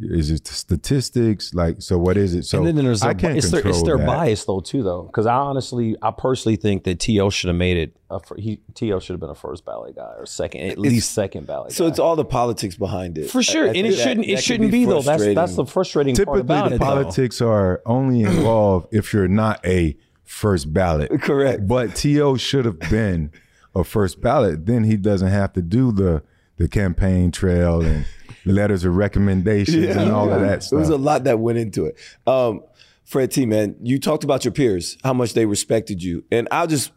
is 0.00 0.30
it 0.30 0.46
statistics? 0.46 1.52
Like, 1.54 1.82
so 1.82 1.98
what 1.98 2.16
is 2.16 2.32
it? 2.34 2.44
So 2.44 2.58
and 2.64 2.66
then 2.78 2.84
there's 2.84 3.02
I 3.02 3.14
can't 3.14 3.36
it's 3.36 3.50
their, 3.50 3.66
it's 3.66 3.82
their 3.82 3.98
that. 3.98 4.06
bias 4.06 4.44
though 4.44 4.60
too 4.60 4.82
though 4.84 5.02
because 5.02 5.26
I 5.26 5.34
honestly 5.34 5.96
I 6.00 6.12
personally 6.12 6.54
think 6.56 6.84
that 6.84 7.00
T.O. 7.00 7.30
should 7.30 7.48
have 7.48 7.56
made 7.56 7.76
it 7.78 7.96
a, 8.10 8.20
he 8.38 8.60
T.O. 8.74 9.00
should 9.00 9.14
have 9.14 9.20
been 9.20 9.30
a 9.30 9.34
first 9.34 9.64
ballot 9.64 9.96
guy 9.96 10.12
or 10.16 10.24
second 10.24 10.60
at 10.70 10.78
least 10.78 11.12
second 11.12 11.46
ballot. 11.48 11.72
So 11.72 11.84
guy. 11.84 11.90
it's 11.90 11.98
all 11.98 12.14
the 12.16 12.24
politics 12.24 12.76
behind 12.76 13.18
it. 13.18 13.28
for 13.30 13.42
sure, 13.42 13.64
I- 13.64 13.70
I 13.70 13.72
and 13.74 13.86
it 13.88 13.90
that- 13.90 13.96
shouldn't 13.98 14.26
that 14.26 14.32
it 14.34 14.42
shouldn't 14.44 14.70
be, 14.70 14.84
though. 14.84 15.02
That's 15.02 15.24
that's 15.34 15.56
the 15.56 15.64
frustrating. 15.66 16.14
frustrating 16.14 16.16
part 16.16 16.36
Typically, 16.38 16.40
about 16.40 16.68
the 16.70 16.74
it. 16.76 16.78
though. 16.78 16.84
politics 16.84 17.40
are 17.40 17.82
only 17.84 18.22
involved 18.22 18.88
if 18.92 19.12
you're 19.12 19.26
not 19.28 19.64
a 19.66 19.96
first 20.24 20.72
ballot. 20.72 21.10
Correct. 21.22 21.66
But 21.66 21.96
T.O. 21.96 22.36
should 22.36 22.66
have 22.66 22.78
been 22.78 23.32
a 23.78 23.84
first 23.84 24.20
ballot. 24.20 24.66
Then 24.66 24.84
he 24.84 24.96
doesn't 24.96 25.28
have 25.28 25.52
to 25.54 25.62
do 25.62 25.92
the 25.92 26.22
the 26.56 26.68
campaign 26.68 27.30
trail 27.30 27.80
and 27.80 28.04
letters 28.44 28.84
of 28.84 28.96
recommendations 28.96 29.96
and 29.96 30.10
all 30.10 30.32
of 30.32 30.40
that 30.40 30.62
stuff. 30.64 30.70
There 30.70 30.78
was 30.80 30.88
a 30.88 30.96
lot 30.96 31.24
that 31.24 31.38
went 31.38 31.58
into 31.58 31.86
it. 31.86 31.96
Um, 32.26 32.62
Fred 33.04 33.30
T, 33.30 33.46
man, 33.46 33.76
you 33.80 33.98
talked 33.98 34.24
about 34.24 34.44
your 34.44 34.52
peers, 34.52 34.98
how 35.04 35.12
much 35.12 35.34
they 35.34 35.46
respected 35.46 36.02
you. 36.02 36.24
And 36.32 36.48
I'll 36.50 36.66
just 36.66 36.90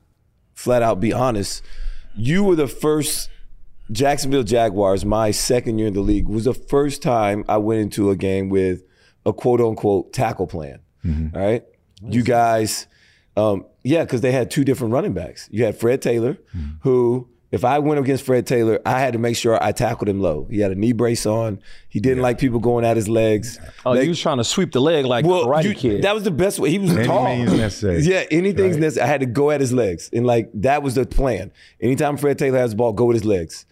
flat 0.56 0.82
out 0.82 1.00
be 1.00 1.14
honest. 1.14 1.64
You 2.16 2.44
were 2.44 2.56
the 2.56 2.68
first 2.68 3.30
Jacksonville 3.92 4.44
Jaguars, 4.44 5.06
my 5.06 5.32
second 5.32 5.78
year 5.78 5.88
in 5.88 5.94
the 5.94 6.02
league, 6.02 6.28
was 6.28 6.46
the 6.46 6.54
first 6.54 7.02
time 7.02 7.46
I 7.48 7.58
went 7.58 7.82
into 7.82 8.10
a 8.10 8.16
game 8.16 8.50
with 8.50 8.84
a 9.26 9.32
quote 9.32 9.62
unquote 9.62 10.12
tackle 10.12 10.48
plan. 10.48 10.80
Mm-hmm. 11.06 11.38
All 11.38 11.46
right. 11.46 11.64
You 12.04 12.24
guys, 12.24 12.88
um, 13.38 13.66
yeah, 13.84 14.04
because 14.04 14.22
they 14.22 14.32
had 14.32 14.52
two 14.52 14.64
different 14.64 14.94
running 14.94 15.14
backs. 15.14 15.48
You 15.52 15.66
had 15.66 15.78
Fred 15.78 16.02
Taylor, 16.02 16.34
Mm-hmm. 16.56 16.70
who, 16.82 17.28
if 17.52 17.66
I 17.66 17.80
went 17.80 18.00
against 18.00 18.24
Fred 18.24 18.48
Taylor, 18.48 18.80
I 18.86 19.00
had 19.02 19.12
to 19.14 19.20
make 19.20 19.36
sure 19.36 19.62
I 19.62 19.74
tackled 19.74 20.08
him 20.08 20.22
low. 20.22 20.48
He 20.50 20.60
had 20.62 20.72
a 20.72 20.76
knee 20.76 20.94
brace 20.94 21.26
on. 21.26 21.60
He 21.90 22.00
didn't 22.00 22.22
like 22.24 22.38
people 22.40 22.60
going 22.60 22.86
at 22.86 22.96
his 22.96 23.10
legs. 23.10 23.60
Oh, 23.86 23.94
They- 23.94 24.04
you 24.04 24.10
was 24.10 24.22
trying 24.22 24.38
to 24.38 24.46
sweep 24.46 24.72
the 24.72 24.80
leg 24.80 25.06
like 25.06 25.26
well, 25.26 25.46
Karate 25.48 25.64
you- 25.66 25.74
Kid. 25.76 26.04
that 26.04 26.14
was 26.16 26.24
the 26.24 26.32
best 26.32 26.60
way. 26.60 26.70
He 26.70 26.80
was 26.80 26.92
Any 26.96 27.06
tall. 27.06 27.26
means 27.36 27.52
necessary. 27.52 28.02
Yeah, 28.04 28.24
anything's 28.32 28.76
Right. 28.76 28.82
necessary. 28.82 29.04
I 29.06 29.08
had 29.12 29.20
to 29.20 29.26
go 29.26 29.52
at 29.52 29.60
his 29.60 29.74
legs, 29.74 30.10
and 30.14 30.26
like 30.26 30.50
that 30.54 30.82
was 30.84 30.96
the 30.96 31.06
plan. 31.06 31.52
Anytime 31.82 32.16
Fred 32.16 32.38
Taylor 32.40 32.60
has 32.60 32.70
the 32.72 32.78
ball, 32.78 32.94
go 32.94 33.06
with 33.06 33.16
his 33.16 33.26
legs. 33.26 33.66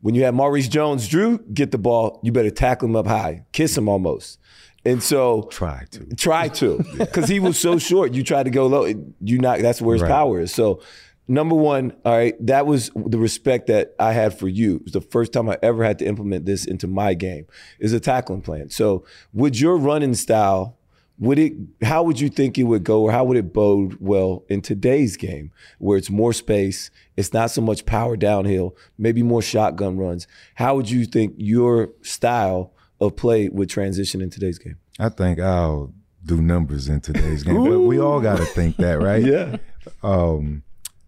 When 0.00 0.14
you 0.14 0.24
have 0.24 0.34
Maurice 0.34 0.68
Jones-Drew 0.68 1.38
get 1.52 1.72
the 1.72 1.78
ball, 1.78 2.20
you 2.22 2.30
better 2.30 2.50
tackle 2.50 2.88
him 2.88 2.96
up 2.96 3.06
high, 3.06 3.44
kiss 3.52 3.76
him 3.76 3.88
almost. 3.88 4.38
And 4.86 5.02
so 5.02 5.42
Try 5.50 5.84
to. 5.90 6.06
try 6.16 6.48
to 6.48 6.78
because 6.98 7.28
he 7.28 7.40
was 7.40 7.58
so 7.58 7.78
short. 7.78 8.14
You 8.14 8.22
tried 8.22 8.44
to 8.44 8.50
go 8.50 8.66
low. 8.66 8.84
You 9.20 9.38
not. 9.38 9.60
That's 9.60 9.82
where 9.82 9.94
his 9.94 10.02
Right. 10.02 10.10
power 10.10 10.40
is. 10.40 10.54
So. 10.54 10.80
Number 11.28 11.56
one, 11.56 11.92
all 12.04 12.12
right, 12.16 12.36
that 12.46 12.66
was 12.66 12.88
the 12.94 13.18
respect 13.18 13.66
that 13.66 13.96
I 13.98 14.12
had 14.12 14.38
for 14.38 14.46
you. 14.46 14.76
It 14.76 14.84
was 14.84 14.92
the 14.92 15.00
first 15.00 15.32
time 15.32 15.48
I 15.48 15.58
ever 15.60 15.82
had 15.82 15.98
to 15.98 16.04
implement 16.06 16.46
this 16.46 16.64
into 16.64 16.86
my 16.86 17.14
game. 17.14 17.46
Is 17.80 17.92
a 17.92 17.98
tackling 17.98 18.42
plan. 18.42 18.70
So, 18.70 19.04
would 19.34 19.58
your 19.58 19.76
running 19.76 20.14
style 20.14 20.78
would 21.18 21.40
it 21.40 21.54
how 21.82 22.04
would 22.04 22.20
you 22.20 22.28
think 22.28 22.58
it 22.58 22.62
would 22.64 22.84
go 22.84 23.02
or 23.02 23.10
how 23.10 23.24
would 23.24 23.36
it 23.38 23.52
bode 23.52 23.96
well 23.98 24.44
in 24.48 24.60
today's 24.60 25.16
game 25.16 25.50
where 25.78 25.96
it's 25.98 26.10
more 26.10 26.32
space 26.32 26.90
it's 27.16 27.32
not 27.32 27.50
so 27.50 27.62
much 27.62 27.86
power 27.86 28.16
downhill 28.18 28.76
maybe 28.98 29.22
more 29.22 29.40
shotgun 29.40 29.96
runs 29.96 30.26
how 30.56 30.76
would 30.76 30.90
you 30.90 31.06
think 31.06 31.32
your 31.38 31.88
style 32.02 32.70
of 33.00 33.16
play 33.16 33.48
would 33.48 33.68
transition 33.68 34.20
in 34.20 34.30
today's 34.30 34.58
game 34.58 34.76
I 34.98 35.08
think 35.10 35.38
I'll 35.40 35.92
do 36.24 36.40
numbers 36.40 36.88
in 36.88 37.00
today's 37.00 37.42
game. 37.44 37.62
But 37.62 37.80
we 37.80 38.00
all 38.00 38.20
got 38.20 38.38
to 38.38 38.44
think 38.46 38.76
that, 38.78 39.00
right? 39.00 39.22
yeah 39.34 39.56
Um, 40.02 40.62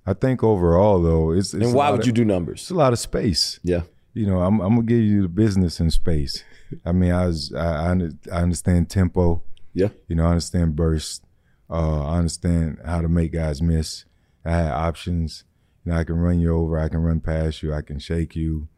I 0.06 0.14
think 0.14 0.42
overall, 0.44 1.02
though, 1.02 1.32
it's, 1.32 1.52
it's 1.54 1.66
and 1.66 1.74
why 1.74 1.90
would 1.90 2.00
of- 2.00 2.06
you 2.06 2.12
do 2.12 2.24
numbers? 2.24 2.60
It's 2.62 2.70
a 2.70 2.74
lot 2.74 2.92
of 2.92 2.98
space. 2.98 3.58
yeah 3.62 3.82
you 4.14 4.26
know, 4.26 4.40
I'm, 4.42 4.60
I'm 4.60 4.74
gonna 4.74 4.82
give 4.86 4.98
you 5.00 5.22
the 5.22 5.28
business 5.28 5.78
in 5.80 5.90
space. 5.90 6.42
I 6.84 6.90
mean, 6.92 7.12
I 7.12 7.26
was, 7.26 7.52
I, 7.54 7.92
I 7.92 8.08
I 8.32 8.42
understand 8.42 8.90
tempo. 8.90 9.42
yeah 9.74 9.88
You 10.08 10.16
know, 10.16 10.24
I 10.24 10.30
understand 10.30 10.74
burst. 10.76 11.22
Uh, 11.70 12.04
I 12.04 12.16
understand 12.18 12.78
how 12.84 13.00
to 13.00 13.08
make 13.08 13.32
guys 13.32 13.60
miss. 13.62 14.06
I 14.44 14.50
had 14.52 14.72
options. 14.72 15.44
You 15.84 15.92
know, 15.92 15.98
I 15.98 16.04
can 16.04 16.16
run 16.16 16.40
you 16.40 16.54
over. 16.56 16.78
I 16.78 16.88
can 16.88 17.00
run 17.00 17.20
past 17.20 17.62
you. 17.62 17.72
I 17.72 17.82
can 17.82 17.98
shake 18.00 18.34
you, 18.34 18.68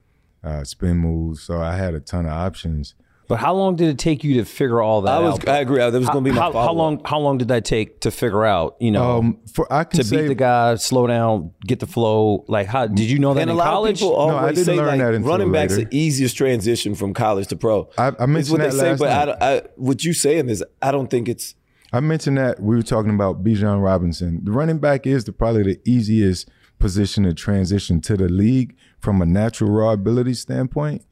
uh, 0.45 0.65
spin 0.65 0.97
moves. 0.99 1.43
So 1.43 1.61
I 1.61 1.77
had 1.77 1.95
a 1.95 2.01
ton 2.01 2.27
of 2.27 2.33
options. 2.33 2.95
but 3.29 3.37
how 3.39 3.55
long 3.55 3.77
did 3.77 3.89
it 3.89 3.99
take 3.99 4.25
you 4.25 4.35
to 4.35 4.45
figure 4.45 4.81
all 4.83 5.03
that 5.03 5.13
i 5.15 5.21
was 5.21 5.35
out? 5.39 5.49
i 5.49 5.59
agree 5.61 5.79
that 5.79 5.93
was 5.93 6.09
going 6.09 6.25
to 6.25 6.31
be 6.31 6.35
my 6.35 6.43
how, 6.43 6.51
how 6.53 6.73
long 6.73 7.01
how 7.05 7.21
long 7.21 7.39
did 7.39 7.47
that 7.49 7.65
take 7.65 8.01
to 8.01 8.11
figure 8.11 8.45
out? 8.45 8.75
You 8.81 8.91
know, 8.91 9.19
Um, 9.19 9.39
for 9.55 9.73
I 9.73 9.85
can 9.85 10.01
to 10.01 10.05
say 10.05 10.23
beat 10.23 10.29
the 10.29 10.35
guy, 10.35 10.75
slow 10.77 11.07
down, 11.07 11.53
get 11.65 11.79
the 11.79 11.87
flow. 11.87 12.45
Like, 12.49 12.67
how 12.67 12.87
did 12.89 13.09
you 13.09 13.19
know 13.21 13.33
that 13.35 13.43
and 13.43 13.51
a 13.51 13.53
in 13.53 13.59
lot 13.59 13.71
college? 13.71 14.03
of 14.03 14.09
people 14.09 14.27
No, 14.29 14.35
I 14.37 14.41
always 14.41 14.55
didn't 14.57 14.67
say 14.67 14.77
learn 14.77 14.87
like 14.89 14.99
that 15.01 15.15
until 15.15 15.31
running 15.31 15.53
back's 15.53 15.77
later. 15.77 15.89
the 15.91 15.97
easiest 15.97 16.37
transition 16.37 16.95
from 16.97 17.15
college 17.15 17.47
to 17.49 17.57
pro. 17.57 17.89
I- 17.97 18.07
I 18.07 18.09
It's 18.09 18.27
mentioned 18.27 18.51
what 18.53 18.59
they 18.63 18.71
that 18.71 18.73
say, 18.73 18.91
last 18.91 18.99
but 18.99 19.09
I, 19.11 19.15
night. 19.15 19.25
don't- 19.27 19.43
I, 19.43 19.63
what 19.77 20.05
you 20.05 20.13
saying 20.13 20.49
is 20.49 20.65
I 20.83 20.91
don't 20.91 21.09
think 21.09 21.29
it's 21.29 21.55
I 21.93 22.01
mentioned 22.01 22.39
that 22.39 22.61
we 22.61 22.75
were 22.77 22.83
talking 22.95 23.15
about 23.15 23.43
Bijan 23.45 23.83
Robinson. 23.83 24.41
The 24.45 24.53
running 24.53 24.79
back 24.79 25.07
is 25.07 25.25
the 25.25 25.33
probably 25.33 25.63
the 25.65 25.81
easiest 25.85 26.49
position 26.79 27.25
to 27.25 27.35
transition 27.35 28.01
to 28.01 28.17
the 28.17 28.29
league 28.29 28.75
from 29.01 29.21
a 29.23 29.27
natural 29.27 29.71
raw 29.71 29.93
ability 29.93 30.35
standpoint. 30.35 31.03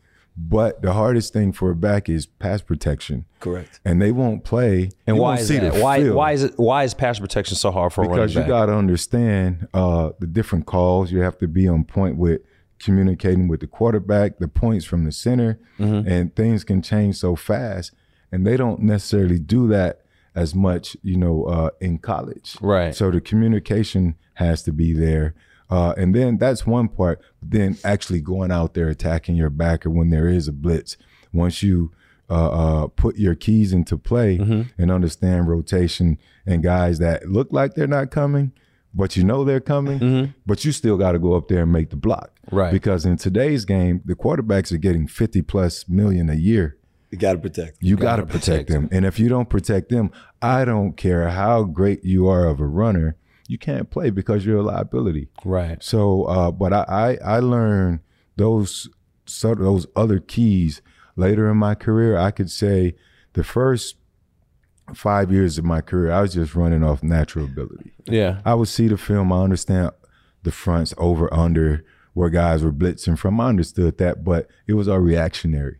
But 0.40 0.82
the 0.82 0.92
hardest 0.92 1.32
thing 1.32 1.50
for 1.52 1.72
a 1.72 1.74
back 1.74 2.08
is 2.08 2.24
pass 2.26 2.62
protection. 2.62 3.24
correct. 3.40 3.80
And 3.84 4.00
they 4.00 4.12
won't 4.12 4.44
play. 4.44 4.90
and 5.04 5.18
why 5.18 5.38
is 5.38 5.48
that? 5.48 5.74
Why 5.82 6.00
field 6.00 6.14
why 6.14 6.30
is 6.32 6.44
it 6.44 6.52
why 6.56 6.84
is 6.84 6.94
pass 6.94 7.18
protection 7.18 7.56
so 7.56 7.72
hard 7.72 7.92
for 7.92 8.04
a 8.04 8.08
Because 8.08 8.36
you 8.36 8.44
got 8.44 8.66
to 8.66 8.74
understand 8.74 9.66
uh, 9.74 10.10
the 10.20 10.28
different 10.28 10.66
calls. 10.66 11.10
You 11.10 11.22
have 11.22 11.38
to 11.38 11.48
be 11.48 11.66
on 11.66 11.82
point 11.82 12.16
with 12.18 12.42
communicating 12.78 13.48
with 13.48 13.58
the 13.58 13.66
quarterback, 13.66 14.38
the 14.38 14.46
points 14.46 14.84
from 14.84 15.04
the 15.04 15.10
center, 15.12 15.58
Mm-hmm. 15.80 16.08
and 16.08 16.34
things 16.36 16.62
can 16.64 16.82
change 16.82 17.16
so 17.16 17.34
fast. 17.34 17.92
And 18.30 18.46
they 18.46 18.56
don't 18.56 18.80
necessarily 18.80 19.38
do 19.40 19.66
that 19.68 20.02
as 20.36 20.54
much, 20.54 20.96
you 21.02 21.16
know, 21.16 21.44
uh, 21.44 21.70
in 21.80 21.98
college. 21.98 22.56
Right. 22.60 22.94
So 22.94 23.10
the 23.10 23.20
communication 23.20 24.14
has 24.34 24.62
to 24.64 24.72
be 24.72 24.92
there. 24.92 25.34
Uh, 25.70 25.92
and 25.96 26.14
then 26.14 26.38
that's 26.38 26.66
one 26.66 26.88
part. 26.88 27.20
Then 27.42 27.76
actually 27.84 28.20
going 28.20 28.50
out 28.50 28.74
there 28.74 28.88
attacking 28.88 29.36
your 29.36 29.50
backer 29.50 29.90
when 29.90 30.10
there 30.10 30.28
is 30.28 30.48
a 30.48 30.52
blitz. 30.52 30.96
Once 31.32 31.62
you 31.62 31.92
uh, 32.30 32.50
uh, 32.84 32.86
put 32.88 33.16
your 33.16 33.34
keys 33.34 33.72
into 33.72 33.96
play 33.98 34.38
Mm-hmm. 34.38 34.62
and 34.80 34.90
understand 34.90 35.48
rotation 35.48 36.18
and 36.46 36.62
guys 36.62 36.98
that 36.98 37.28
look 37.28 37.48
like 37.52 37.74
they're 37.74 37.86
not 37.86 38.10
coming, 38.10 38.52
but 38.94 39.16
you 39.16 39.24
know 39.24 39.44
they're 39.44 39.60
coming, 39.60 40.34
but 40.46 40.64
you 40.64 40.72
still 40.72 40.96
got 40.96 41.12
to 41.12 41.18
go 41.18 41.34
up 41.34 41.48
there 41.48 41.62
and 41.62 41.72
make 41.72 41.90
the 41.90 41.96
block. 41.96 42.30
Mm-hmm. 42.46 42.56
Right. 42.56 42.72
Because 42.72 43.04
in 43.04 43.16
today's 43.18 43.64
game, 43.66 44.00
the 44.06 44.14
quarterbacks 44.14 44.72
are 44.72 44.78
getting 44.78 45.06
50 45.06 45.42
plus 45.42 45.86
million 45.88 46.30
a 46.30 46.34
year. 46.34 46.76
You 47.10 47.18
got 47.18 47.32
to 47.32 47.38
protect. 47.38 47.80
Them. 47.80 47.88
You 47.88 47.96
got 47.96 48.16
to 48.16 48.26
protect 48.26 48.68
them. 48.68 48.88
And 48.92 49.04
if 49.06 49.18
you 49.18 49.28
don't 49.28 49.48
protect 49.48 49.88
them, 49.90 50.10
I 50.42 50.64
don't 50.66 50.94
care 50.96 51.28
how 51.30 51.64
great 51.64 52.04
you 52.04 52.26
are 52.28 52.46
of 52.46 52.60
a 52.60 52.66
runner, 52.66 53.16
you 53.48 53.58
can't 53.58 53.90
play 53.90 54.10
because 54.10 54.46
you're 54.46 54.58
a 54.58 54.62
liability. 54.62 55.28
Right. 55.44 55.82
So, 55.82 56.24
uh, 56.24 56.52
but 56.52 56.72
I, 56.72 56.84
I 56.88 57.36
I 57.36 57.38
learned 57.40 58.00
those 58.36 58.88
sort 59.26 59.58
of 59.58 59.64
those 59.64 59.86
other 59.96 60.20
keys 60.20 60.80
later 61.16 61.50
in 61.50 61.56
my 61.56 61.74
career. 61.74 62.16
I 62.16 62.30
could 62.30 62.50
say 62.50 62.94
the 63.32 63.42
first 63.42 63.96
five 64.94 65.32
years 65.32 65.58
of 65.58 65.64
my 65.64 65.80
career, 65.80 66.12
I 66.12 66.20
was 66.20 66.34
just 66.34 66.54
running 66.54 66.84
off 66.84 67.02
natural 67.02 67.44
ability. 67.44 67.92
Yeah. 68.06 68.40
I 68.44 68.54
would 68.54 68.68
see 68.68 68.88
the 68.88 68.96
film. 68.96 69.32
I 69.32 69.42
understand 69.42 69.90
the 70.42 70.52
fronts 70.52 70.94
over 70.96 71.32
under 71.32 71.84
where 72.14 72.30
guys 72.30 72.62
were 72.62 72.72
blitzing 72.72 73.18
from. 73.18 73.40
I 73.40 73.48
understood 73.48 73.98
that, 73.98 74.24
but 74.24 74.48
it 74.66 74.74
was 74.74 74.88
all 74.88 74.98
reactionary. 74.98 75.78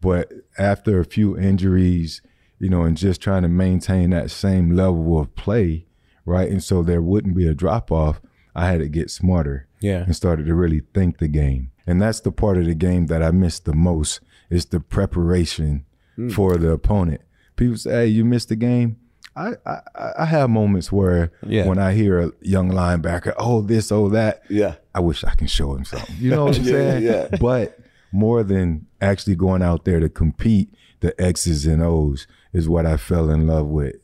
But 0.00 0.32
after 0.58 1.00
a 1.00 1.04
few 1.04 1.38
injuries, 1.38 2.22
you 2.58 2.68
know, 2.68 2.82
and 2.82 2.96
just 2.96 3.20
trying 3.20 3.42
to 3.42 3.48
maintain 3.48 4.10
that 4.10 4.30
same 4.30 4.70
level 4.70 5.18
of 5.20 5.34
play, 5.34 5.86
right? 6.26 6.50
And 6.50 6.62
so 6.62 6.82
there 6.82 7.00
wouldn't 7.00 7.34
be 7.36 7.46
a 7.48 7.54
drop 7.54 7.90
off. 7.90 8.20
I 8.54 8.66
had 8.68 8.80
to 8.80 8.88
get 8.88 9.10
smarter 9.10 9.66
Yeah. 9.80 10.02
and 10.04 10.14
started 10.14 10.46
to 10.46 10.54
really 10.54 10.82
think 10.94 11.18
the 11.18 11.28
game. 11.28 11.70
And 11.86 12.02
that's 12.02 12.20
the 12.20 12.32
part 12.32 12.58
of 12.58 12.64
the 12.66 12.74
game 12.74 13.06
that 13.06 13.22
I 13.22 13.30
miss 13.30 13.58
the 13.60 13.74
most 13.74 14.20
is 14.50 14.66
the 14.66 14.80
preparation 14.80 15.84
hmm. 16.16 16.28
for 16.30 16.56
the 16.56 16.70
opponent. 16.72 17.20
People 17.56 17.76
say, 17.76 17.90
"Hey, 17.90 18.06
you 18.08 18.24
missed 18.24 18.48
the 18.50 18.56
game." 18.56 18.96
I, 19.36 19.52
I 19.66 19.80
I 20.20 20.24
have 20.24 20.48
moments 20.50 20.90
where 20.90 21.30
Yeah. 21.46 21.66
when 21.66 21.78
I 21.78 21.92
hear 21.92 22.18
a 22.20 22.32
young 22.40 22.70
linebacker, 22.70 23.34
oh 23.38 23.60
this, 23.60 23.92
oh 23.92 24.08
that, 24.10 24.42
Yeah. 24.48 24.76
I 24.94 25.00
wish 25.00 25.24
I 25.24 25.34
can 25.34 25.46
show 25.46 25.74
him 25.74 25.84
something. 25.84 26.16
You 26.18 26.30
know 26.30 26.46
what 26.46 26.58
I'm 26.58 26.64
Yeah, 26.64 26.70
saying? 26.72 27.02
yeah. 27.04 27.28
But 27.38 27.78
more 28.12 28.42
than 28.42 28.86
actually 29.00 29.36
going 29.36 29.62
out 29.62 29.84
there 29.84 30.00
to 30.00 30.08
compete, 30.08 30.74
the 31.00 31.18
X's 31.20 31.66
and 31.66 31.82
O's 31.82 32.26
is 32.54 32.66
what 32.68 32.86
I 32.86 32.96
fell 32.96 33.28
in 33.30 33.46
love 33.46 33.66
with. 33.66 33.96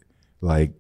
Like, 0.42 0.74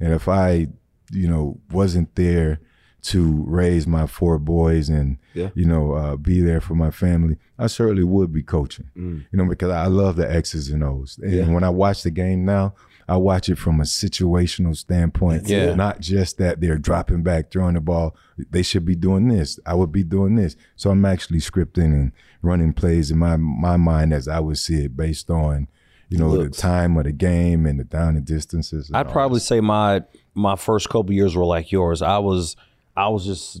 and 0.00 0.12
if 0.14 0.26
I, 0.26 0.68
you 1.12 1.28
know, 1.28 1.58
wasn't 1.70 2.14
there 2.14 2.60
to 3.00 3.44
raise 3.46 3.86
my 3.86 4.06
four 4.06 4.38
boys 4.38 4.88
and 4.88 5.18
Yeah. 5.32 5.50
you 5.54 5.64
know 5.64 5.92
uh, 5.92 6.16
be 6.16 6.40
there 6.40 6.60
for 6.60 6.74
my 6.74 6.90
family, 6.90 7.36
I 7.58 7.68
certainly 7.68 8.02
would 8.04 8.32
be 8.32 8.42
coaching. 8.42 8.86
You 8.96 9.22
know, 9.32 9.46
because 9.46 9.70
I 9.70 9.86
love 9.86 10.16
the 10.16 10.30
X's 10.30 10.68
and 10.70 10.82
O's. 10.82 11.18
And 11.22 11.32
Yeah. 11.32 11.48
when 11.48 11.62
I 11.64 11.70
watch 11.70 12.02
the 12.02 12.10
game 12.10 12.44
now, 12.44 12.74
I 13.08 13.16
watch 13.16 13.48
it 13.48 13.56
from 13.56 13.80
a 13.80 13.84
situational 13.84 14.76
standpoint. 14.76 15.48
Yeah. 15.48 15.74
Not 15.74 16.00
just 16.00 16.36
that 16.38 16.60
they're 16.60 16.76
dropping 16.76 17.22
back, 17.22 17.50
throwing 17.50 17.74
the 17.74 17.80
ball. 17.80 18.14
They 18.50 18.62
should 18.62 18.84
be 18.84 18.96
doing 18.96 19.28
this. 19.28 19.58
I 19.64 19.74
would 19.74 19.92
be 19.92 20.02
doing 20.02 20.34
this. 20.34 20.56
So 20.76 20.90
I'm 20.90 21.04
actually 21.04 21.38
scripting 21.38 21.92
and 21.94 22.12
running 22.42 22.72
plays 22.72 23.10
in 23.10 23.18
my 23.18 23.36
my 23.36 23.76
mind 23.76 24.12
as 24.12 24.26
I 24.28 24.40
would 24.40 24.58
see 24.58 24.84
it 24.84 24.96
based 24.96 25.30
on, 25.30 25.68
you 26.08 26.18
know, 26.18 26.28
Looks. 26.28 26.56
the 26.56 26.62
time 26.62 26.96
of 26.96 27.04
the 27.04 27.12
game 27.12 27.66
and 27.66 27.78
the 27.78 27.84
down 27.84 28.16
and 28.16 28.24
distances. 28.24 28.88
and 28.88 28.96
I'd 28.96 29.10
probably 29.10 29.38
that. 29.38 29.44
say 29.44 29.60
my 29.60 30.02
my 30.34 30.56
first 30.56 30.88
couple 30.88 31.12
years 31.12 31.36
were 31.36 31.44
like 31.44 31.70
yours. 31.72 32.02
I 32.02 32.18
was 32.18 32.56
I 32.96 33.08
was 33.08 33.24
just 33.24 33.60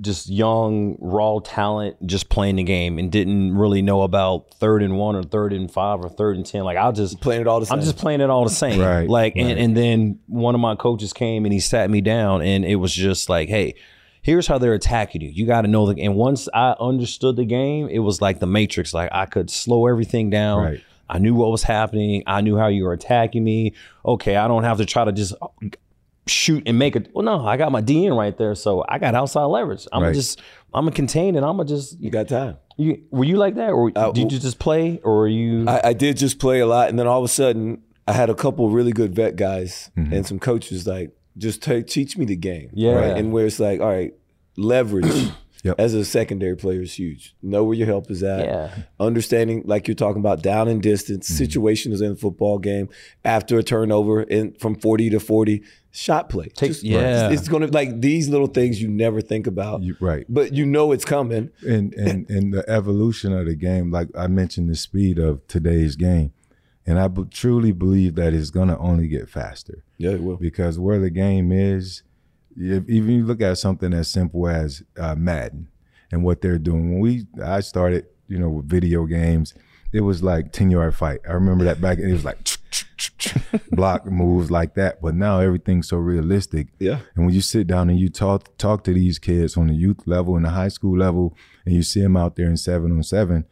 just 0.00 0.28
young, 0.28 0.96
raw 1.00 1.38
talent, 1.38 1.96
just 2.04 2.28
playing 2.28 2.56
the 2.56 2.64
game 2.64 2.98
and 2.98 3.12
didn't 3.12 3.56
really 3.56 3.80
know 3.80 4.02
about 4.02 4.52
third 4.54 4.82
and 4.82 4.98
one 4.98 5.14
or 5.14 5.22
third 5.22 5.52
and 5.52 5.70
five 5.70 6.00
or 6.00 6.08
third 6.08 6.36
and 6.36 6.44
ten. 6.44 6.64
Like 6.64 6.76
I 6.76 6.90
just 6.90 7.20
Playing 7.20 7.42
it 7.42 7.46
all 7.46 7.60
the 7.60 7.66
same. 7.66 7.78
I'm 7.78 7.84
just 7.84 7.96
playing 7.96 8.20
it 8.20 8.28
all 8.28 8.44
the 8.44 8.50
same. 8.50 8.80
Right, 8.80 9.08
Like 9.08 9.34
and, 9.36 9.58
and 9.58 9.76
then 9.76 10.18
one 10.26 10.54
of 10.54 10.60
my 10.60 10.74
coaches 10.74 11.12
came 11.12 11.44
and 11.44 11.52
he 11.52 11.60
sat 11.60 11.90
me 11.90 12.00
down 12.00 12.42
and 12.42 12.64
it 12.64 12.76
was 12.76 12.92
just 12.92 13.28
like, 13.28 13.48
hey, 13.48 13.74
here's 14.22 14.46
how 14.46 14.58
they're 14.58 14.74
attacking 14.74 15.20
you. 15.20 15.28
You 15.28 15.46
got 15.46 15.62
to 15.62 15.68
know 15.68 15.92
the 15.92 16.00
and 16.02 16.16
once 16.16 16.48
I 16.52 16.74
understood 16.80 17.36
the 17.36 17.44
game, 17.44 17.88
it 17.88 18.00
was 18.00 18.20
like 18.20 18.40
the 18.40 18.46
matrix. 18.46 18.92
Like 18.94 19.10
I 19.12 19.26
could 19.26 19.48
slow 19.48 19.86
everything 19.86 20.28
down. 20.28 20.62
Right. 20.64 20.84
I 21.08 21.18
knew 21.18 21.34
what 21.34 21.50
was 21.50 21.62
happening. 21.62 22.22
I 22.26 22.40
knew 22.40 22.56
how 22.56 22.68
you 22.68 22.84
were 22.84 22.92
attacking 22.92 23.44
me. 23.44 23.74
Okay, 24.04 24.36
I 24.36 24.48
don't 24.48 24.64
have 24.64 24.78
to 24.78 24.86
try 24.86 25.04
to 25.04 25.12
just 25.12 25.34
shoot 26.26 26.62
and 26.66 26.78
make 26.78 26.96
it. 26.96 27.10
Well, 27.14 27.24
no, 27.24 27.46
I 27.46 27.56
got 27.56 27.70
my 27.72 27.82
DN 27.82 28.16
right 28.16 28.36
there, 28.36 28.54
so 28.54 28.84
I 28.88 28.98
got 28.98 29.14
outside 29.14 29.44
leverage. 29.44 29.86
I'm 29.92 30.02
Right. 30.02 30.14
just, 30.14 30.40
I'm 30.72 30.84
gonna 30.84 30.96
contain 30.96 31.36
and 31.36 31.44
I'm 31.44 31.56
gonna 31.58 31.68
just. 31.68 32.00
you 32.00 32.10
got 32.10 32.28
time. 32.28 32.56
You, 32.76 33.02
were 33.10 33.24
you 33.24 33.36
like 33.36 33.54
that, 33.56 33.70
or 33.70 33.92
Uh, 33.94 34.10
did 34.12 34.32
you 34.32 34.38
just 34.38 34.58
play, 34.58 35.00
or 35.04 35.16
were 35.18 35.28
you? 35.28 35.68
I, 35.68 35.88
I 35.88 35.92
did 35.92 36.16
just 36.16 36.38
play 36.38 36.60
a 36.60 36.66
lot, 36.66 36.88
and 36.88 36.98
then 36.98 37.06
all 37.06 37.18
of 37.18 37.24
a 37.24 37.28
sudden, 37.28 37.82
I 38.08 38.12
had 38.12 38.30
a 38.30 38.34
couple 38.34 38.68
really 38.70 38.92
good 38.92 39.14
vet 39.14 39.36
guys 39.36 39.90
and 39.96 40.26
some 40.26 40.38
coaches 40.38 40.86
like 40.86 41.16
just 41.38 41.62
take, 41.62 41.86
teach 41.86 42.16
me 42.18 42.24
the 42.24 42.36
game. 42.36 42.70
Yeah. 42.72 42.92
right? 42.92 43.16
and 43.16 43.32
where 43.32 43.46
it's 43.46 43.58
like, 43.60 43.80
all 43.80 43.88
right, 43.88 44.14
leverage 44.56 45.30
Yep. 45.64 45.76
as 45.80 45.94
a 45.94 46.04
secondary 46.04 46.56
player 46.56 46.82
is 46.82 46.94
huge. 46.98 47.34
Know 47.42 47.64
where 47.64 47.74
your 47.76 47.86
help 47.86 48.10
is 48.10 48.22
at. 48.22 48.44
Yeah. 48.46 48.74
Understanding, 49.00 49.62
like 49.64 49.88
you're 49.88 49.94
talking 49.94 50.20
about, 50.20 50.42
down 50.42 50.68
and 50.68 50.82
distance, 50.82 51.26
mm-hmm. 51.28 51.36
situations 51.38 52.00
in 52.00 52.10
the 52.10 52.16
football 52.16 52.58
game 52.58 52.88
after 53.24 53.58
a 53.58 53.62
turnover 53.62 54.20
and 54.20 54.58
from 54.60 54.74
40 54.74 55.10
to 55.10 55.20
40, 55.20 55.62
shot 55.90 56.28
play. 56.28 56.48
Take- 56.54 56.82
yeah. 56.82 57.30
It's, 57.30 57.40
it's 57.40 57.48
going 57.48 57.62
to 57.66 57.68
like 57.72 58.00
these 58.00 58.28
little 58.28 58.46
things 58.46 58.80
you 58.82 58.88
never 58.88 59.20
think 59.20 59.46
about, 59.46 59.82
You- 59.82 59.96
right. 60.00 60.26
but 60.28 60.52
you 60.52 60.66
know 60.66 60.92
it's 60.92 61.04
coming. 61.04 61.50
and 61.66 61.94
and 61.94 62.28
and 62.36 62.52
the 62.52 62.68
evolution 62.68 63.32
of 63.32 63.46
the 63.46 63.54
game 63.54 63.90
like 63.90 64.08
i 64.16 64.26
mentioned 64.26 64.68
the 64.68 64.74
speed 64.76 65.18
of 65.18 65.46
today's 65.48 65.96
game 65.96 66.32
and 66.86 66.98
i 66.98 67.08
b- 67.08 67.24
truly 67.30 67.72
believe 67.72 68.14
that 68.16 68.34
it's 68.34 68.50
going 68.50 68.68
to 68.68 68.76
only 68.78 69.08
get 69.08 69.28
faster 69.28 69.82
Yeah, 69.98 70.10
it 70.12 70.22
will. 70.22 70.36
because 70.36 70.78
where 70.78 70.98
the 70.98 71.10
game 71.10 71.50
is 71.52 72.02
if, 72.56 72.88
even 72.88 73.10
you 73.16 73.24
look 73.24 73.40
at 73.40 73.58
something 73.58 73.92
as 73.92 74.08
simple 74.08 74.46
as 74.48 74.82
uh, 74.98 75.14
madden 75.14 75.68
and 76.12 76.22
what 76.24 76.40
they're 76.40 76.58
doing 76.58 76.90
when 76.92 77.00
we 77.00 77.26
i 77.44 77.60
started 77.60 78.06
you 78.28 78.38
know 78.38 78.48
with 78.48 78.68
video 78.68 79.04
games 79.06 79.54
it 79.92 80.00
was 80.00 80.22
like 80.22 80.52
10 80.52 80.70
yard 80.70 80.94
fight 80.94 81.20
i 81.28 81.32
remember 81.32 81.64
that 81.64 81.80
back 81.80 81.98
and 81.98 82.08
it 82.08 82.12
was 82.12 82.24
like 82.24 82.38
block 83.70 84.06
moves 84.20 84.50
like 84.50 84.74
that 84.74 85.00
but 85.00 85.14
now 85.14 85.38
everything's 85.40 85.88
so 85.88 85.96
realistic 85.96 86.68
Yeah. 86.78 87.00
and 87.14 87.26
when 87.26 87.34
you 87.34 87.40
sit 87.40 87.66
down 87.66 87.90
and 87.90 87.98
you 87.98 88.08
talk 88.08 88.56
talk 88.58 88.84
to 88.84 88.92
these 88.92 89.18
kids 89.18 89.56
on 89.56 89.68
the 89.68 89.74
youth 89.74 90.06
level 90.06 90.36
and 90.36 90.44
the 90.44 90.50
high 90.50 90.68
school 90.68 90.96
level, 90.98 91.36
and 91.64 91.74
you 91.74 91.82
see 91.82 92.00
them 92.02 92.16
out 92.16 92.36
there 92.36 92.46
in 92.46 92.56
seven 92.56 92.92
on 92.92 93.02
seven, 93.02 93.44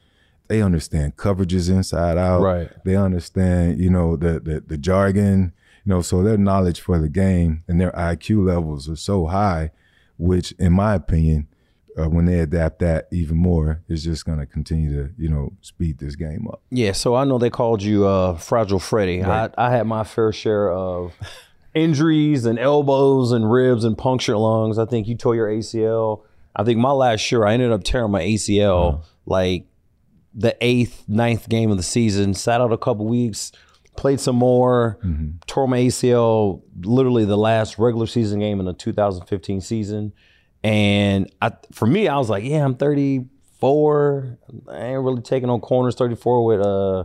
they 0.48 0.60
understand 0.62 1.16
coverages 1.16 1.70
inside 1.70 2.18
out. 2.18 2.42
Right. 2.42 2.70
They 2.84 2.96
understand, 2.96 3.80
you 3.80 3.90
know, 3.90 4.16
the 4.16 4.40
the, 4.40 4.60
the 4.66 4.78
jargon. 4.78 5.52
You 5.84 5.90
know, 5.90 6.02
so 6.02 6.22
their 6.22 6.36
knowledge 6.36 6.80
for 6.80 6.98
the 6.98 7.08
game 7.08 7.64
and 7.66 7.80
their 7.80 7.92
IQ 7.92 8.46
levels 8.46 8.88
are 8.88 8.96
so 8.96 9.26
high, 9.26 9.70
which, 10.16 10.52
in 10.52 10.72
my 10.72 10.94
opinion, 10.94 11.48
uh, 11.98 12.08
when 12.08 12.24
they 12.24 12.38
adapt 12.38 12.78
that 12.78 13.08
even 13.12 13.36
more, 13.36 13.82
is 13.88 14.04
just 14.04 14.24
going 14.24 14.38
to 14.38 14.46
continue 14.46 14.94
to, 14.94 15.12
you 15.18 15.28
know, 15.28 15.52
speed 15.60 15.98
this 15.98 16.16
game 16.16 16.46
up. 16.48 16.62
Yeah, 16.70 16.92
so 16.92 17.14
I 17.14 17.24
know 17.24 17.38
they 17.38 17.50
called 17.50 17.82
you 17.82 18.06
uh, 18.06 18.36
Fragile 18.36 18.78
Freddy. 18.78 19.22
I, 19.22 19.50
I 19.58 19.70
had 19.70 19.86
my 19.86 20.04
fair 20.04 20.32
share 20.32 20.70
of 20.70 21.12
injuries 21.74 22.44
and 22.46 22.58
elbows 22.58 23.32
and 23.32 23.50
ribs 23.50 23.84
and 23.84 23.96
punctured 23.96 24.36
lungs. 24.36 24.78
I 24.78 24.84
think 24.84 25.06
you 25.08 25.16
tore 25.16 25.34
your 25.34 25.48
ACL. 25.48 26.22
I 26.54 26.64
think 26.64 26.78
my 26.78 26.92
last 26.92 27.30
year 27.32 27.44
I 27.46 27.54
ended 27.54 27.72
up 27.72 27.82
tearing 27.82 28.10
my 28.10 28.22
ACL 28.22 29.04
like 29.26 29.66
the 30.34 30.56
eighth, 30.60 31.04
ninth 31.08 31.48
game 31.48 31.70
of 31.70 31.76
the 31.76 31.82
season. 31.82 32.34
Sat 32.34 32.60
out 32.60 32.72
a 32.72 32.78
couple 32.78 33.06
weeks, 33.06 33.52
played 33.96 34.20
some 34.20 34.36
more, 34.36 34.98
tore 35.46 35.68
my 35.68 35.78
ACL 35.78 36.62
literally 36.82 37.24
the 37.24 37.36
last 37.36 37.78
regular 37.78 38.06
season 38.06 38.40
game 38.40 38.60
in 38.60 38.66
the 38.66 38.72
2015 38.72 39.60
season. 39.60 40.12
And 40.64 41.30
I, 41.40 41.52
for 41.72 41.86
me, 41.86 42.08
I 42.08 42.16
was 42.18 42.30
like, 42.30 42.44
yeah, 42.44 42.64
I'm 42.64 42.76
34. 42.76 44.38
I 44.68 44.76
ain't 44.76 45.02
really 45.02 45.22
taking 45.22 45.50
on 45.50 45.60
corners 45.60 45.94
34 45.94 46.44
with 46.44 46.60
uh 46.60 47.04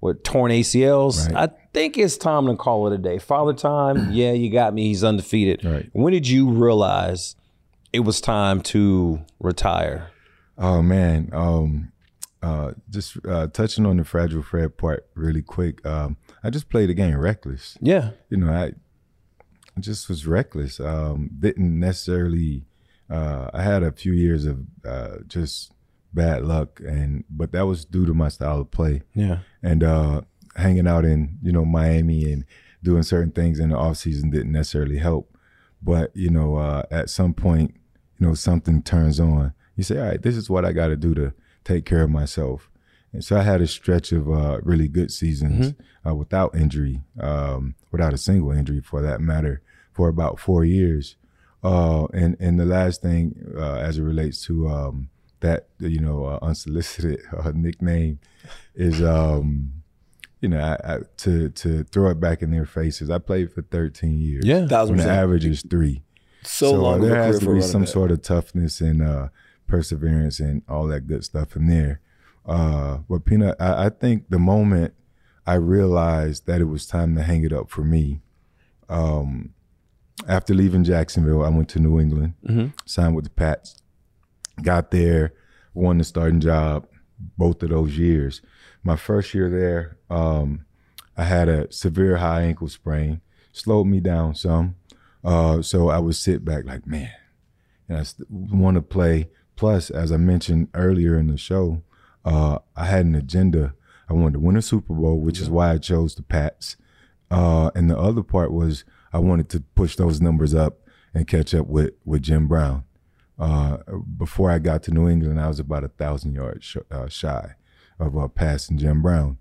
with 0.00 0.22
torn 0.22 0.50
ACLs. 0.50 1.26
Right. 1.32 1.48
I 1.48 1.54
think 1.72 1.96
it's 1.96 2.18
time 2.18 2.46
to 2.46 2.56
call 2.56 2.86
it 2.86 2.94
a 2.94 2.98
day. 2.98 3.18
Father 3.18 3.54
time, 3.54 4.08
yeah, 4.12 4.32
you 4.32 4.50
got 4.50 4.74
me. 4.74 4.88
He's 4.88 5.02
undefeated. 5.02 5.64
Right. 5.64 5.88
When 5.92 6.12
did 6.12 6.28
you 6.28 6.50
realize 6.50 7.36
it 7.92 8.00
was 8.00 8.20
time 8.20 8.60
to 8.62 9.24
retire? 9.40 10.10
Oh 10.58 10.82
man, 10.82 11.30
um, 11.32 11.92
uh, 12.42 12.72
just 12.90 13.16
uh, 13.26 13.46
touching 13.48 13.86
on 13.86 13.96
the 13.96 14.04
fragile 14.04 14.42
Fred 14.42 14.76
part 14.76 15.06
really 15.14 15.42
quick. 15.42 15.84
Um, 15.86 16.18
I 16.44 16.50
just 16.50 16.68
played 16.68 16.90
the 16.90 16.94
game 16.94 17.16
reckless. 17.16 17.78
Yeah. 17.80 18.10
You 18.28 18.36
know, 18.36 18.52
I 18.52 18.72
just 19.80 20.08
was 20.08 20.26
reckless. 20.26 20.78
Um, 20.78 21.30
didn't 21.38 21.78
necessarily. 21.80 22.66
Uh, 23.10 23.50
I 23.52 23.62
had 23.62 23.82
a 23.82 23.92
few 23.92 24.12
years 24.12 24.44
of 24.44 24.60
uh, 24.84 25.16
just 25.26 25.72
bad 26.12 26.44
luck, 26.44 26.80
and 26.80 27.24
but 27.28 27.52
that 27.52 27.66
was 27.66 27.84
due 27.84 28.06
to 28.06 28.14
my 28.14 28.28
style 28.28 28.60
of 28.60 28.70
play 28.70 29.02
Yeah. 29.14 29.38
and 29.62 29.82
uh, 29.82 30.20
hanging 30.56 30.86
out 30.86 31.04
in 31.04 31.38
you 31.42 31.52
know 31.52 31.64
Miami 31.64 32.30
and 32.32 32.44
doing 32.82 33.02
certain 33.02 33.30
things 33.32 33.58
in 33.58 33.70
the 33.70 33.76
off 33.76 33.96
season 33.96 34.30
didn't 34.30 34.52
necessarily 34.52 34.98
help. 34.98 35.36
But 35.82 36.14
you 36.16 36.30
know, 36.30 36.56
uh, 36.56 36.82
at 36.90 37.10
some 37.10 37.34
point, 37.34 37.74
you 38.18 38.26
know, 38.26 38.34
something 38.34 38.82
turns 38.82 39.18
on. 39.20 39.52
You 39.76 39.82
say, 39.82 39.98
all 39.98 40.06
right, 40.06 40.22
this 40.22 40.36
is 40.36 40.48
what 40.48 40.64
I 40.64 40.72
got 40.72 40.88
to 40.88 40.96
do 40.96 41.14
to 41.14 41.32
take 41.64 41.84
care 41.84 42.02
of 42.02 42.10
myself. 42.10 42.70
And 43.14 43.24
so 43.24 43.36
I 43.36 43.42
had 43.42 43.62
a 43.62 43.68
stretch 43.68 44.10
of 44.10 44.28
uh, 44.28 44.58
really 44.62 44.88
good 44.88 45.12
seasons 45.12 45.74
uh, 46.04 46.14
without 46.16 46.56
injury, 46.56 47.02
um, 47.20 47.76
without 47.92 48.12
a 48.12 48.18
single 48.18 48.50
injury 48.50 48.80
for 48.80 49.02
that 49.02 49.20
matter, 49.20 49.62
for 49.92 50.08
about 50.08 50.40
four 50.40 50.64
years. 50.64 51.14
Uh, 51.62 52.06
and 52.12 52.36
and 52.40 52.58
the 52.58 52.66
last 52.66 53.02
thing, 53.02 53.54
uh, 53.56 53.76
as 53.76 53.98
it 53.98 54.02
relates 54.02 54.44
to 54.46 54.68
um, 54.68 55.10
that, 55.40 55.68
you 55.78 56.00
know, 56.00 56.24
uh, 56.24 56.40
unsolicited 56.42 57.22
uh, 57.38 57.52
nickname, 57.54 58.18
is 58.74 59.00
um, 59.00 59.72
you 60.40 60.48
know, 60.48 60.58
I, 60.60 60.94
I, 60.94 60.98
to 61.18 61.50
to 61.50 61.84
throw 61.84 62.10
it 62.10 62.18
back 62.18 62.42
in 62.42 62.50
their 62.50 62.66
faces. 62.66 63.10
I 63.10 63.18
played 63.18 63.52
for 63.52 63.62
13 63.62 64.20
years. 64.20 64.44
Yeah. 64.44 64.66
Thousand 64.66 64.96
when 64.96 65.06
the 65.06 65.12
average 65.12 65.46
is 65.46 65.62
three. 65.62 66.02
So, 66.42 66.72
long. 66.72 66.96
of 66.96 67.08
there 67.08 67.22
has 67.22 67.38
to 67.38 67.54
be 67.54 67.60
some 67.60 67.86
sort 67.86 68.10
of 68.10 68.22
toughness 68.22 68.80
and 68.80 69.00
uh, 69.00 69.28
perseverance 69.68 70.40
and 70.40 70.62
all 70.68 70.88
that 70.88 71.06
good 71.06 71.24
stuff 71.24 71.54
in 71.54 71.68
there. 71.68 72.00
Uh, 72.46 72.98
but 73.08 73.24
Peanut, 73.24 73.56
I, 73.60 73.86
I 73.86 73.88
think 73.88 74.28
the 74.28 74.38
moment 74.38 74.94
I 75.46 75.54
realized 75.54 76.46
that 76.46 76.60
it 76.60 76.64
was 76.64 76.86
time 76.86 77.14
to 77.16 77.22
hang 77.22 77.44
it 77.44 77.52
up 77.52 77.70
for 77.70 77.82
me, 77.82 78.20
um, 78.88 79.54
after 80.28 80.54
leaving 80.54 80.84
Jacksonville, 80.84 81.42
I 81.44 81.48
went 81.48 81.68
to 81.70 81.78
New 81.78 81.98
England, 82.00 82.34
signed 82.86 83.14
with 83.14 83.24
the 83.24 83.30
Pats, 83.30 83.76
got 84.62 84.90
there, 84.90 85.34
won 85.74 85.98
the 85.98 86.04
starting 86.04 86.40
job 86.40 86.86
both 87.36 87.62
of 87.62 87.70
those 87.70 87.98
years. 87.98 88.40
My 88.82 88.96
first 88.96 89.34
year 89.34 89.50
there, 89.50 89.98
um, 90.14 90.64
I 91.16 91.24
had 91.24 91.48
a 91.48 91.70
severe 91.72 92.18
high 92.18 92.42
ankle 92.42 92.68
sprain, 92.68 93.20
slowed 93.52 93.86
me 93.86 94.00
down 94.00 94.34
some. 94.34 94.76
Uh, 95.24 95.62
so 95.62 95.88
I 95.88 95.98
would 95.98 96.16
sit 96.16 96.44
back 96.44 96.64
like, 96.64 96.86
man, 96.86 97.10
and 97.88 97.98
I 97.98 98.02
st- 98.02 98.30
want 98.30 98.74
to 98.76 98.82
play. 98.82 99.30
Plus, 99.56 99.88
as 99.90 100.12
I 100.12 100.16
mentioned 100.16 100.68
earlier 100.74 101.18
in 101.18 101.28
the 101.28 101.36
show, 101.38 101.82
uh, 102.24 102.58
I 102.76 102.86
had 102.86 103.06
an 103.06 103.14
agenda. 103.14 103.74
I 104.08 104.12
wanted 104.12 104.34
to 104.34 104.40
win 104.40 104.56
a 104.56 104.62
Super 104.62 104.94
Bowl, 104.94 105.18
which 105.20 105.40
is 105.40 105.48
why 105.50 105.72
I 105.72 105.78
chose 105.78 106.14
the 106.14 106.22
Pats. 106.22 106.76
Uh, 107.30 107.70
and 107.74 107.90
the 107.90 107.98
other 107.98 108.22
part 108.22 108.52
was 108.52 108.84
I 109.12 109.18
wanted 109.18 109.48
to 109.50 109.60
push 109.74 109.96
those 109.96 110.20
numbers 110.20 110.54
up 110.54 110.78
and 111.14 111.26
catch 111.26 111.54
up 111.54 111.66
with 111.66 111.92
with 112.04 112.22
Jim 112.22 112.46
Brown. 112.48 112.84
Uh, 113.38 113.78
before 114.16 114.50
I 114.50 114.58
got 114.58 114.82
to 114.84 114.90
New 114.92 115.08
England, 115.08 115.40
I 115.40 115.48
was 115.48 115.58
about 115.58 115.82
a 115.84 115.88
thousand 115.88 116.34
yards 116.34 116.64
sh- 116.64 116.76
uh, 116.90 117.08
shy 117.08 117.54
of 117.98 118.16
uh, 118.16 118.28
passing 118.28 118.78
Jim 118.78 119.02
Brown. 119.02 119.38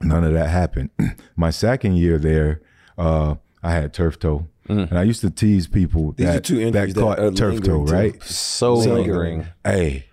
None 0.00 0.24
of 0.24 0.32
that 0.32 0.48
happened. 0.48 0.90
My 1.36 1.50
second 1.50 1.96
year 1.96 2.18
there, 2.18 2.62
uh, 2.96 3.34
I 3.62 3.72
had 3.72 3.92
turf 3.92 4.18
toe, 4.18 4.48
and 4.66 4.96
I 4.98 5.02
used 5.02 5.20
to 5.22 5.30
tease 5.30 5.66
people 5.66 6.12
These 6.12 6.26
are 6.26 6.32
that, 6.34 6.44
two 6.44 6.70
that 6.70 6.94
that 6.94 7.00
caught 7.00 7.18
are 7.18 7.30
turf 7.32 7.62
toe, 7.62 7.82
right? 7.84 8.22
So 8.22 8.80
So- 8.80 8.94
lingering. 8.94 9.46
Hey, 9.64 10.06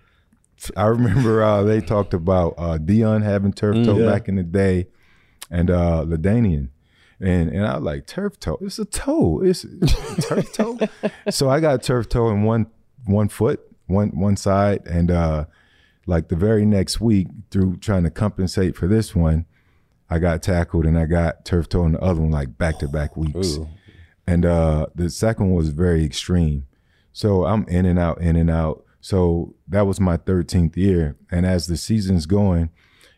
I 0.76 0.86
remember 0.86 1.42
uh, 1.42 1.62
they 1.62 1.80
talked 1.80 2.14
about 2.14 2.54
uh, 2.58 2.78
Dion 2.78 3.22
having 3.22 3.52
turf 3.52 3.74
toe 3.76 3.94
Mm, 3.94 4.00
yeah. 4.04 4.10
back 4.10 4.28
in 4.28 4.36
the 4.36 4.42
day, 4.42 4.88
and 5.50 5.70
uh, 5.70 6.04
LaDainian, 6.06 6.68
and 7.20 7.48
and 7.50 7.66
I 7.66 7.74
was 7.76 7.84
like 7.84 8.06
turf 8.06 8.38
toe. 8.40 8.58
It's 8.60 8.78
a 8.78 8.84
toe. 8.84 9.40
It's 9.42 9.64
turf 10.28 10.52
toe. 10.52 10.78
So 11.30 11.48
I 11.48 11.60
got 11.60 11.82
turf 11.82 12.08
toe 12.08 12.28
in 12.30 12.42
one 12.42 12.66
one 13.06 13.28
foot, 13.28 13.60
one 13.86 14.08
one 14.10 14.36
side, 14.36 14.86
and 14.86 15.10
uh, 15.10 15.44
like 16.06 16.28
the 16.28 16.36
very 16.36 16.64
next 16.66 17.00
week, 17.00 17.28
through 17.50 17.76
trying 17.78 18.04
to 18.04 18.10
compensate 18.10 18.76
for 18.76 18.86
this 18.86 19.14
one, 19.14 19.46
I 20.10 20.18
got 20.18 20.42
tackled 20.42 20.86
and 20.86 20.98
I 20.98 21.04
got 21.06 21.44
turf 21.44 21.68
toe 21.68 21.84
in 21.86 21.92
the 21.92 22.00
other 22.00 22.20
one, 22.20 22.30
like 22.30 22.56
back 22.58 22.78
to 22.80 22.88
back 22.88 23.16
weeks. 23.16 23.58
And 24.26 24.44
uh, 24.44 24.86
the 24.94 25.08
second 25.08 25.46
one 25.50 25.56
was 25.56 25.70
very 25.70 26.04
extreme. 26.04 26.66
So 27.12 27.46
I'm 27.46 27.66
in 27.68 27.86
and 27.86 27.98
out, 27.98 28.20
in 28.20 28.36
and 28.36 28.50
out. 28.50 28.84
So 29.08 29.54
that 29.68 29.86
was 29.86 29.98
my 30.00 30.18
13th 30.18 30.76
year. 30.76 31.16
And 31.30 31.46
as 31.46 31.66
the 31.66 31.78
season's 31.78 32.26
going, 32.26 32.68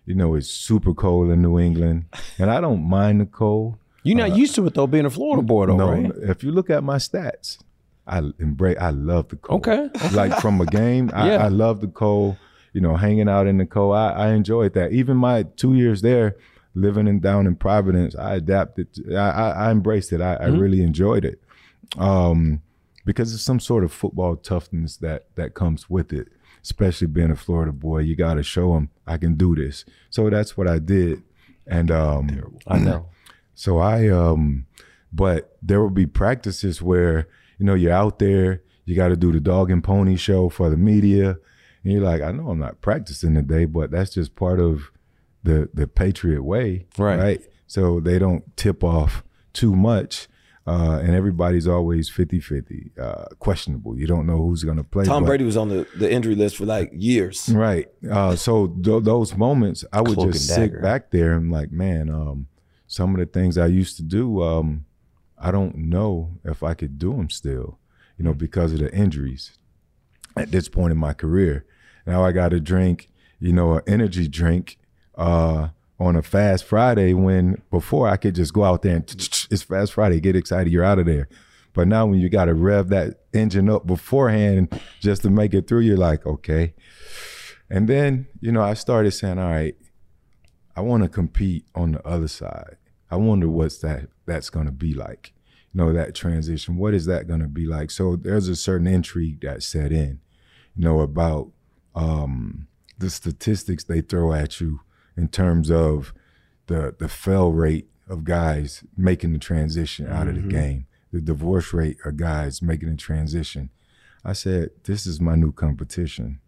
you 0.06 0.14
know, 0.14 0.36
it's 0.36 0.46
super 0.46 0.94
cold 0.94 1.30
in 1.32 1.42
New 1.42 1.58
England. 1.58 2.04
And 2.38 2.48
I 2.48 2.60
don't 2.60 2.88
mind 2.88 3.20
the 3.20 3.26
cold. 3.26 3.76
You're 4.04 4.16
not 4.16 4.36
used 4.36 4.54
to 4.54 4.64
it 4.68 4.74
though, 4.74 4.86
being 4.86 5.04
a 5.04 5.10
Florida 5.10 5.42
boy 5.42 5.66
though, 5.66 5.76
no, 5.76 5.90
right? 5.90 6.12
if 6.22 6.44
you 6.44 6.52
look 6.52 6.70
at 6.70 6.84
my 6.84 6.98
stats, 6.98 7.58
I 8.06 8.18
embrace. 8.38 8.76
I 8.80 8.90
love 8.90 9.30
the 9.30 9.36
cold. 9.36 9.66
Okay, 9.66 9.88
like 10.12 10.40
from 10.40 10.60
a 10.60 10.66
game, 10.66 11.10
I, 11.12 11.26
Yeah. 11.30 11.44
I 11.44 11.48
love 11.48 11.80
the 11.80 11.88
cold. 11.88 12.36
You 12.72 12.80
know, 12.80 12.94
hanging 12.94 13.28
out 13.28 13.48
in 13.48 13.58
the 13.58 13.66
cold. 13.66 13.96
I, 13.96 14.10
I 14.12 14.28
enjoyed 14.28 14.74
that. 14.74 14.92
Even 14.92 15.16
my 15.16 15.42
two 15.56 15.74
years 15.74 16.02
there, 16.02 16.36
living 16.76 17.08
in 17.08 17.18
down 17.18 17.48
in 17.48 17.56
Providence, 17.56 18.14
I 18.14 18.36
adapted. 18.36 18.94
to- 18.94 19.16
I, 19.16 19.30
I, 19.30 19.50
I 19.66 19.70
embraced 19.72 20.12
it. 20.12 20.20
I, 20.20 20.34
I 20.34 20.46
really 20.46 20.82
enjoyed 20.82 21.24
it, 21.24 21.42
um, 21.98 22.62
because 23.10 23.34
it's 23.34 23.42
some 23.42 23.58
sort 23.58 23.82
of 23.82 23.92
football 23.92 24.36
toughness 24.36 24.96
that 24.98 25.26
that 25.34 25.54
comes 25.54 25.90
with 25.90 26.12
it. 26.12 26.28
Especially 26.62 27.06
being 27.06 27.30
a 27.30 27.36
Florida 27.36 27.72
boy, 27.72 28.00
you 28.00 28.14
got 28.14 28.34
to 28.34 28.42
show 28.42 28.74
them 28.74 28.90
I 29.06 29.16
can 29.16 29.34
do 29.34 29.56
this. 29.56 29.84
So 30.10 30.28
that's 30.28 30.56
what 30.56 30.68
I 30.68 30.78
did, 30.78 31.22
and 31.66 31.90
um, 31.90 32.52
I 32.66 32.78
know. 32.78 33.08
so 33.54 33.78
I 33.78 34.08
um 34.08 34.66
but 35.12 35.56
there 35.60 35.80
will 35.80 35.90
be 35.90 36.06
practices 36.06 36.80
where, 36.80 37.26
you 37.58 37.66
know, 37.66 37.74
you're 37.74 37.92
out 37.92 38.18
there, 38.18 38.62
you 38.84 38.94
gotta 38.94 39.16
do 39.16 39.32
the 39.32 39.40
dog 39.40 39.70
and 39.70 39.82
pony 39.82 40.16
show 40.16 40.48
for 40.48 40.70
the 40.70 40.76
media. 40.76 41.36
And 41.82 41.92
you're 41.92 42.02
like, 42.02 42.22
I 42.22 42.30
know 42.30 42.50
I'm 42.50 42.58
not 42.58 42.80
practicing 42.80 43.34
today, 43.34 43.64
but 43.64 43.90
that's 43.90 44.10
just 44.14 44.36
part 44.36 44.60
of 44.60 44.90
the 45.42 45.68
the 45.74 45.86
Patriot 45.86 46.42
way. 46.42 46.86
Right. 46.96 47.40
So 47.66 48.00
they 48.00 48.18
don't 48.18 48.56
tip 48.56 48.84
off 48.84 49.24
too 49.52 49.74
much. 49.74 50.28
Uh, 50.66 51.00
and 51.02 51.14
everybody's 51.14 51.66
always 51.66 52.10
50-50, 52.10 52.98
uh, 52.98 53.24
questionable. 53.38 53.98
You 53.98 54.06
don't 54.06 54.26
know 54.26 54.36
who's 54.36 54.62
gonna 54.62 54.84
play. 54.84 55.04
Tom 55.04 55.22
but- 55.22 55.28
Brady 55.28 55.44
was 55.44 55.56
on 55.56 55.68
the, 55.68 55.86
the 55.96 56.10
injury 56.10 56.34
list 56.34 56.56
for 56.56 56.66
like 56.66 56.90
years. 56.92 57.48
Right. 57.48 57.88
Uh, 58.08 58.36
so 58.36 58.68
th- 58.68 59.02
those 59.02 59.34
moments, 59.36 59.84
I 59.92 60.02
would 60.02 60.14
Cloak 60.14 60.32
just 60.32 60.48
sit 60.54 60.80
back 60.82 61.10
there 61.10 61.32
and 61.32 61.50
like, 61.50 61.72
man, 61.72 62.10
um, 62.10 62.46
some 62.86 63.14
of 63.14 63.20
the 63.20 63.26
things 63.26 63.56
I 63.56 63.66
used 63.66 63.96
to 63.96 64.02
do, 64.02 64.42
um, 64.42 64.84
I 65.38 65.50
don't 65.50 65.76
know 65.76 66.38
if 66.44 66.62
I 66.62 66.74
could 66.74 66.98
do 66.98 67.16
them 67.16 67.30
still, 67.30 67.78
you 68.18 68.24
know, 68.24 68.34
because 68.34 68.72
of 68.72 68.80
the 68.80 68.94
injuries 68.94 69.56
at 70.36 70.50
this 70.50 70.68
point 70.68 70.92
in 70.92 70.98
my 70.98 71.14
career. 71.14 71.64
Now 72.06 72.22
I 72.24 72.32
got 72.32 72.50
to 72.50 72.60
drink, 72.60 73.08
you 73.40 73.52
know, 73.52 73.74
an 73.74 73.82
energy 73.86 74.28
drink 74.28 74.78
uh, 75.16 75.68
on 75.98 76.16
a 76.16 76.22
fast 76.22 76.64
Friday 76.64 77.14
when 77.14 77.62
before 77.70 78.08
I 78.08 78.16
could 78.16 78.34
just 78.34 78.52
go 78.52 78.64
out 78.64 78.82
there 78.82 78.96
and 78.96 79.06
it's 79.50 79.62
fast 79.62 79.94
Friday, 79.94 80.20
get 80.20 80.36
excited, 80.36 80.72
you're 80.72 80.84
out 80.84 80.98
of 80.98 81.06
there. 81.06 81.28
But 81.72 81.88
now 81.88 82.06
when 82.06 82.18
you 82.20 82.28
got 82.28 82.46
to 82.46 82.54
rev 82.54 82.88
that 82.88 83.20
engine 83.32 83.68
up 83.68 83.86
beforehand 83.86 84.80
just 85.00 85.22
to 85.22 85.30
make 85.30 85.54
it 85.54 85.68
through, 85.68 85.80
you're 85.80 85.96
like, 85.96 86.26
okay. 86.26 86.74
And 87.68 87.88
then, 87.88 88.26
you 88.40 88.50
know, 88.50 88.62
I 88.62 88.74
started 88.74 89.12
saying, 89.12 89.38
all 89.38 89.50
right, 89.50 89.76
I 90.74 90.80
want 90.80 91.04
to 91.04 91.08
compete 91.08 91.66
on 91.74 91.92
the 91.92 92.06
other 92.06 92.28
side. 92.28 92.76
I 93.10 93.16
wonder 93.16 93.48
what's 93.48 93.78
that 93.78 94.08
that's 94.26 94.50
going 94.50 94.66
to 94.66 94.72
be 94.72 94.94
like. 94.94 95.32
You 95.72 95.78
know, 95.78 95.92
that 95.92 96.14
transition. 96.14 96.76
What 96.76 96.94
is 96.94 97.06
that 97.06 97.28
going 97.28 97.40
to 97.40 97.48
be 97.48 97.66
like? 97.66 97.92
So 97.92 98.16
there's 98.16 98.48
a 98.48 98.56
certain 98.56 98.88
intrigue 98.88 99.40
that 99.42 99.62
set 99.62 99.92
in, 99.92 100.20
you 100.74 100.84
know, 100.84 101.00
about 101.00 101.52
um, 101.94 102.66
the 102.98 103.10
statistics 103.10 103.84
they 103.84 104.00
throw 104.00 104.32
at 104.32 104.60
you 104.60 104.80
in 105.16 105.28
terms 105.28 105.70
of 105.70 106.12
the 106.66 106.94
the 106.98 107.08
fail 107.08 107.52
rate 107.52 107.89
of 108.10 108.24
guys 108.24 108.84
making 108.96 109.32
the 109.32 109.38
transition 109.38 110.06
out 110.06 110.28
of 110.28 110.34
the 110.34 110.42
game, 110.42 110.86
the 111.12 111.20
divorce 111.20 111.72
rate 111.72 111.96
of 112.04 112.16
guys 112.16 112.60
making 112.60 112.90
the 112.90 112.96
transition. 112.96 113.70
I 114.24 114.34
said, 114.34 114.70
this 114.84 115.06
is 115.06 115.20
my 115.20 115.36
new 115.36 115.52
competition 115.52 116.40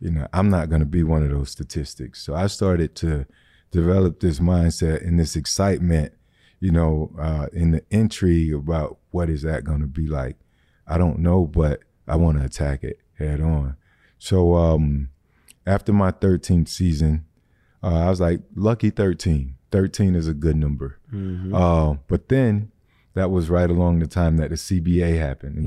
you 0.00 0.10
know, 0.10 0.26
I'm 0.32 0.50
not 0.50 0.68
going 0.68 0.80
to 0.80 0.86
be 0.86 1.02
one 1.02 1.22
of 1.22 1.30
those 1.30 1.50
statistics. 1.50 2.22
So 2.22 2.34
I 2.34 2.46
started 2.46 2.94
to 2.96 3.26
develop 3.70 4.20
this 4.20 4.38
mindset 4.38 5.06
and 5.06 5.18
this 5.18 5.36
excitement, 5.36 6.12
you 6.60 6.70
know, 6.70 7.10
uh, 7.18 7.46
in 7.52 7.72
the 7.72 7.82
intrigue 7.90 8.54
about 8.54 8.98
what 9.10 9.28
is 9.28 9.42
that 9.42 9.64
going 9.64 9.80
to 9.80 9.86
be 9.86 10.06
like. 10.06 10.36
I 10.86 10.98
don't 10.98 11.18
know, 11.18 11.44
but 11.44 11.80
I 12.06 12.16
want 12.16 12.38
to 12.38 12.44
attack 12.44 12.84
it 12.84 13.00
head 13.14 13.40
on. 13.40 13.76
So 14.18 14.54
um, 14.54 15.10
after 15.66 15.92
my 15.92 16.12
13th 16.12 16.68
season, 16.68 17.24
uh, 17.82 18.06
I 18.06 18.10
was 18.10 18.20
like, 18.20 18.40
lucky 18.54 18.90
13. 18.90 19.56
13 19.70 20.14
is 20.14 20.28
a 20.28 20.34
good 20.34 20.56
number. 20.56 20.98
Uh, 21.54 21.96
but 22.06 22.28
then 22.28 22.70
that 23.14 23.30
was 23.30 23.50
right 23.50 23.68
along 23.70 23.98
the 23.98 24.06
time 24.06 24.36
that 24.38 24.50
the 24.50 24.56
CBA 24.56 25.18
happened 25.18 25.58
in 25.58 25.66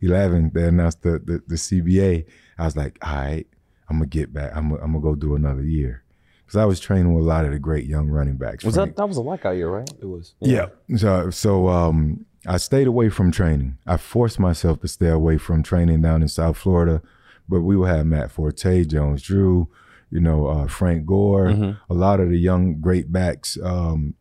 2011. 0.00 0.50
They 0.54 0.64
announced 0.64 1.02
the, 1.02 1.18
the, 1.18 1.42
the 1.46 1.54
CBA. 1.56 2.26
I 2.58 2.64
was 2.64 2.76
like, 2.76 2.98
all 3.02 3.14
right, 3.14 3.46
I'm 3.88 3.96
gonna 3.98 4.06
get 4.06 4.32
back. 4.32 4.52
I'm 4.54 4.70
gonna, 4.70 4.82
I'm 4.82 4.92
gonna 4.92 5.02
go 5.02 5.14
do 5.14 5.34
another 5.34 5.62
year 5.62 6.02
because 6.44 6.56
I 6.56 6.64
was 6.64 6.80
training 6.80 7.14
with 7.14 7.24
a 7.24 7.26
lot 7.26 7.44
of 7.44 7.52
the 7.52 7.58
great 7.58 7.86
young 7.86 8.08
running 8.08 8.36
backs. 8.36 8.64
Was 8.64 8.74
Frank- 8.74 8.90
that 8.90 8.96
that 9.02 9.06
was 9.06 9.16
a 9.16 9.22
lockout 9.22 9.56
year, 9.56 9.70
right? 9.70 9.88
It 10.00 10.06
was. 10.06 10.34
yeah. 10.40 10.66
So 10.96 11.30
so 11.30 11.68
um 11.68 12.26
I 12.46 12.56
stayed 12.56 12.86
away 12.86 13.08
from 13.08 13.30
training. 13.30 13.78
I 13.86 13.96
forced 13.96 14.38
myself 14.40 14.80
to 14.80 14.88
stay 14.88 15.08
away 15.08 15.38
from 15.38 15.62
training 15.62 16.02
down 16.02 16.22
in 16.22 16.28
South 16.28 16.56
Florida. 16.56 17.00
But 17.48 17.62
we 17.62 17.76
would 17.76 17.88
have 17.88 18.06
Matt 18.06 18.30
Forte, 18.30 18.84
Jones-Drew, 18.84 19.68
you 20.12 20.20
know, 20.20 20.46
uh, 20.46 20.66
Frank 20.68 21.06
Gore, 21.06 21.48
a 21.90 21.94
lot 21.94 22.20
of 22.20 22.28
the 22.28 22.38
young 22.38 22.80
great 22.80 23.10
backs 23.10 23.58
um, 23.62 24.14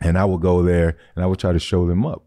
and 0.00 0.16
I 0.16 0.24
would 0.24 0.40
go 0.40 0.62
there 0.62 0.96
and 1.14 1.22
I 1.22 1.26
would 1.26 1.38
try 1.38 1.52
to 1.52 1.58
show 1.58 1.86
them 1.86 2.06
up, 2.06 2.24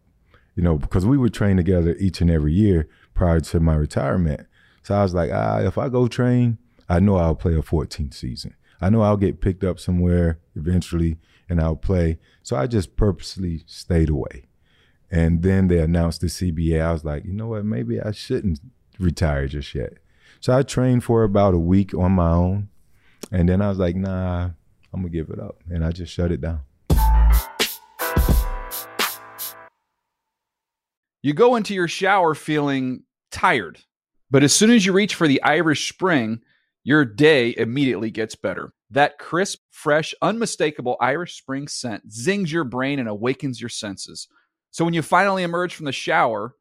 you 0.55 0.63
know, 0.63 0.77
because 0.77 1.05
we 1.05 1.17
would 1.17 1.33
train 1.33 1.57
together 1.57 1.95
each 1.99 2.21
and 2.21 2.29
every 2.29 2.53
year 2.53 2.87
prior 3.13 3.39
to 3.39 3.59
my 3.59 3.75
retirement. 3.75 4.45
So 4.83 4.95
I 4.95 5.01
was 5.01 5.13
like, 5.13 5.31
ah, 5.33 5.59
if 5.59 5.77
I 5.77 5.89
go 5.89 6.07
train, 6.07 6.59
I 6.87 6.99
know 6.99 7.15
I'll 7.15 7.35
play 7.35 7.55
a 7.55 7.61
14th 7.61 8.13
season. 8.13 8.55
I 8.79 8.89
know 8.89 9.01
I'll 9.01 9.17
get 9.17 9.41
picked 9.41 9.63
up 9.63 9.79
somewhere 9.79 10.39
eventually 10.55 11.17
and 11.49 11.59
I'll 11.59 11.75
play. 11.75 12.19
So 12.43 12.55
I 12.55 12.67
just 12.67 12.95
purposely 12.95 13.63
stayed 13.65 14.09
away. 14.09 14.45
And 15.09 15.41
then 15.41 15.67
they 15.67 15.79
announced 15.79 16.21
the 16.21 16.27
CBA. 16.27 16.81
I 16.81 16.91
was 16.91 17.05
like, 17.05 17.25
you 17.25 17.33
know 17.33 17.47
what? 17.47 17.65
Maybe 17.65 18.01
I 18.01 18.11
shouldn't 18.11 18.59
retire 18.99 19.47
just 19.47 19.73
yet. 19.73 19.93
So 20.39 20.57
I 20.57 20.63
trained 20.63 21.03
for 21.03 21.23
about 21.23 21.53
a 21.53 21.59
week 21.59 21.93
on 21.93 22.11
my 22.13 22.31
own. 22.31 22.69
And 23.33 23.49
then 23.49 23.63
I 23.63 23.69
was 23.69 23.79
like, 23.79 23.95
nah, 23.95 24.51
I'm 24.93 25.01
to 25.01 25.09
give 25.09 25.31
it 25.31 25.39
up. 25.39 25.57
And 25.67 25.83
I 25.83 25.91
just 25.91 26.13
shut 26.13 26.31
it 26.31 26.39
down. 26.39 26.61
You 31.23 31.33
go 31.33 31.55
into 31.55 31.73
your 31.73 31.87
shower 31.87 32.35
feeling 32.35 33.03
tired, 33.31 33.79
but 34.29 34.43
as 34.43 34.53
soon 34.53 34.69
as 34.69 34.85
you 34.85 34.93
reach 34.93 35.15
for 35.15 35.27
the 35.27 35.41
Irish 35.41 35.89
Spring, 35.89 36.41
your 36.83 37.05
day 37.05 37.55
immediately 37.57 38.11
gets 38.11 38.35
better. 38.35 38.71
That 38.91 39.17
crisp, 39.17 39.61
fresh, 39.71 40.13
unmistakable 40.21 40.97
Irish 40.99 41.35
Spring 41.35 41.67
scent 41.67 42.11
zings 42.11 42.51
your 42.51 42.65
brain 42.65 42.99
and 42.99 43.09
awakens 43.09 43.59
your 43.59 43.69
senses. 43.69 44.27
So 44.69 44.85
when 44.85 44.93
you 44.93 45.01
finally 45.01 45.41
emerge 45.41 45.73
from 45.73 45.85
the 45.85 45.91
shower, 45.91 46.55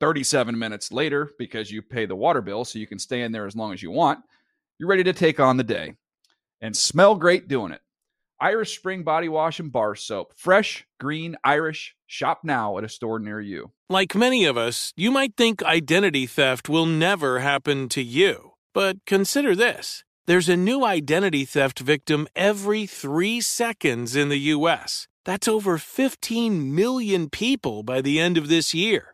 37 0.00 0.58
minutes 0.58 0.92
later, 0.92 1.30
because 1.38 1.70
you 1.70 1.80
pay 1.80 2.04
the 2.04 2.16
water 2.16 2.42
bill 2.42 2.66
so 2.66 2.78
you 2.78 2.86
can 2.86 2.98
stay 2.98 3.22
in 3.22 3.32
there 3.32 3.46
as 3.46 3.56
long 3.56 3.72
as 3.72 3.82
you 3.82 3.90
want, 3.90 4.18
you're 4.78 4.88
ready 4.88 5.04
to 5.04 5.12
take 5.12 5.38
on 5.40 5.56
the 5.56 5.64
day 5.64 5.94
and 6.60 6.76
smell 6.76 7.14
great 7.14 7.48
doing 7.48 7.72
it. 7.72 7.80
Irish 8.40 8.76
Spring 8.76 9.04
Body 9.04 9.28
Wash 9.28 9.60
and 9.60 9.70
Bar 9.70 9.94
Soap. 9.94 10.32
Fresh, 10.36 10.86
green, 10.98 11.36
Irish. 11.44 11.94
Shop 12.06 12.40
now 12.42 12.76
at 12.78 12.84
a 12.84 12.88
store 12.88 13.18
near 13.18 13.40
you. 13.40 13.70
Like 13.88 14.14
many 14.14 14.44
of 14.44 14.56
us, 14.56 14.92
you 14.96 15.10
might 15.10 15.36
think 15.36 15.62
identity 15.62 16.26
theft 16.26 16.68
will 16.68 16.86
never 16.86 17.38
happen 17.38 17.88
to 17.90 18.02
you. 18.02 18.52
But 18.72 19.04
consider 19.06 19.54
this 19.54 20.04
there's 20.26 20.48
a 20.48 20.56
new 20.56 20.84
identity 20.84 21.44
theft 21.44 21.78
victim 21.78 22.26
every 22.34 22.86
three 22.86 23.40
seconds 23.40 24.16
in 24.16 24.28
the 24.30 24.38
U.S. 24.38 25.06
That's 25.24 25.48
over 25.48 25.78
15 25.78 26.74
million 26.74 27.30
people 27.30 27.82
by 27.82 28.00
the 28.00 28.18
end 28.20 28.36
of 28.36 28.48
this 28.48 28.74
year, 28.74 29.13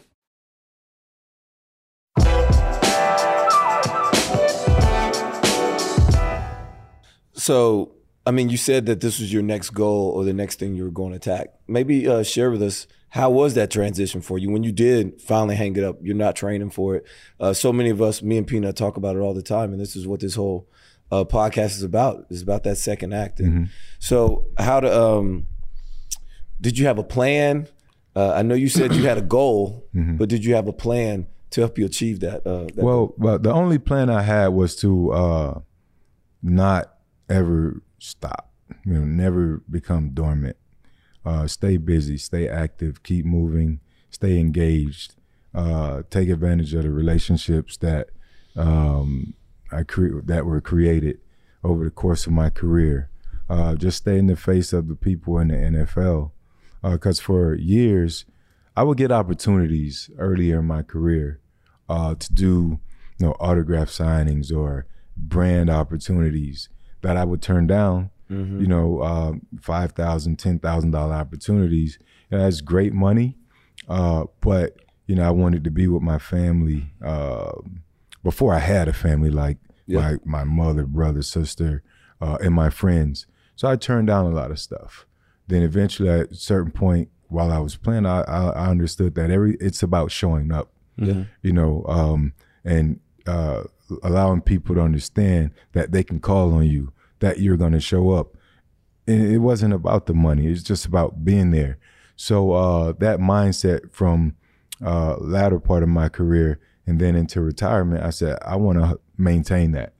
So, 7.41 7.93
I 8.23 8.29
mean, 8.29 8.49
you 8.49 8.57
said 8.57 8.85
that 8.85 9.01
this 9.01 9.19
was 9.19 9.33
your 9.33 9.41
next 9.41 9.71
goal 9.71 10.11
or 10.11 10.23
the 10.23 10.31
next 10.31 10.59
thing 10.59 10.75
you 10.75 10.83
were 10.83 10.91
going 10.91 11.09
to 11.09 11.15
attack. 11.15 11.47
Maybe 11.67 12.07
uh, 12.07 12.21
share 12.21 12.51
with 12.51 12.61
us 12.61 12.85
how 13.09 13.31
was 13.31 13.55
that 13.55 13.71
transition 13.71 14.21
for 14.21 14.37
you 14.37 14.51
when 14.51 14.61
you 14.61 14.71
did 14.71 15.19
finally 15.19 15.55
hang 15.55 15.75
it 15.75 15.83
up? 15.83 15.97
You're 16.03 16.15
not 16.15 16.35
training 16.35 16.69
for 16.69 16.97
it. 16.97 17.05
Uh, 17.39 17.51
so 17.51 17.73
many 17.73 17.89
of 17.89 17.99
us, 17.99 18.21
me 18.21 18.37
and 18.37 18.45
Peanut, 18.45 18.75
talk 18.75 18.95
about 18.95 19.15
it 19.15 19.19
all 19.21 19.33
the 19.33 19.41
time, 19.41 19.71
and 19.71 19.81
this 19.81 19.95
is 19.95 20.05
what 20.05 20.19
this 20.19 20.35
whole 20.35 20.69
uh, 21.11 21.23
podcast 21.23 21.71
is 21.71 21.81
about. 21.81 22.27
It's 22.29 22.43
about 22.43 22.61
that 22.63 22.77
second 22.77 23.11
act. 23.11 23.39
And 23.39 23.69
so, 23.97 24.45
how 24.59 24.79
to? 24.79 25.01
Um, 25.01 25.47
did 26.61 26.77
you 26.77 26.85
have 26.85 26.99
a 26.99 27.03
plan? 27.03 27.67
Uh, 28.15 28.33
I 28.33 28.43
know 28.43 28.53
you 28.53 28.69
said 28.69 28.93
you 28.93 29.07
had 29.07 29.17
a 29.17 29.23
goal, 29.23 29.87
but 29.93 30.29
did 30.29 30.45
you 30.45 30.53
have 30.53 30.67
a 30.67 30.73
plan 30.73 31.25
to 31.49 31.61
help 31.61 31.79
you 31.79 31.87
achieve 31.87 32.19
that? 32.19 32.45
Uh, 32.45 32.65
that 32.65 32.75
Well, 32.75 33.15
but 33.17 33.41
the 33.41 33.51
only 33.51 33.79
plan 33.79 34.11
I 34.11 34.21
had 34.21 34.49
was 34.49 34.75
to 34.77 35.11
uh, 35.11 35.59
not 36.43 37.00
ever 37.31 37.81
stop. 37.99 38.51
You 38.85 38.93
know, 38.93 39.05
never 39.05 39.61
become 39.69 40.09
dormant. 40.09 40.57
Uh, 41.25 41.47
stay 41.47 41.77
busy, 41.77 42.17
stay 42.17 42.47
active, 42.47 43.03
keep 43.03 43.25
moving, 43.25 43.79
stay 44.09 44.39
engaged. 44.39 45.15
Uh, 45.53 46.03
take 46.09 46.29
advantage 46.29 46.73
of 46.73 46.83
the 46.83 46.89
relationships 46.89 47.75
that 47.77 48.09
um, 48.55 49.33
I 49.71 49.83
cre- 49.83 50.21
that 50.23 50.45
were 50.45 50.61
created 50.61 51.19
over 51.63 51.83
the 51.83 51.91
course 51.91 52.25
of 52.25 52.31
my 52.31 52.49
career. 52.49 53.09
Uh, 53.49 53.75
just 53.75 53.97
stay 53.97 54.17
in 54.17 54.27
the 54.27 54.37
face 54.37 54.71
of 54.71 54.87
the 54.87 54.95
people 54.95 55.37
in 55.39 55.49
the 55.49 55.55
NFL 55.55 56.31
because 56.83 57.19
for 57.19 57.53
years 57.53 58.25
I 58.75 58.83
would 58.83 58.97
get 58.97 59.11
opportunities 59.11 60.09
earlier 60.17 60.59
in 60.59 60.65
my 60.65 60.83
career 60.83 61.41
uh, 61.89 62.15
to 62.15 62.33
do 62.33 62.79
you 63.19 63.27
know 63.27 63.33
autograph 63.39 63.89
signings 63.89 64.55
or 64.55 64.87
brand 65.17 65.69
opportunities 65.69 66.69
that 67.01 67.17
I 67.17 67.25
would 67.25 67.41
turn 67.41 67.67
down. 67.67 68.09
You 68.61 68.67
know, 68.67 68.99
uh, 69.01 69.33
five 69.61 69.91
thousand, 69.91 70.37
ten 70.37 70.57
thousand 70.59 70.91
dollar 70.91 71.13
opportunities. 71.15 71.99
And 72.29 72.39
that's 72.39 72.61
great 72.61 72.93
money, 72.93 73.37
uh, 73.89 74.23
but 74.39 74.77
you 75.05 75.15
know 75.15 75.23
I 75.27 75.31
wanted 75.31 75.65
to 75.65 75.71
be 75.71 75.87
with 75.87 76.01
my 76.01 76.17
family 76.17 76.93
uh, 77.05 77.51
before 78.23 78.53
I 78.53 78.59
had 78.59 78.87
a 78.87 78.93
family, 78.93 79.29
like 79.29 79.57
my 79.99 80.17
my 80.23 80.43
mother, 80.45 80.85
brother, 80.85 81.21
sister, 81.23 81.83
uh, 82.21 82.37
and 82.41 82.53
my 82.53 82.69
friends. 82.69 83.25
So 83.57 83.67
I 83.67 83.75
turned 83.75 84.07
down 84.07 84.25
a 84.27 84.29
lot 84.29 84.49
of 84.51 84.59
stuff. 84.59 85.05
Then 85.47 85.61
eventually, 85.63 86.07
at 86.07 86.31
a 86.31 86.35
certain 86.35 86.71
point, 86.71 87.09
while 87.27 87.51
I 87.51 87.59
was 87.59 87.75
playing, 87.75 88.05
I, 88.05 88.21
I, 88.21 88.49
I 88.51 88.67
understood 88.69 89.15
that 89.15 89.29
every 89.29 89.57
it's 89.59 89.83
about 89.83 90.11
showing 90.11 90.51
up. 90.53 90.71
Yeah. 90.95 91.25
You 91.41 91.51
know, 91.51 91.83
um, 91.87 92.33
and 92.63 93.01
uh, 93.27 93.63
allowing 94.03 94.41
people 94.41 94.75
to 94.75 94.81
understand 94.81 95.51
that 95.73 95.91
they 95.91 96.03
can 96.03 96.19
call 96.19 96.53
on 96.53 96.65
you, 96.65 96.91
that 97.19 97.39
you're 97.39 97.57
going 97.57 97.73
to 97.73 97.79
show 97.79 98.11
up. 98.11 98.35
And 99.07 99.31
it 99.31 99.39
wasn't 99.39 99.73
about 99.73 100.05
the 100.05 100.13
money; 100.13 100.47
it's 100.47 100.63
just 100.63 100.85
about 100.85 101.25
being 101.25 101.51
there. 101.51 101.77
So 102.15 102.51
uh, 102.51 102.93
that 102.99 103.19
mindset 103.19 103.91
from 103.91 104.35
uh, 104.83 105.17
latter 105.17 105.59
part 105.59 105.83
of 105.83 105.89
my 105.89 106.09
career 106.09 106.59
and 106.85 106.99
then 106.99 107.15
into 107.15 107.41
retirement, 107.41 108.03
I 108.03 108.09
said 108.09 108.37
I 108.41 108.55
want 108.55 108.79
to 108.79 108.99
maintain 109.17 109.71
that. 109.71 109.93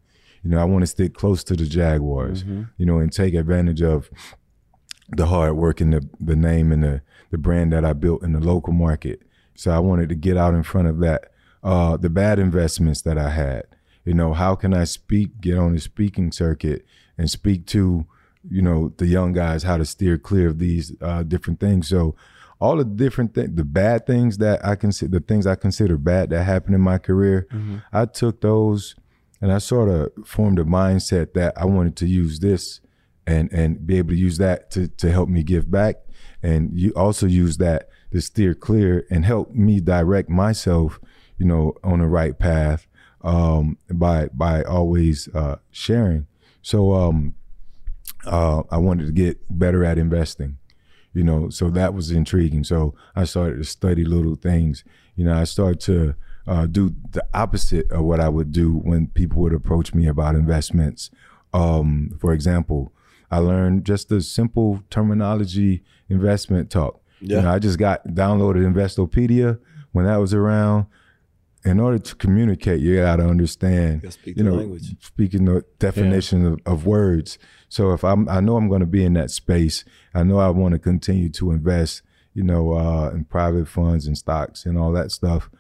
You 0.43 0.49
know, 0.49 0.59
I 0.59 0.63
want 0.63 0.81
to 0.83 0.87
stick 0.87 1.13
close 1.13 1.43
to 1.45 1.55
the 1.55 1.65
Jaguars. 1.65 2.43
You 2.77 2.85
know, 2.85 2.99
and 2.99 3.11
take 3.11 3.33
advantage 3.33 3.81
of 3.81 4.09
the 5.09 5.27
hard 5.27 5.53
work 5.53 5.81
and 5.81 5.93
the 5.93 6.07
the 6.19 6.35
name 6.35 6.71
and 6.71 6.83
the 6.83 7.01
the 7.29 7.37
brand 7.37 7.73
that 7.73 7.85
I 7.85 7.93
built 7.93 8.23
in 8.23 8.33
the 8.33 8.39
local 8.39 8.73
market. 8.73 9.21
So 9.55 9.71
I 9.71 9.79
wanted 9.79 10.09
to 10.09 10.15
get 10.15 10.37
out 10.37 10.53
in 10.53 10.63
front 10.63 10.87
of 10.87 10.99
that. 10.99 11.31
Uh, 11.63 11.95
the 11.95 12.09
bad 12.09 12.39
investments 12.39 13.01
that 13.03 13.17
I 13.17 13.29
had. 13.29 13.65
You 14.05 14.13
know, 14.13 14.33
how 14.33 14.55
can 14.55 14.73
I 14.73 14.85
speak, 14.85 15.41
get 15.41 15.57
on 15.57 15.73
the 15.73 15.79
speaking 15.79 16.31
circuit 16.31 16.85
and 17.17 17.29
speak 17.29 17.65
to, 17.67 18.05
you 18.49 18.61
know, 18.61 18.93
the 18.97 19.05
young 19.05 19.33
guys 19.33 19.63
how 19.63 19.77
to 19.77 19.85
steer 19.85 20.17
clear 20.17 20.49
of 20.49 20.59
these 20.59 20.93
uh, 21.01 21.23
different 21.23 21.59
things. 21.59 21.87
So 21.87 22.15
all 22.59 22.77
the 22.77 22.85
different 22.85 23.33
things, 23.33 23.55
the 23.55 23.65
bad 23.65 24.05
things 24.05 24.37
that 24.39 24.65
I 24.65 24.75
consider, 24.75 25.19
the 25.19 25.25
things 25.25 25.45
I 25.45 25.55
consider 25.55 25.97
bad 25.97 26.29
that 26.31 26.43
happened 26.43 26.75
in 26.75 26.81
my 26.81 26.97
career, 26.97 27.47
I 27.91 28.05
took 28.05 28.41
those 28.41 28.95
and 29.41 29.51
I 29.51 29.57
sort 29.57 29.89
of 29.89 30.11
formed 30.25 30.59
a 30.59 30.63
mindset 30.63 31.33
that 31.33 31.53
I 31.57 31.65
wanted 31.65 31.95
to 31.97 32.07
use 32.07 32.39
this 32.39 32.79
and 33.27 33.51
and 33.51 33.85
be 33.85 33.97
able 33.97 34.09
to 34.09 34.15
use 34.15 34.37
that 34.37 34.71
to 34.71 34.87
to 34.87 35.11
help 35.11 35.29
me 35.29 35.43
give 35.43 35.69
back 35.69 35.95
and 36.41 36.71
you 36.79 36.91
also 36.91 37.27
use 37.27 37.57
that 37.57 37.89
to 38.11 38.19
steer 38.21 38.53
clear 38.53 39.05
and 39.11 39.25
help 39.25 39.53
me 39.53 39.79
direct 39.79 40.29
myself 40.29 40.99
you 41.37 41.45
know 41.45 41.73
on 41.83 41.99
the 41.99 42.07
right 42.07 42.39
path 42.39 42.87
um 43.23 43.77
by 43.89 44.27
by 44.33 44.63
always 44.63 45.27
uh 45.35 45.57
sharing 45.71 46.25
so 46.61 46.93
um 46.93 47.35
uh 48.25 48.63
I 48.71 48.77
wanted 48.77 49.05
to 49.07 49.11
get 49.11 49.39
better 49.49 49.83
at 49.83 49.97
investing 49.97 50.57
you 51.13 51.23
know 51.23 51.49
so 51.49 51.69
that 51.69 51.93
was 51.93 52.11
intriguing 52.11 52.63
so 52.63 52.95
I 53.15 53.25
started 53.25 53.57
to 53.57 53.63
study 53.63 54.03
little 54.03 54.35
things 54.35 54.83
you 55.15 55.25
know 55.25 55.33
I 55.33 55.43
started 55.43 55.79
to 55.81 56.15
uh, 56.47 56.65
do 56.65 56.95
the 57.11 57.23
opposite 57.35 57.89
of 57.91 58.03
what 58.03 58.19
I 58.19 58.27
would 58.27 58.51
do 58.51 58.73
when 58.73 59.07
people 59.07 59.41
would 59.43 59.53
approach 59.53 59.93
me 59.93 60.07
about 60.07 60.35
investments 60.35 61.11
um, 61.53 62.17
for 62.19 62.33
example 62.33 62.93
I 63.31 63.37
learned 63.37 63.85
just 63.85 64.09
the 64.09 64.21
simple 64.21 64.83
terminology 64.89 65.83
investment 66.09 66.69
talk. 66.69 67.01
Yeah. 67.21 67.37
You 67.37 67.43
know, 67.43 67.51
I 67.51 67.59
just 67.59 67.79
got 67.79 68.05
downloaded 68.07 68.65
Investopedia 68.65 69.57
when 69.93 70.05
that 70.05 70.17
was 70.17 70.33
around. 70.33 70.87
In 71.63 71.79
order 71.79 71.99
to 71.99 72.15
communicate, 72.15 72.79
you 72.81 72.95
got 72.97 73.17
to 73.17 73.27
understand, 73.27 74.01
Gotta 74.01 74.11
speak 74.13 74.37
you 74.37 74.43
the 74.43 74.49
know, 74.49 74.55
language. 74.55 74.95
speaking 74.99 75.45
the 75.45 75.63
definition 75.77 76.45
of, 76.45 76.59
of 76.65 76.85
words. 76.87 77.37
So 77.69 77.91
if 77.93 78.03
I'm, 78.03 78.27
I 78.27 78.39
know 78.39 78.57
I'm 78.57 78.67
going 78.67 78.79
to 78.79 78.87
be 78.87 79.05
in 79.05 79.13
that 79.13 79.29
space. 79.29 79.85
I 80.15 80.23
know 80.23 80.39
I 80.39 80.49
want 80.49 80.73
to 80.73 80.79
continue 80.79 81.29
to 81.29 81.51
invest, 81.51 82.01
you 82.33 82.43
know, 82.43 82.73
uh, 82.73 83.11
in 83.11 83.25
private 83.25 83.67
funds 83.67 84.07
and 84.07 84.17
stocks 84.17 84.65
and 84.65 84.77
all 84.77 84.91
that 84.93 85.11
stuff. 85.11 85.51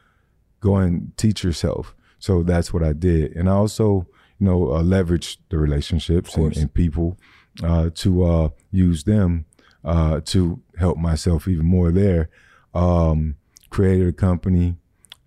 Go 0.59 0.77
and 0.77 1.15
teach 1.17 1.43
yourself. 1.43 1.93
So 2.17 2.43
that's 2.43 2.71
what 2.73 2.83
I 2.83 2.93
did, 2.93 3.35
and 3.35 3.49
I 3.49 3.53
also, 3.53 4.05
you 4.37 4.45
know, 4.45 4.69
uh, 4.73 4.83
leveraged 4.83 5.37
the 5.49 5.57
relationships 5.57 6.35
and, 6.35 6.55
and 6.55 6.71
people 6.71 7.17
uh, 7.63 7.89
to 7.95 8.23
uh, 8.23 8.49
use 8.69 9.03
them 9.05 9.45
uh, 9.83 10.21
to 10.25 10.61
help 10.77 10.97
myself 10.99 11.47
even 11.47 11.65
more 11.65 11.91
there. 11.91 12.29
Um, 12.75 13.37
created 13.71 14.07
a 14.07 14.13
company, 14.13 14.75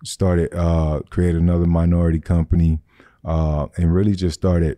started 0.05 0.53
uh, 0.53 1.01
created 1.09 1.41
another 1.41 1.65
minority 1.65 2.19
company, 2.19 2.79
uh, 3.23 3.67
and 3.77 3.93
really 3.93 4.15
just 4.15 4.35
started 4.39 4.77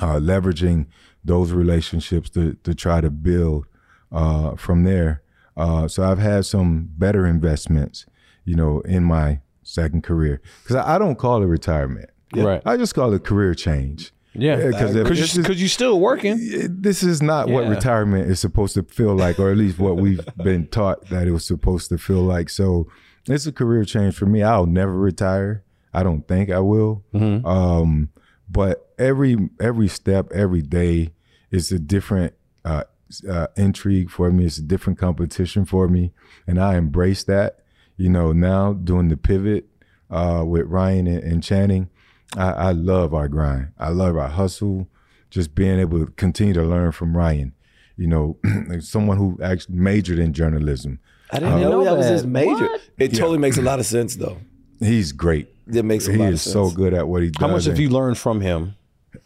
uh, 0.00 0.14
leveraging 0.16 0.86
those 1.24 1.52
relationships 1.52 2.30
to 2.30 2.54
to 2.62 2.74
try 2.74 3.00
to 3.00 3.10
build 3.10 3.66
uh, 4.12 4.56
from 4.56 4.84
there. 4.84 5.22
Uh, 5.56 5.86
so 5.88 6.02
I've 6.04 6.18
had 6.18 6.46
some 6.46 6.88
better 6.96 7.26
investments, 7.26 8.06
you 8.44 8.54
know, 8.54 8.80
in 8.80 9.04
my 9.04 9.40
second 9.62 10.02
career 10.02 10.40
because 10.62 10.76
I, 10.76 10.94
I 10.94 10.98
don't 10.98 11.18
call 11.18 11.42
it 11.42 11.46
retirement. 11.46 12.08
Right. 12.34 12.62
I 12.64 12.76
just 12.76 12.94
call 12.94 13.12
it 13.12 13.24
career 13.24 13.54
change. 13.54 14.12
Yeah, 14.32 14.56
because 14.68 14.94
because 14.94 15.36
you, 15.36 15.42
'cause 15.42 15.60
you 15.60 15.66
still 15.66 15.98
working. 15.98 16.38
this 16.80 17.02
is 17.02 17.20
not 17.20 17.48
what 17.48 17.66
retirement 17.66 18.30
is 18.30 18.38
supposed 18.38 18.74
to 18.74 18.84
feel 18.84 19.16
like, 19.16 19.40
or 19.40 19.50
at 19.50 19.56
least 19.56 19.80
what 19.80 19.96
we've 19.96 20.24
been 20.36 20.68
taught 20.68 21.08
that 21.08 21.26
it 21.26 21.32
was 21.32 21.44
supposed 21.44 21.88
to 21.88 21.98
feel 21.98 22.22
like. 22.22 22.48
So 22.48 22.86
it's 23.26 23.46
a 23.46 23.52
career 23.52 23.84
change 23.84 24.14
for 24.16 24.26
me. 24.26 24.42
I'll 24.42 24.66
never 24.66 24.94
retire. 24.94 25.64
I 25.92 26.02
don't 26.02 26.26
think 26.26 26.50
I 26.50 26.60
will. 26.60 27.04
Mm-hmm. 27.12 27.46
Um, 27.46 28.10
but 28.48 28.90
every 28.98 29.36
every 29.60 29.88
step, 29.88 30.30
every 30.32 30.62
day 30.62 31.12
is 31.50 31.72
a 31.72 31.78
different 31.78 32.34
uh, 32.64 32.84
uh, 33.28 33.48
intrigue 33.56 34.10
for 34.10 34.30
me. 34.30 34.46
It's 34.46 34.58
a 34.58 34.62
different 34.62 34.98
competition 34.98 35.64
for 35.64 35.88
me, 35.88 36.12
and 36.46 36.60
I 36.60 36.76
embrace 36.76 37.24
that. 37.24 37.58
You 37.96 38.08
know, 38.08 38.32
now 38.32 38.72
doing 38.72 39.08
the 39.08 39.16
pivot 39.16 39.66
uh, 40.10 40.44
with 40.46 40.66
Ryan 40.66 41.06
and, 41.06 41.22
and 41.22 41.42
Channing, 41.42 41.90
I, 42.36 42.50
I 42.50 42.72
love 42.72 43.14
our 43.14 43.28
grind. 43.28 43.72
I 43.78 43.90
love 43.90 44.16
our 44.16 44.28
hustle. 44.28 44.88
Just 45.28 45.54
being 45.54 45.78
able 45.78 46.04
to 46.04 46.12
continue 46.12 46.54
to 46.54 46.62
learn 46.64 46.90
from 46.90 47.16
Ryan. 47.16 47.52
You 47.96 48.08
know, 48.08 48.38
someone 48.80 49.16
who 49.16 49.38
actually 49.42 49.76
majored 49.76 50.18
in 50.18 50.32
journalism. 50.32 50.98
I 51.32 51.38
didn't 51.38 51.54
oh. 51.54 51.58
know, 51.58 51.70
know 51.70 51.84
that 51.84 51.96
was 51.96 52.06
his 52.06 52.26
major. 52.26 52.66
What? 52.66 52.80
It 52.98 53.14
totally 53.14 53.38
makes 53.38 53.58
a 53.58 53.62
lot 53.62 53.78
of 53.78 53.86
sense, 53.86 54.16
though. 54.16 54.38
He's 54.80 55.12
great. 55.12 55.48
It 55.72 55.84
makes 55.84 56.08
a 56.08 56.12
he 56.12 56.18
lot 56.18 56.28
of 56.28 56.34
is 56.34 56.42
so 56.42 56.70
good 56.70 56.94
at 56.94 57.06
what 57.06 57.22
he 57.22 57.30
does. 57.30 57.40
How 57.40 57.48
much 57.48 57.64
have 57.66 57.78
you 57.78 57.90
learned 57.90 58.18
from 58.18 58.40
him? 58.40 58.76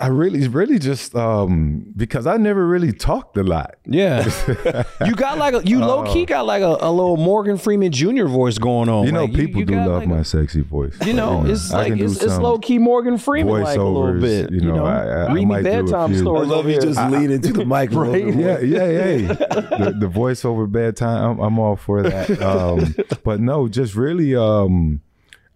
I 0.01 0.07
really, 0.07 0.49
really 0.49 0.79
just 0.79 1.15
um 1.15 1.93
because 1.95 2.27
I 2.27 2.39
never 2.39 2.67
really 2.67 2.91
talked 2.93 3.37
a 3.37 3.43
lot. 3.43 3.75
Yeah, 3.85 4.25
you 5.05 5.15
got 5.15 5.37
like 5.37 5.53
a 5.55 5.63
you 5.63 5.79
low 5.79 6.05
key 6.05 6.25
got 6.25 6.47
like 6.47 6.63
a, 6.63 6.77
a 6.81 6.91
little 6.91 7.19
Morgan 7.19 7.59
Freeman 7.59 7.93
Jr. 7.93 8.25
voice 8.25 8.57
going 8.57 8.89
on. 8.89 9.05
You 9.05 9.13
know, 9.13 9.25
Like, 9.27 9.35
people 9.35 9.61
you 9.61 9.67
do 9.67 9.77
love 9.77 10.01
like 10.01 10.09
my 10.09 10.19
a- 10.21 10.25
sexy 10.25 10.63
voice. 10.63 10.97
You 11.05 11.13
know, 11.13 11.45
it's 11.45 11.71
I 11.71 11.89
like 11.89 12.01
it's, 12.01 12.23
it's 12.23 12.39
low 12.39 12.59
key 12.59 12.79
Morgan 12.79 13.19
Freeman 13.19 13.63
like 13.63 13.77
a 13.79 13.83
little 13.83 14.19
bit. 14.21 14.51
you 14.51 14.63
know, 14.63 14.87
I- 14.87 15.05
I- 15.05 15.25
I 15.25 15.27
read 15.27 15.35
me 15.35 15.45
might 15.45 15.63
do 15.65 15.69
a 15.69 15.83
bedtime 15.83 16.11
few. 16.11 16.19
I 16.19 16.23
stories. 16.23 16.49
love 16.49 16.69
you 16.69 16.81
just 16.81 17.01
lean 17.11 17.31
into 17.31 17.53
the 17.53 17.65
mic 17.75 17.93
Right? 17.93 18.25
bit 18.25 18.35
yeah, 18.37 18.59
yeah, 18.61 18.87
yeah. 18.87 19.33
the, 19.35 19.97
the 20.01 20.07
voiceover 20.09 20.71
bedtime, 20.71 21.33
I'm, 21.33 21.41
I'm 21.41 21.59
all 21.59 21.77
for 21.77 22.03
that. 22.03 22.31
Um, 22.55 22.95
but 23.23 23.41
no, 23.41 23.69
just 23.69 23.95
really, 23.95 24.35
um, 24.35 25.01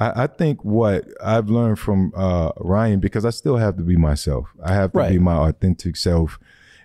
I, 0.00 0.24
I 0.24 0.26
think 0.26 0.64
what 0.64 1.06
I've 1.22 1.48
learned 1.48 1.78
from 1.78 2.12
uh, 2.16 2.52
Ryan 2.58 3.00
because 3.00 3.24
I 3.24 3.30
still 3.30 3.56
have 3.56 3.76
to 3.76 3.82
be 3.82 3.96
myself. 3.96 4.48
I 4.62 4.74
have 4.74 4.92
to 4.92 5.08
be 5.08 5.18
my 5.18 5.48
authentic 5.48 5.96
self, 5.96 6.38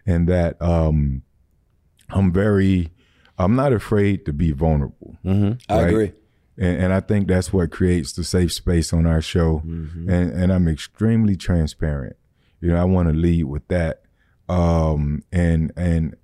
and 0.05 0.28
that 0.28 0.61
um, 0.61 1.24
I'm 2.09 2.32
very, 2.32 2.91
I'm 3.38 3.55
not 3.55 3.74
afraid 3.74 4.26
to 4.26 4.34
be 4.34 4.51
vulnerable. 4.51 5.18
I 5.70 5.76
right? 5.76 5.89
agree. 5.89 6.11
and, 6.57 6.84
and 6.84 6.93
I 6.93 6.99
think 6.99 7.28
that's 7.28 7.53
what 7.53 7.72
creates 7.72 8.14
the 8.14 8.24
safe 8.24 8.53
space 8.53 8.93
on 8.93 9.05
our 9.05 9.22
show. 9.22 9.61
Mm-hmm. 9.66 10.09
And 10.09 10.32
and 10.32 10.51
I'm 10.51 10.68
extremely 10.68 11.36
transparent. 11.36 12.16
You 12.61 12.72
know, 12.72 12.82
I 12.82 12.86
want 12.86 13.09
to 13.09 13.14
lead 13.14 13.43
with 13.43 13.68
that. 13.68 14.03
Um, 14.49 15.24
and 15.32 15.72
and 15.78 16.16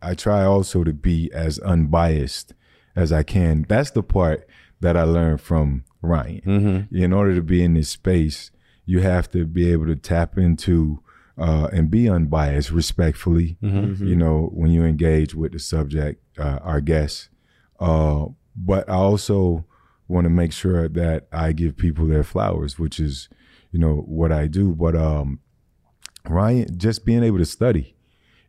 I 0.00 0.14
try 0.14 0.44
also 0.44 0.84
to 0.84 0.92
be 0.92 1.30
as 1.32 1.58
unbiased 1.60 2.54
as 2.96 3.12
I 3.12 3.22
can. 3.22 3.64
That's 3.68 3.92
the 3.92 4.02
part 4.02 4.46
that 4.80 4.96
I 4.96 5.04
learned 5.04 5.40
from 5.40 5.84
Ryan. 6.02 6.42
In 6.92 7.12
order 7.12 7.34
to 7.34 7.42
be 7.42 7.62
in 7.62 7.74
this 7.74 7.88
space, 7.88 8.50
you 8.84 9.00
have 9.00 9.30
to 9.30 9.46
be 9.46 9.70
able 9.72 9.86
to 9.86 9.96
tap 9.96 10.36
into 10.36 11.00
uh, 11.38 11.68
and 11.72 11.90
be 11.90 12.08
unbiased, 12.10 12.70
respectfully. 12.70 13.56
You 14.08 14.16
know, 14.16 14.50
when 14.52 14.70
you 14.70 14.84
engage 14.84 15.34
with 15.34 15.52
the 15.52 15.58
subject, 15.58 16.22
uh, 16.38 16.58
our 16.62 16.80
guests. 16.80 17.28
Uh, 17.80 18.26
but 18.54 18.88
I 18.88 18.94
also 18.94 19.64
want 20.08 20.24
to 20.24 20.30
make 20.30 20.52
sure 20.52 20.88
that 20.88 21.26
I 21.32 21.52
give 21.52 21.76
people 21.76 22.06
their 22.06 22.24
flowers, 22.24 22.78
which 22.78 23.00
is, 23.00 23.28
you 23.70 23.78
know, 23.78 23.96
what 24.06 24.30
I 24.30 24.46
do. 24.46 24.74
But 24.74 24.94
um, 24.94 25.40
Ryan, 26.28 26.76
just 26.76 27.04
being 27.06 27.22
able 27.22 27.38
to 27.38 27.46
study, 27.46 27.96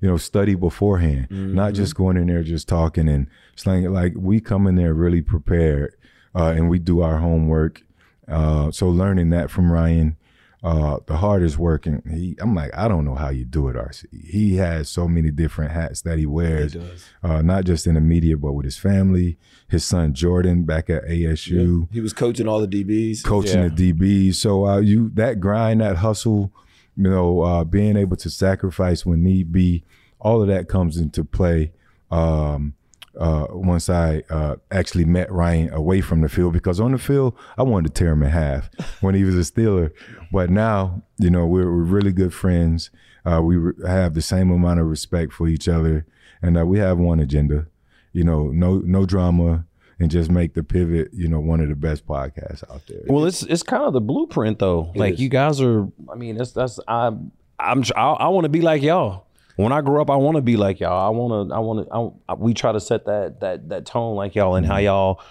you 0.01 0.09
know, 0.09 0.17
study 0.17 0.55
beforehand, 0.55 1.27
not 1.55 1.73
just 1.73 1.95
going 1.95 2.17
in 2.17 2.27
there 2.27 2.43
just 2.43 2.67
talking 2.67 3.07
and 3.07 3.27
slang. 3.55 3.89
Like 3.93 4.13
we 4.17 4.41
come 4.41 4.67
in 4.67 4.75
there 4.75 4.93
really 4.93 5.21
prepared, 5.21 5.95
uh, 6.35 6.53
and 6.55 6.69
we 6.69 6.79
do 6.79 7.01
our 7.01 7.17
homework. 7.17 7.81
Uh, 8.27 8.71
so 8.71 8.87
learning 8.87 9.29
that 9.31 9.51
from 9.51 9.71
Ryan, 9.71 10.17
uh, 10.63 10.99
the 11.07 11.17
hardest 11.17 11.57
working. 11.57 12.01
He, 12.09 12.37
I'm 12.39 12.55
like, 12.55 12.71
I 12.73 12.87
don't 12.87 13.03
know 13.03 13.15
how 13.15 13.29
you 13.29 13.43
do 13.43 13.67
it, 13.67 13.75
RC. 13.75 14.05
He 14.25 14.55
has 14.55 14.87
so 14.87 15.09
many 15.09 15.29
different 15.29 15.71
hats 15.73 16.01
that 16.03 16.17
he 16.17 16.25
wears, 16.25 16.77
uh, 17.21 17.41
not 17.41 17.65
just 17.65 17.85
in 17.85 17.95
the 17.95 18.01
media, 18.01 18.37
but 18.37 18.53
with 18.53 18.63
his 18.63 18.77
family. 18.77 19.37
His 19.67 19.83
son 19.83 20.13
Jordan 20.13 20.63
back 20.63 20.89
at 20.89 21.03
ASU 21.03 21.79
yeah. 21.81 21.85
He 21.91 21.99
was 21.99 22.13
coaching 22.13 22.47
all 22.47 22.65
the 22.65 22.67
DBs. 22.67 23.23
coaching 23.23 23.61
the 23.61 23.93
DBs. 23.93 24.35
So 24.35 24.65
uh, 24.65 24.79
you 24.79 25.11
that 25.15 25.41
grind, 25.41 25.81
that 25.81 25.97
hustle, 25.97 26.53
you 26.95 27.03
know, 27.03 27.41
uh, 27.41 27.63
being 27.65 27.97
able 27.97 28.15
to 28.17 28.29
sacrifice 28.29 29.05
when 29.05 29.21
need 29.21 29.51
be, 29.51 29.83
all 30.19 30.41
of 30.41 30.47
that 30.47 30.69
comes 30.69 30.95
into 30.97 31.25
play. 31.25 31.73
Um, 32.09 32.75
uh, 33.19 33.47
once 33.49 33.89
I 33.89 34.23
uh, 34.29 34.55
actually 34.71 35.05
met 35.05 35.31
Ryan 35.31 35.71
away 35.73 36.01
from 36.01 36.21
the 36.21 36.29
field, 36.29 36.53
because 36.53 36.79
on 36.79 36.91
the 36.91 36.97
field 36.97 37.35
I 37.57 37.63
wanted 37.63 37.93
to 37.93 37.99
tear 37.99 38.13
him 38.13 38.23
in 38.23 38.29
half 38.29 38.69
when 39.01 39.15
he 39.15 39.23
was 39.23 39.35
a 39.35 39.51
Steeler, 39.51 39.91
but 40.31 40.49
now 40.49 41.03
you 41.17 41.29
know 41.29 41.45
we're, 41.45 41.65
we're 41.65 41.83
really 41.83 42.11
good 42.11 42.33
friends. 42.33 42.89
Uh, 43.25 43.41
we 43.41 43.55
re- 43.55 43.73
have 43.87 44.13
the 44.13 44.21
same 44.21 44.51
amount 44.51 44.79
of 44.79 44.87
respect 44.87 45.33
for 45.33 45.47
each 45.47 45.67
other, 45.67 46.05
and 46.41 46.57
uh, 46.57 46.65
we 46.65 46.79
have 46.79 46.97
one 46.97 47.19
agenda. 47.19 47.67
You 48.11 48.23
know, 48.23 48.47
no 48.47 48.79
no 48.79 49.05
drama, 49.05 49.65
and 49.99 50.11
just 50.11 50.29
make 50.29 50.53
the 50.53 50.63
pivot. 50.63 51.09
You 51.13 51.27
know, 51.27 51.39
one 51.39 51.59
of 51.59 51.69
the 51.69 51.75
best 51.75 52.05
podcasts 52.05 52.63
out 52.71 52.81
there. 52.87 53.01
Well, 53.07 53.25
it's 53.25 53.43
it's 53.43 53.63
kind 53.63 53.83
of 53.83 53.93
the 53.93 54.01
blueprint 54.01 54.59
though. 54.59 54.91
like 54.95 55.15
is. 55.15 55.21
you 55.21 55.29
guys 55.29 55.61
are. 55.61 55.87
I 56.11 56.15
mean, 56.15 56.37
that's 56.37 56.51
that's 56.51 56.79
I 56.87 57.11
I'm 57.59 57.83
I, 57.95 58.01
I 58.01 58.27
want 58.27 58.45
to 58.45 58.49
be 58.49 58.61
like 58.61 58.81
y'all. 58.81 59.27
When 59.55 59.71
I 59.71 59.81
grow 59.81 60.01
up, 60.01 60.09
I 60.09 60.15
want 60.15 60.35
to 60.37 60.41
be 60.41 60.57
like 60.57 60.79
y'all. 60.79 61.05
I 61.05 61.09
want 61.09 61.49
to. 61.49 61.55
I 61.55 61.59
want 61.59 62.19
to. 62.29 62.35
We 62.43 62.53
try 62.53 62.71
to 62.71 62.79
set 62.79 63.05
that 63.05 63.39
that 63.41 63.69
that 63.69 63.85
tone 63.85 64.15
like 64.15 64.33
y'all 64.35 64.55
and 64.55 64.65
how 64.65 64.77
y'all 64.77 65.21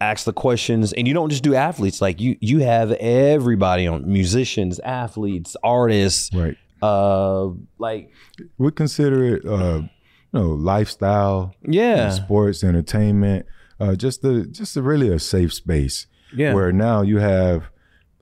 ask 0.00 0.24
the 0.24 0.32
questions. 0.32 0.92
And 0.92 1.06
you 1.06 1.14
don't 1.14 1.30
just 1.30 1.42
do 1.44 1.54
athletes. 1.54 2.00
Like 2.02 2.20
you 2.20 2.36
you 2.40 2.58
have 2.60 2.90
everybody 2.92 3.86
on 3.86 4.10
musicians, 4.10 4.80
athletes, 4.80 5.56
artists. 5.62 6.34
Right. 6.34 6.56
Uh, 6.82 7.50
like 7.78 8.10
we 8.58 8.70
consider 8.70 9.36
it 9.36 9.46
uh 9.46 9.78
you 9.82 9.88
know 10.32 10.48
lifestyle 10.50 11.54
yeah, 11.62 12.10
sports 12.10 12.62
entertainment 12.62 13.46
uh 13.80 13.94
just 13.94 14.20
the 14.20 14.44
just 14.48 14.76
a, 14.76 14.82
really 14.82 15.08
a 15.08 15.18
safe 15.18 15.54
space 15.54 16.06
Yeah. 16.34 16.52
where 16.52 16.72
now 16.72 17.00
you 17.00 17.18
have 17.20 17.70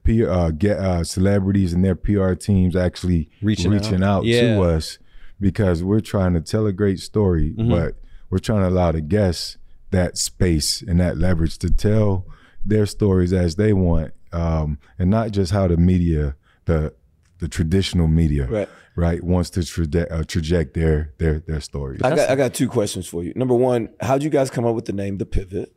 P, 0.04 0.24
uh, 0.24 0.50
get 0.50 0.78
uh, 0.78 1.02
celebrities 1.02 1.72
and 1.72 1.84
their 1.84 1.96
PR 1.96 2.34
teams 2.34 2.76
actually 2.76 3.30
Reaching 3.40 3.70
reaching, 3.72 4.02
out. 4.04 4.18
out, 4.18 4.24
Yeah. 4.26 4.54
to 4.56 4.62
us 4.62 4.98
because 5.42 5.82
we're 5.84 6.00
trying 6.00 6.32
to 6.34 6.40
tell 6.40 6.66
a 6.66 6.72
great 6.72 7.00
story, 7.00 7.50
Mm-hmm. 7.50 7.70
but 7.70 7.96
we're 8.30 8.38
trying 8.38 8.62
to 8.62 8.68
allow 8.68 8.92
the 8.92 9.02
guests 9.02 9.58
that 9.90 10.16
space 10.16 10.80
and 10.80 10.98
that 11.00 11.18
leverage 11.18 11.58
to 11.58 11.68
tell 11.70 12.24
their 12.64 12.86
stories 12.86 13.32
as 13.34 13.56
they 13.56 13.72
want, 13.74 14.14
um, 14.32 14.78
and 14.98 15.10
not 15.10 15.32
just 15.32 15.52
how 15.52 15.66
the 15.68 15.76
media, 15.76 16.34
the 16.64 16.94
the 17.40 17.48
traditional 17.48 18.06
media, 18.06 18.46
Right. 18.46 18.68
right, 18.94 19.22
wants 19.24 19.50
to 19.50 19.60
traje- 19.60 20.10
uh, 20.10 20.22
traject 20.24 20.74
their 20.74 21.12
their 21.18 21.40
their 21.40 21.60
stories. 21.60 22.00
I 22.02 22.14
got 22.14 22.30
I 22.30 22.36
got 22.36 22.54
two 22.54 22.68
questions 22.68 23.06
for 23.06 23.22
you. 23.24 23.32
Number 23.36 23.54
one, 23.54 23.88
how'd 24.00 24.22
you 24.22 24.30
guys 24.30 24.48
come 24.48 24.64
up 24.64 24.74
with 24.76 24.84
the 24.86 24.92
name 24.92 25.18
The 25.18 25.26
Pivot? 25.26 25.74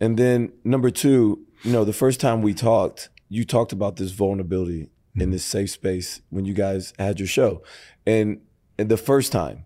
And 0.00 0.16
then 0.16 0.52
number 0.62 0.90
two, 0.90 1.44
you 1.64 1.72
know, 1.72 1.84
the 1.84 1.92
first 1.92 2.20
time 2.20 2.40
we 2.42 2.54
talked, 2.54 3.08
you 3.28 3.44
talked 3.44 3.72
about 3.72 3.96
this 3.96 4.12
vulnerability 4.12 4.90
in 5.16 5.30
this 5.30 5.44
safe 5.44 5.70
space 5.70 6.20
when 6.30 6.44
you 6.44 6.54
guys 6.54 6.92
had 6.98 7.18
your 7.18 7.26
show. 7.26 7.62
And 8.06 8.40
the 8.76 8.96
first 8.96 9.32
time. 9.32 9.64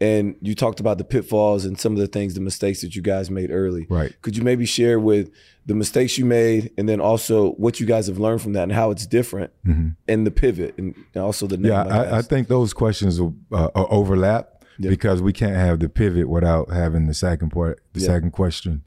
And 0.00 0.36
you 0.40 0.54
talked 0.54 0.78
about 0.78 0.96
the 0.96 1.02
pitfalls 1.02 1.64
and 1.64 1.76
some 1.76 1.92
of 1.92 1.98
the 1.98 2.06
things, 2.06 2.34
the 2.34 2.40
mistakes 2.40 2.82
that 2.82 2.94
you 2.94 3.02
guys 3.02 3.32
made 3.32 3.50
early. 3.50 3.88
Right. 3.90 4.14
Could 4.22 4.36
you 4.36 4.44
maybe 4.44 4.64
share 4.64 5.00
with 5.00 5.32
the 5.66 5.74
mistakes 5.74 6.16
you 6.16 6.24
made 6.24 6.70
and 6.78 6.88
then 6.88 7.00
also 7.00 7.50
what 7.54 7.80
you 7.80 7.84
guys 7.86 8.06
have 8.06 8.20
learned 8.20 8.42
from 8.42 8.52
that 8.52 8.62
and 8.62 8.70
how 8.72 8.92
it's 8.92 9.08
different 9.08 9.50
and 9.64 10.24
the 10.24 10.30
pivot 10.30 10.78
and 10.78 10.94
and 11.14 11.24
also 11.24 11.48
the 11.48 11.58
Yeah, 11.58 11.82
I, 11.82 12.18
I 12.18 12.22
think 12.22 12.46
those 12.46 12.72
questions 12.72 13.20
will 13.20 13.34
uh, 13.50 13.70
uh, 13.74 13.86
overlap 13.90 14.62
because 14.78 15.20
we 15.20 15.32
can't 15.32 15.56
have 15.56 15.80
the 15.80 15.88
pivot 15.88 16.28
without 16.28 16.70
having 16.70 17.08
the 17.08 17.14
second 17.14 17.50
part, 17.50 17.80
the 17.92 17.98
Yeah. 18.02 18.06
second 18.06 18.30
question. 18.30 18.84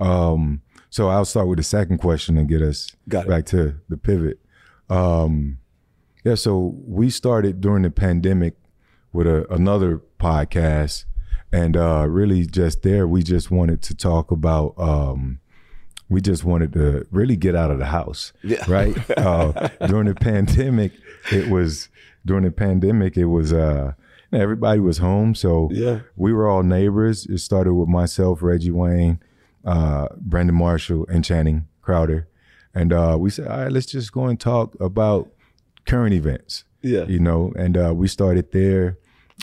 Um, 0.00 0.62
so 0.88 1.08
I'll 1.08 1.26
start 1.26 1.46
with 1.48 1.58
the 1.58 1.62
second 1.62 1.98
question 1.98 2.38
and 2.38 2.48
get 2.48 2.62
us 2.62 2.90
Got 3.06 3.28
back 3.28 3.44
to 3.46 3.74
the 3.90 3.98
pivot. 3.98 4.40
Um, 4.88 5.58
yeah, 6.24 6.36
so 6.36 6.74
we 6.86 7.10
started 7.10 7.60
during 7.60 7.82
the 7.82 7.90
pandemic 7.90 8.54
with 9.12 9.26
a, 9.26 9.46
another 9.52 10.00
podcast, 10.18 11.04
and 11.52 11.76
uh, 11.76 12.06
really 12.08 12.46
just 12.46 12.82
there, 12.82 13.06
we 13.06 13.22
just 13.22 13.50
wanted 13.50 13.82
to 13.82 13.94
talk 13.94 14.30
about. 14.30 14.74
Um, 14.78 15.38
we 16.08 16.20
just 16.20 16.44
wanted 16.44 16.74
to 16.74 17.06
really 17.10 17.36
get 17.36 17.54
out 17.56 17.70
of 17.70 17.78
the 17.78 17.86
house, 17.86 18.32
Yeah. 18.42 18.64
right? 18.70 18.94
Uh, 19.16 19.68
during 19.86 20.06
the 20.06 20.14
pandemic, 20.14 20.92
it 21.30 21.48
was 21.48 21.88
during 22.26 22.44
the 22.44 22.50
pandemic, 22.50 23.16
it 23.16 23.24
was 23.26 23.50
uh, 23.52 23.92
everybody 24.32 24.78
was 24.80 24.98
home, 24.98 25.34
so 25.34 25.70
Yeah. 25.72 26.00
we 26.16 26.32
were 26.34 26.48
all 26.48 26.62
neighbors. 26.62 27.24
It 27.26 27.38
started 27.38 27.72
with 27.74 27.88
myself, 27.88 28.42
Reggie 28.42 28.70
Wayne, 28.70 29.20
uh, 29.64 30.08
Brandon 30.18 30.54
Marshall, 30.54 31.06
and 31.08 31.24
Channing 31.24 31.66
Crowder, 31.80 32.28
and 32.74 32.92
uh, 32.92 33.16
we 33.18 33.30
said, 33.30 33.48
all 33.48 33.58
right, 33.62 33.72
let's 33.72 33.86
just 33.86 34.12
go 34.12 34.24
and 34.26 34.38
talk 34.38 34.74
about 34.80 35.30
current 35.86 36.12
events 36.14 36.64
Yeah. 36.82 37.04
you 37.06 37.20
know, 37.20 37.52
and 37.56 37.76
uh, 37.78 37.92
we 37.94 38.06
started 38.06 38.52
there, 38.52 38.98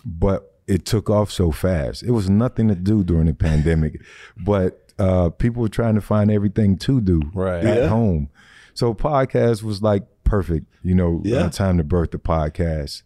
but 0.05 0.55
it 0.67 0.85
took 0.85 1.09
off 1.09 1.31
so 1.31 1.51
fast. 1.51 2.03
It 2.03 2.11
was 2.11 2.29
nothing 2.29 2.67
to 2.67 2.75
do 2.75 3.03
during 3.03 3.25
the 3.25 3.33
pandemic, 3.33 4.01
but 4.37 4.91
uh, 4.99 5.29
people 5.29 5.61
were 5.61 5.69
trying 5.69 5.95
to 5.95 6.01
find 6.01 6.29
everything 6.29 6.77
to 6.77 6.99
do 7.01 7.21
Right. 7.33 7.63
at 7.63 7.77
Yeah. 7.77 7.87
home. 7.87 8.29
So 8.73 8.93
podcast 8.93 9.63
was 9.63 9.81
like 9.81 10.03
perfect, 10.23 10.65
you 10.83 10.93
know, 10.93 11.21
Yeah. 11.23 11.45
uh, 11.45 11.49
time 11.49 11.77
to 11.77 11.83
birth 11.83 12.11
the 12.11 12.19
podcast, 12.19 13.01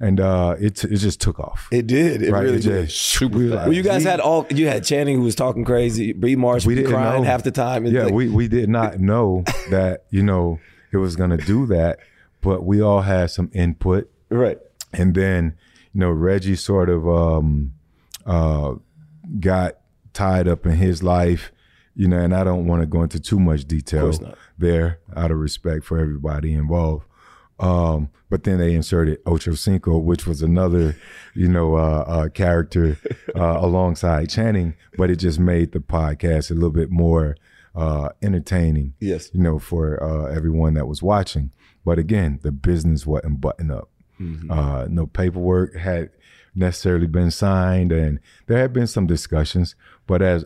and 0.00 0.18
uh, 0.20 0.56
it 0.58 0.82
it 0.84 0.96
just 0.96 1.20
took 1.20 1.38
off. 1.38 1.68
It 1.70 1.86
did. 1.86 2.22
It 2.22 2.32
right, 2.32 2.42
really 2.42 2.56
it 2.58 2.62
did. 2.62 2.90
super 2.90 3.38
we 3.38 3.44
like, 3.44 3.66
Well, 3.66 3.72
you 3.74 3.82
guys 3.82 4.02
had 4.04 4.20
all. 4.20 4.46
You 4.50 4.66
had 4.66 4.84
Channing 4.84 5.18
who 5.18 5.22
was 5.22 5.34
talking 5.36 5.64
crazy. 5.64 6.12
B 6.12 6.34
Marsh 6.34 6.66
we 6.66 6.74
was 6.82 6.90
crying 6.90 7.22
know 7.22 7.28
half 7.28 7.44
the 7.44 7.50
time. 7.52 7.84
It's 7.84 7.94
Yeah, 7.94 8.04
like- 8.04 8.14
we 8.14 8.28
we 8.28 8.48
did 8.48 8.68
not 8.68 8.98
know 9.10 9.44
that 9.70 10.04
you 10.10 10.22
know 10.22 10.58
it 10.92 10.96
was 10.96 11.14
gonna 11.14 11.36
do 11.38 11.66
that, 11.66 12.00
but 12.42 12.64
we 12.64 12.80
all 12.82 13.02
had 13.02 13.30
some 13.30 13.50
input. 13.54 14.10
right. 14.30 14.58
and 14.92 15.14
then 15.14 15.54
you 15.94 16.00
know 16.00 16.10
Reggie 16.10 16.56
sort 16.56 16.88
of 16.90 17.08
um, 17.08 17.72
uh, 18.26 18.74
got 19.40 19.76
tied 20.12 20.48
up 20.48 20.66
in 20.66 20.72
his 20.72 21.02
life, 21.02 21.52
you 21.94 22.08
know, 22.08 22.18
and 22.18 22.34
I 22.34 22.44
don't 22.44 22.66
want 22.66 22.82
to 22.82 22.86
go 22.86 23.02
into 23.02 23.20
too 23.20 23.38
much 23.40 23.64
detail 23.66 24.12
there 24.58 24.98
out 25.16 25.30
of 25.30 25.38
respect 25.38 25.84
for 25.84 25.98
everybody 25.98 26.52
involved. 26.52 27.06
Um, 27.60 28.10
but 28.30 28.42
then 28.42 28.58
they 28.58 28.74
inserted 28.74 29.18
Ocho 29.26 29.54
Cinco, 29.54 29.98
which 29.98 30.26
was 30.26 30.42
another, 30.42 30.96
you 31.34 31.46
know, 31.48 31.76
uh, 31.76 32.04
uh, 32.06 32.28
character 32.28 32.98
uh, 33.36 33.58
alongside 33.60 34.28
Channing, 34.28 34.74
but 34.96 35.08
it 35.10 35.16
just 35.16 35.38
made 35.38 35.70
the 35.72 35.78
podcast 35.78 36.50
a 36.50 36.54
little 36.54 36.70
bit 36.70 36.90
more 36.90 37.36
uh, 37.76 38.08
entertaining 38.22 38.94
Yes. 39.00 39.30
you 39.32 39.40
know, 39.40 39.58
for 39.60 40.02
uh, 40.02 40.26
everyone 40.34 40.74
that 40.74 40.86
was 40.88 41.02
watching. 41.02 41.52
But 41.84 41.98
again, 41.98 42.40
the 42.42 42.50
business 42.50 43.06
wasn't 43.06 43.40
buttoned 43.40 43.70
up. 43.72 43.88
Uh, 44.50 44.86
no 44.88 45.06
paperwork 45.06 45.76
had 45.76 46.10
necessarily 46.54 47.06
been 47.06 47.30
signed, 47.30 47.92
and 47.92 48.20
there 48.46 48.58
had 48.58 48.72
been 48.72 48.86
some 48.86 49.06
discussions. 49.06 49.74
But 50.06 50.22
as 50.22 50.44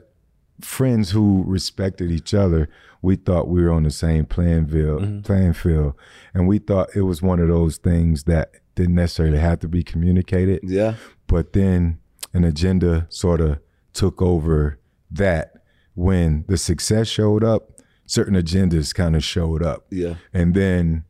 friends 0.61 1.11
who 1.11 1.45
respected 1.47 2.11
each 2.11 2.35
other, 2.35 2.69
we 3.03 3.17
thought 3.17 3.49
we 3.49 3.63
were 3.63 3.71
on 3.73 3.85
the 3.85 3.91
same 3.91 4.25
playing 4.27 4.67
field, 4.69 5.25
playing 5.25 5.53
field, 5.53 5.95
and 6.35 6.49
we 6.49 6.59
thought 6.59 6.89
it 6.97 7.03
was 7.03 7.23
one 7.23 7.39
of 7.41 7.49
those 7.49 7.77
things 7.77 8.25
that 8.25 8.53
didn't 8.75 8.95
necessarily 8.97 9.39
have 9.39 9.59
to 9.61 9.69
be 9.69 9.83
communicated 9.83 10.61
Yeah. 10.63 10.95
but 11.27 11.53
then 11.53 11.99
an 12.33 12.45
agenda 12.45 13.07
sort 13.09 13.41
of 13.41 13.59
took 13.93 14.23
over 14.23 14.79
that 15.11 15.53
when 15.95 16.45
the 16.49 16.57
success 16.57 17.09
showed 17.09 17.43
up 17.43 17.71
certain 18.07 18.35
agendas 18.35 18.95
kind 18.95 19.17
of 19.17 19.25
showed 19.25 19.63
up 19.65 19.87
Yeah. 19.91 20.15
and 20.33 20.55
then 20.55 21.05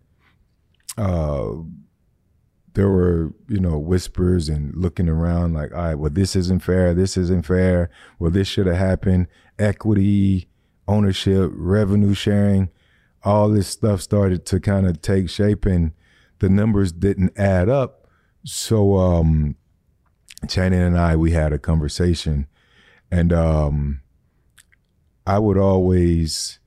uh 0.96 1.48
there 2.78 2.88
were 2.88 3.34
you 3.48 3.58
know 3.58 3.76
whispers 3.76 4.48
and 4.48 4.72
looking 4.76 5.08
around 5.08 5.52
like 5.52 5.72
all 5.72 5.82
right 5.82 5.96
well 5.96 6.12
this 6.12 6.36
isn't 6.36 6.60
fair. 6.60 6.94
This 6.94 7.16
isn't 7.16 7.44
fair. 7.44 7.90
Well 8.20 8.30
this 8.30 8.46
should 8.46 8.68
have 8.68 8.76
happened. 8.76 9.26
Equity 9.58 10.48
ownership 10.86 11.50
revenue 11.54 12.14
sharing 12.14 12.70
all 13.24 13.48
this 13.48 13.66
stuff 13.66 14.00
started 14.00 14.46
to 14.46 14.60
kind 14.60 14.86
of 14.86 15.02
take 15.02 15.28
shape 15.28 15.66
and 15.66 15.90
the 16.38 16.48
numbers 16.48 16.92
didn't 16.92 17.36
add 17.36 17.68
up. 17.68 18.06
So 18.44 18.96
um 18.96 19.56
Channing 20.46 20.80
and 20.80 20.96
I 20.96 21.16
we 21.16 21.32
had 21.32 21.52
a 21.52 21.58
conversation 21.58 22.46
and 23.10 23.32
um 23.32 24.02
I 25.26 25.40
would 25.40 25.58
always 25.58 26.60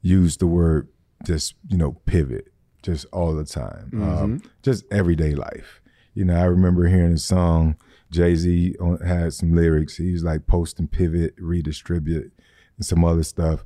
use 0.00 0.38
the 0.38 0.46
word 0.46 0.88
just 1.26 1.56
you 1.68 1.76
know 1.76 2.00
pivot 2.06 2.50
just 2.88 3.04
all 3.12 3.32
the 3.34 3.44
time 3.44 3.86
um, 4.02 4.42
just 4.62 4.84
everyday 4.90 5.34
life 5.34 5.80
you 6.14 6.24
know 6.24 6.36
I 6.44 6.44
remember 6.44 6.86
hearing 6.88 7.12
a 7.12 7.18
song 7.18 7.76
Jay 8.10 8.34
Z 8.34 8.74
had 9.04 9.34
some 9.34 9.54
lyrics. 9.54 9.96
He's 9.96 10.24
like 10.24 10.46
post 10.46 10.78
and 10.78 10.90
pivot, 10.90 11.34
redistribute, 11.38 12.32
and 12.76 12.86
some 12.86 13.04
other 13.04 13.22
stuff. 13.22 13.64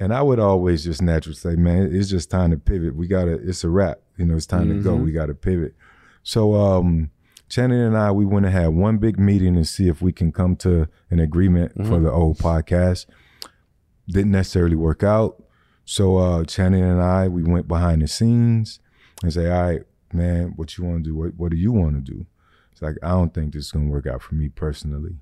And 0.00 0.12
I 0.12 0.22
would 0.22 0.40
always 0.40 0.84
just 0.84 1.00
naturally 1.00 1.36
say, 1.36 1.54
man, 1.56 1.94
it's 1.94 2.10
just 2.10 2.30
time 2.30 2.50
to 2.50 2.58
pivot. 2.58 2.96
We 2.96 3.06
gotta, 3.06 3.34
it's 3.34 3.64
a 3.64 3.70
wrap. 3.70 4.00
You 4.18 4.26
know, 4.26 4.36
it's 4.36 4.46
time 4.46 4.68
to 4.68 4.74
go. 4.82 4.94
We 5.04 5.12
gotta 5.12 5.34
pivot. 5.34 5.74
So 6.22 6.54
um 6.54 7.10
Channing 7.48 7.80
and 7.80 7.96
I, 7.96 8.10
we 8.10 8.24
went 8.24 8.44
and 8.44 8.52
had 8.52 8.68
one 8.70 8.98
big 8.98 9.20
meeting 9.20 9.54
to 9.54 9.64
see 9.64 9.86
if 9.86 10.02
we 10.02 10.12
can 10.12 10.32
come 10.32 10.56
to 10.56 10.88
an 11.10 11.20
agreement 11.20 11.72
for 11.86 12.00
the 12.00 12.10
old 12.10 12.38
podcast. 12.38 13.06
Didn't 14.08 14.32
necessarily 14.32 14.74
work 14.74 15.04
out. 15.04 15.40
So 15.86 16.18
uh 16.18 16.44
Channing 16.44 16.84
and 16.84 17.00
I, 17.00 17.28
we 17.28 17.42
went 17.42 17.66
behind 17.66 18.02
the 18.02 18.08
scenes 18.08 18.80
and 19.22 19.32
say, 19.32 19.50
all 19.50 19.62
right, 19.62 19.82
man, 20.12 20.52
what 20.56 20.76
you 20.76 20.84
want 20.84 21.04
to 21.04 21.10
do? 21.10 21.16
What, 21.16 21.34
what 21.36 21.50
do 21.50 21.56
you 21.56 21.72
want 21.72 21.94
to 22.04 22.12
do? 22.12 22.26
It's 22.72 22.82
like, 22.82 22.96
I 23.02 23.08
don't 23.08 23.32
think 23.32 23.54
this 23.54 23.66
is 23.66 23.72
going 23.72 23.86
to 23.86 23.90
work 23.90 24.06
out 24.06 24.20
for 24.20 24.34
me 24.34 24.50
personally. 24.50 25.16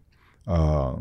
Uh, 0.46 0.96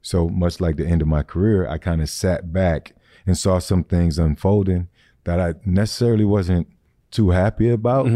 so 0.00 0.28
much 0.30 0.58
like 0.60 0.76
the 0.76 0.86
end 0.86 1.02
of 1.02 1.08
my 1.08 1.22
career, 1.22 1.68
I 1.68 1.76
kind 1.76 2.00
of 2.00 2.08
sat 2.08 2.50
back 2.52 2.94
and 3.26 3.36
saw 3.36 3.58
some 3.58 3.84
things 3.84 4.18
unfolding 4.18 4.88
that 5.24 5.38
I 5.38 5.54
necessarily 5.66 6.24
wasn't 6.24 6.68
too 7.10 7.30
happy 7.30 7.68
about. 7.68 8.06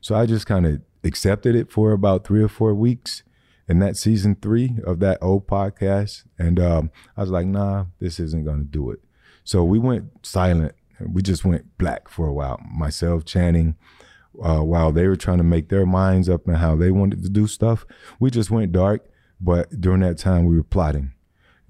So 0.00 0.14
I 0.14 0.24
just 0.24 0.46
kind 0.46 0.66
of 0.66 0.80
accepted 1.04 1.54
it 1.54 1.70
for 1.70 1.92
about 1.92 2.24
three 2.26 2.42
or 2.42 2.48
four 2.48 2.74
weeks 2.74 3.22
in 3.68 3.80
that 3.80 3.96
season 3.96 4.36
three 4.40 4.78
of 4.86 5.00
that 5.00 5.18
old 5.20 5.46
podcast. 5.46 6.24
And 6.38 6.58
um, 6.58 6.90
I 7.16 7.20
was 7.20 7.30
like, 7.30 7.46
nah, 7.46 7.86
this 7.98 8.18
isn't 8.18 8.44
going 8.44 8.60
to 8.60 8.64
do 8.64 8.90
it. 8.90 9.00
So 9.44 9.64
we 9.64 9.78
went 9.78 10.24
silent. 10.24 10.74
We 11.00 11.22
just 11.22 11.44
went 11.44 11.76
black 11.78 12.08
for 12.08 12.26
a 12.26 12.32
while. 12.32 12.60
Myself, 12.70 13.24
Channing, 13.24 13.76
uh, 14.42 14.60
while 14.60 14.92
they 14.92 15.06
were 15.06 15.16
trying 15.16 15.38
to 15.38 15.44
make 15.44 15.68
their 15.68 15.86
minds 15.86 16.28
up 16.28 16.46
and 16.46 16.56
how 16.56 16.76
they 16.76 16.90
wanted 16.90 17.22
to 17.22 17.28
do 17.28 17.46
stuff, 17.46 17.84
we 18.20 18.30
just 18.30 18.50
went 18.50 18.72
dark. 18.72 19.04
But 19.40 19.80
during 19.80 20.00
that 20.00 20.18
time, 20.18 20.44
we 20.46 20.56
were 20.56 20.62
plotting. 20.62 21.12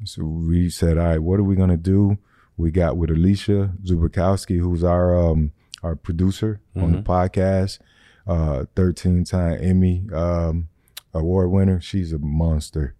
So 0.05 0.25
we 0.25 0.69
said, 0.69 0.99
all 0.99 1.07
right, 1.07 1.23
what 1.23 1.41
are 1.41 1.45
we 1.45 1.55
going 1.55 1.71
to 1.71 1.77
do? 1.77 2.19
We 2.57 2.71
got 2.71 2.97
with 2.97 3.11
Alicia 3.11 3.73
Zubakowski, 3.85 4.59
who's 4.59 4.85
our 4.85 5.17
um, 5.17 5.53
our 5.83 5.97
producer 5.97 6.61
on 6.77 6.93
the 6.93 7.03
podcast, 7.03 7.81
uh, 8.27 8.67
13 8.77 9.25
time 9.25 9.59
Emmy 9.61 10.07
um, 10.13 10.69
award 11.15 11.51
winner. 11.51 11.81
She's 11.81 12.13
a 12.13 12.19
monster 12.19 12.95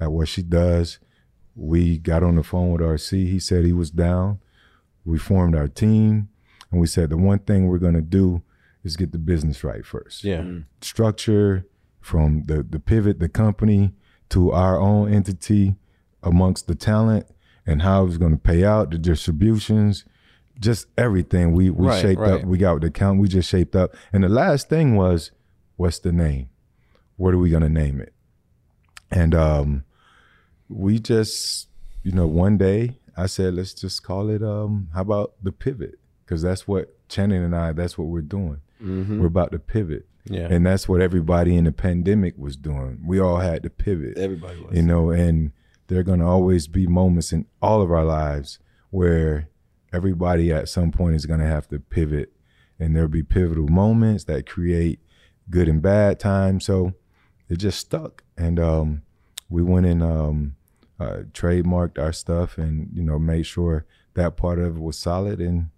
at 0.00 0.12
what 0.12 0.28
she 0.28 0.42
does. 0.42 0.98
We 1.56 1.98
got 1.98 2.22
on 2.22 2.36
the 2.36 2.42
phone 2.42 2.72
with 2.72 2.82
RC. 2.82 3.28
He 3.30 3.38
said 3.40 3.64
he 3.64 3.72
was 3.72 3.90
down. 3.90 4.38
We 5.04 5.18
formed 5.18 5.56
our 5.56 5.68
team, 5.68 6.28
and 6.70 6.80
we 6.80 6.86
said 6.86 7.10
the 7.10 7.16
one 7.16 7.38
thing 7.40 7.66
we're 7.66 7.78
going 7.78 7.94
to 7.94 8.02
do 8.02 8.42
is 8.84 8.96
get 8.96 9.10
the 9.12 9.18
business 9.18 9.64
right 9.64 9.84
first 9.84 10.22
Yeah. 10.22 10.44
structure 10.80 11.66
from 12.00 12.44
the 12.44 12.62
the 12.62 12.78
pivot 12.78 13.18
the 13.18 13.28
company 13.28 13.92
to 14.28 14.52
our 14.52 14.78
own 14.78 15.12
entity 15.12 15.74
amongst 16.22 16.66
the 16.68 16.74
talent 16.76 17.26
and 17.66 17.82
how 17.82 18.02
it 18.02 18.06
was 18.06 18.18
going 18.18 18.30
to 18.32 18.38
pay 18.38 18.64
out 18.64 18.90
the 18.92 18.98
distributions 18.98 20.04
just 20.60 20.86
everything 20.96 21.50
we 21.52 21.68
we 21.68 21.86
Right, 21.88 22.00
shaped 22.00 22.20
right. 22.20 22.32
up 22.34 22.44
we 22.44 22.58
got 22.58 22.74
with 22.74 22.82
the 22.82 22.88
account. 22.88 23.18
we 23.20 23.26
just 23.28 23.48
shaped 23.50 23.74
up 23.74 23.92
and 24.12 24.22
the 24.22 24.28
last 24.28 24.68
thing 24.68 24.94
was 24.94 25.32
what's 25.76 25.98
the 25.98 26.12
name 26.12 26.48
what 27.16 27.34
are 27.34 27.38
we 27.38 27.50
going 27.50 27.62
to 27.64 27.68
name 27.68 28.00
it 28.00 28.12
and 29.10 29.34
um 29.34 29.84
we 30.68 30.98
just 30.98 31.68
you 32.02 32.12
know 32.12 32.26
one 32.26 32.56
day 32.58 32.98
i 33.16 33.26
said 33.26 33.54
let's 33.54 33.74
just 33.74 34.02
call 34.02 34.28
it 34.30 34.42
um 34.42 34.88
how 34.94 35.00
about 35.02 35.32
the 35.42 35.52
pivot 35.52 35.98
because 36.24 36.42
that's 36.42 36.66
what 36.66 36.92
Channing 37.08 37.44
and 37.44 37.54
i 37.54 37.72
that's 37.72 37.96
what 37.96 38.08
we're 38.08 38.20
doing 38.20 38.60
we're 38.80 39.26
about 39.26 39.52
to 39.52 39.58
pivot 39.58 40.06
Yeah. 40.24 40.48
and 40.50 40.66
that's 40.66 40.88
what 40.88 41.00
everybody 41.00 41.56
in 41.56 41.64
the 41.64 41.72
pandemic 41.72 42.34
was 42.36 42.56
doing. 42.56 43.00
We 43.06 43.18
all 43.20 43.38
had 43.38 43.62
to 43.62 43.70
pivot. 43.70 44.18
Everybody 44.18 44.60
was. 44.60 44.76
You 44.76 44.82
know, 44.82 45.10
and 45.10 45.52
there 45.86 45.98
are 46.00 46.02
going 46.02 46.18
to 46.18 46.26
always 46.26 46.66
be 46.68 46.86
moments 46.86 47.32
in 47.32 47.46
all 47.62 47.80
of 47.80 47.90
our 47.90 48.04
lives 48.04 48.58
where 48.90 49.48
everybody 49.94 50.52
at 50.52 50.68
some 50.68 50.90
point 50.92 51.14
is 51.14 51.24
going 51.26 51.40
to 51.40 51.46
have 51.46 51.68
to 51.68 51.78
pivot. 51.78 52.32
And 52.78 52.94
there'll 52.94 53.08
be 53.08 53.22
pivotal 53.22 53.68
moments 53.68 54.24
that 54.24 54.46
create 54.46 54.98
good 55.48 55.68
and 55.68 55.80
bad 55.80 56.18
times. 56.20 56.66
So 56.66 56.92
it 57.48 57.56
just 57.56 57.78
stuck. 57.78 58.24
And 58.36 58.58
um, 58.60 59.02
we 59.48 59.62
went 59.62 59.86
and 59.86 60.02
um, 60.02 60.56
uh, 60.98 61.22
trademarked 61.32 61.98
our 61.98 62.12
stuff 62.12 62.58
and, 62.58 62.90
you 62.92 63.02
know, 63.02 63.18
made 63.18 63.46
sure 63.46 63.84
that 64.14 64.36
part 64.36 64.58
of 64.58 64.76
it 64.76 64.80
was 64.80 64.98
solid. 64.98 65.40
And 65.40 65.70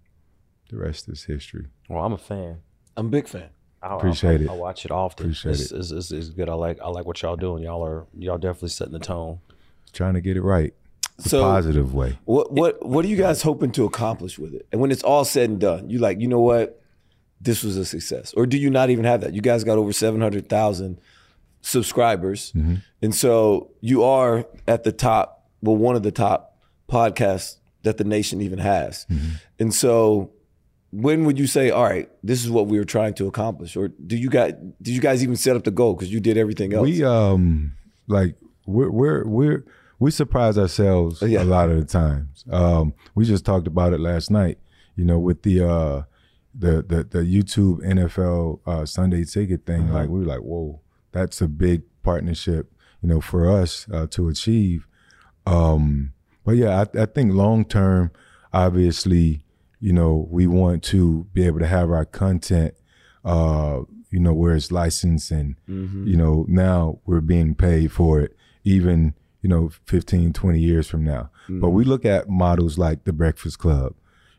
the 0.69 0.77
rest 0.77 1.07
is 1.09 1.25
history. 1.25 1.67
Well, 1.87 2.03
I'm 2.03 2.13
a 2.13 2.17
fan. 2.17 2.59
I'm 2.95 3.07
a 3.07 3.09
big 3.09 3.27
fan. 3.27 3.49
I, 3.81 3.95
Appreciate 3.95 4.41
I, 4.41 4.43
it. 4.43 4.49
I 4.49 4.53
watch 4.53 4.85
it 4.85 4.91
often. 4.91 5.27
Appreciate 5.27 5.51
it's, 5.53 5.71
it. 5.71 5.77
It's, 5.77 5.91
it's, 5.91 6.11
it's 6.11 6.29
good. 6.29 6.49
I 6.49 6.53
like 6.53 6.79
I 6.81 6.89
like 6.89 7.05
what 7.05 7.21
y'all 7.21 7.37
doing. 7.37 7.63
Y'all 7.63 7.85
are 7.85 8.05
y'all 8.17 8.37
definitely 8.37 8.69
setting 8.69 8.93
the 8.93 8.99
tone. 8.99 9.39
Trying 9.93 10.15
to 10.15 10.21
get 10.21 10.35
it 10.35 10.41
right. 10.41 10.73
The 11.17 11.29
So- 11.29 11.41
positive 11.41 11.93
way. 11.93 12.19
What 12.25 12.51
what 12.51 12.85
what 12.85 13.05
are 13.05 13.07
you 13.07 13.15
guys 13.15 13.41
hoping 13.41 13.71
to 13.73 13.85
accomplish 13.85 14.37
with 14.37 14.53
it? 14.53 14.67
And 14.71 14.81
when 14.81 14.91
it's 14.91 15.03
all 15.03 15.23
said 15.23 15.49
and 15.49 15.59
done, 15.59 15.89
you 15.89 15.99
like, 15.99 16.19
you 16.19 16.27
know 16.27 16.41
what? 16.41 16.81
This 17.41 17.63
was 17.63 17.77
a 17.77 17.85
success. 17.85 18.33
Or 18.33 18.45
do 18.45 18.57
you 18.57 18.69
not 18.69 18.89
even 18.89 19.05
have 19.05 19.21
that? 19.21 19.33
You 19.33 19.41
guys 19.41 19.63
got 19.63 19.77
over 19.77 19.93
700,000 19.93 20.99
subscribers. 21.61 22.53
And 23.01 23.13
so 23.15 23.71
you 23.81 24.03
are 24.03 24.45
at 24.67 24.83
the 24.83 24.91
top, 24.91 25.45
well 25.61 25.75
one 25.77 25.95
of 25.95 26.03
the 26.03 26.11
top 26.11 26.57
podcasts 26.89 27.57
that 27.83 27.97
the 27.97 28.03
nation 28.03 28.41
even 28.41 28.59
has. 28.59 29.05
And 29.59 29.73
so 29.73 30.31
when 30.91 31.25
would 31.25 31.37
you 31.37 31.47
say, 31.47 31.69
all 31.69 31.83
right, 31.83 32.09
this 32.23 32.43
is 32.43 32.49
what 32.49 32.67
we 32.67 32.77
were 32.77 32.85
trying 32.85 33.13
to 33.15 33.27
accomplish? 33.27 33.75
Or 33.77 33.89
do 33.89 34.17
you 34.17 34.29
guys 34.29 34.53
did 34.81 34.93
you 34.95 35.01
guys 35.01 35.21
even 35.23 35.35
set 35.35 35.55
up 35.55 35.63
the 35.63 35.71
goal 35.71 35.93
because 35.93 36.11
you 36.11 36.19
did 36.19 36.37
everything 36.37 36.73
else? 36.73 36.83
We 36.83 37.03
um 37.03 37.73
like 38.07 38.35
we're 38.65 38.89
we're 38.89 39.25
we're 39.27 39.65
we 39.99 40.11
surprise 40.11 40.57
ourselves 40.57 41.21
Yeah. 41.21 41.43
a 41.43 41.45
lot 41.45 41.69
of 41.69 41.77
the 41.77 41.85
times. 41.85 42.43
Um, 42.49 42.93
we 43.15 43.25
just 43.25 43.45
talked 43.45 43.67
about 43.67 43.93
it 43.93 43.99
last 43.99 44.31
night. 44.31 44.57
You 44.95 45.05
know, 45.05 45.19
with 45.19 45.43
the 45.43 45.61
uh 45.67 46.03
the 46.55 46.81
the 46.81 47.03
the 47.09 47.19
YouTube 47.19 47.81
NFL 47.85 48.59
uh, 48.65 48.85
Sunday 48.85 49.23
ticket 49.25 49.65
thing. 49.65 49.91
Like 49.93 50.09
we 50.09 50.19
were 50.19 50.25
like, 50.25 50.39
whoa, 50.41 50.81
that's 51.11 51.41
a 51.41 51.47
big 51.47 51.83
partnership. 52.03 52.71
You 53.01 53.07
know, 53.09 53.21
for 53.21 53.49
us 53.49 53.87
uh, 53.93 54.07
to 54.07 54.27
achieve. 54.27 54.85
Um, 55.45 56.11
but 56.43 56.57
yeah, 56.57 56.83
I, 56.93 57.03
I 57.03 57.05
think 57.05 57.33
long 57.33 57.63
term, 57.63 58.11
obviously, 58.51 59.41
you 59.79 59.93
know, 59.93 60.27
we 60.29 60.47
want 60.47 60.83
to 60.85 61.25
be 61.33 61.45
able 61.45 61.59
to 61.59 61.67
have 61.67 61.91
our 61.91 62.03
content, 62.03 62.73
uh, 63.23 63.81
you 64.11 64.19
know, 64.19 64.33
where 64.33 64.53
it's 64.53 64.69
licensed 64.71 65.31
and, 65.31 65.55
you 66.07 66.17
know, 66.17 66.45
now 66.49 66.99
we're 67.05 67.21
being 67.21 67.55
paid 67.55 67.91
for 67.93 68.19
it, 68.19 68.35
even, 68.65 69.13
you 69.41 69.47
know, 69.49 69.69
15, 69.85 70.33
20 70.33 70.59
years 70.59 70.87
from 70.87 71.05
now. 71.05 71.29
But 71.61 71.69
we 71.69 71.85
look 71.85 72.03
at 72.03 72.27
models 72.29 72.77
like 72.77 73.05
the 73.05 73.13
Breakfast 73.13 73.59
Club, 73.59 73.93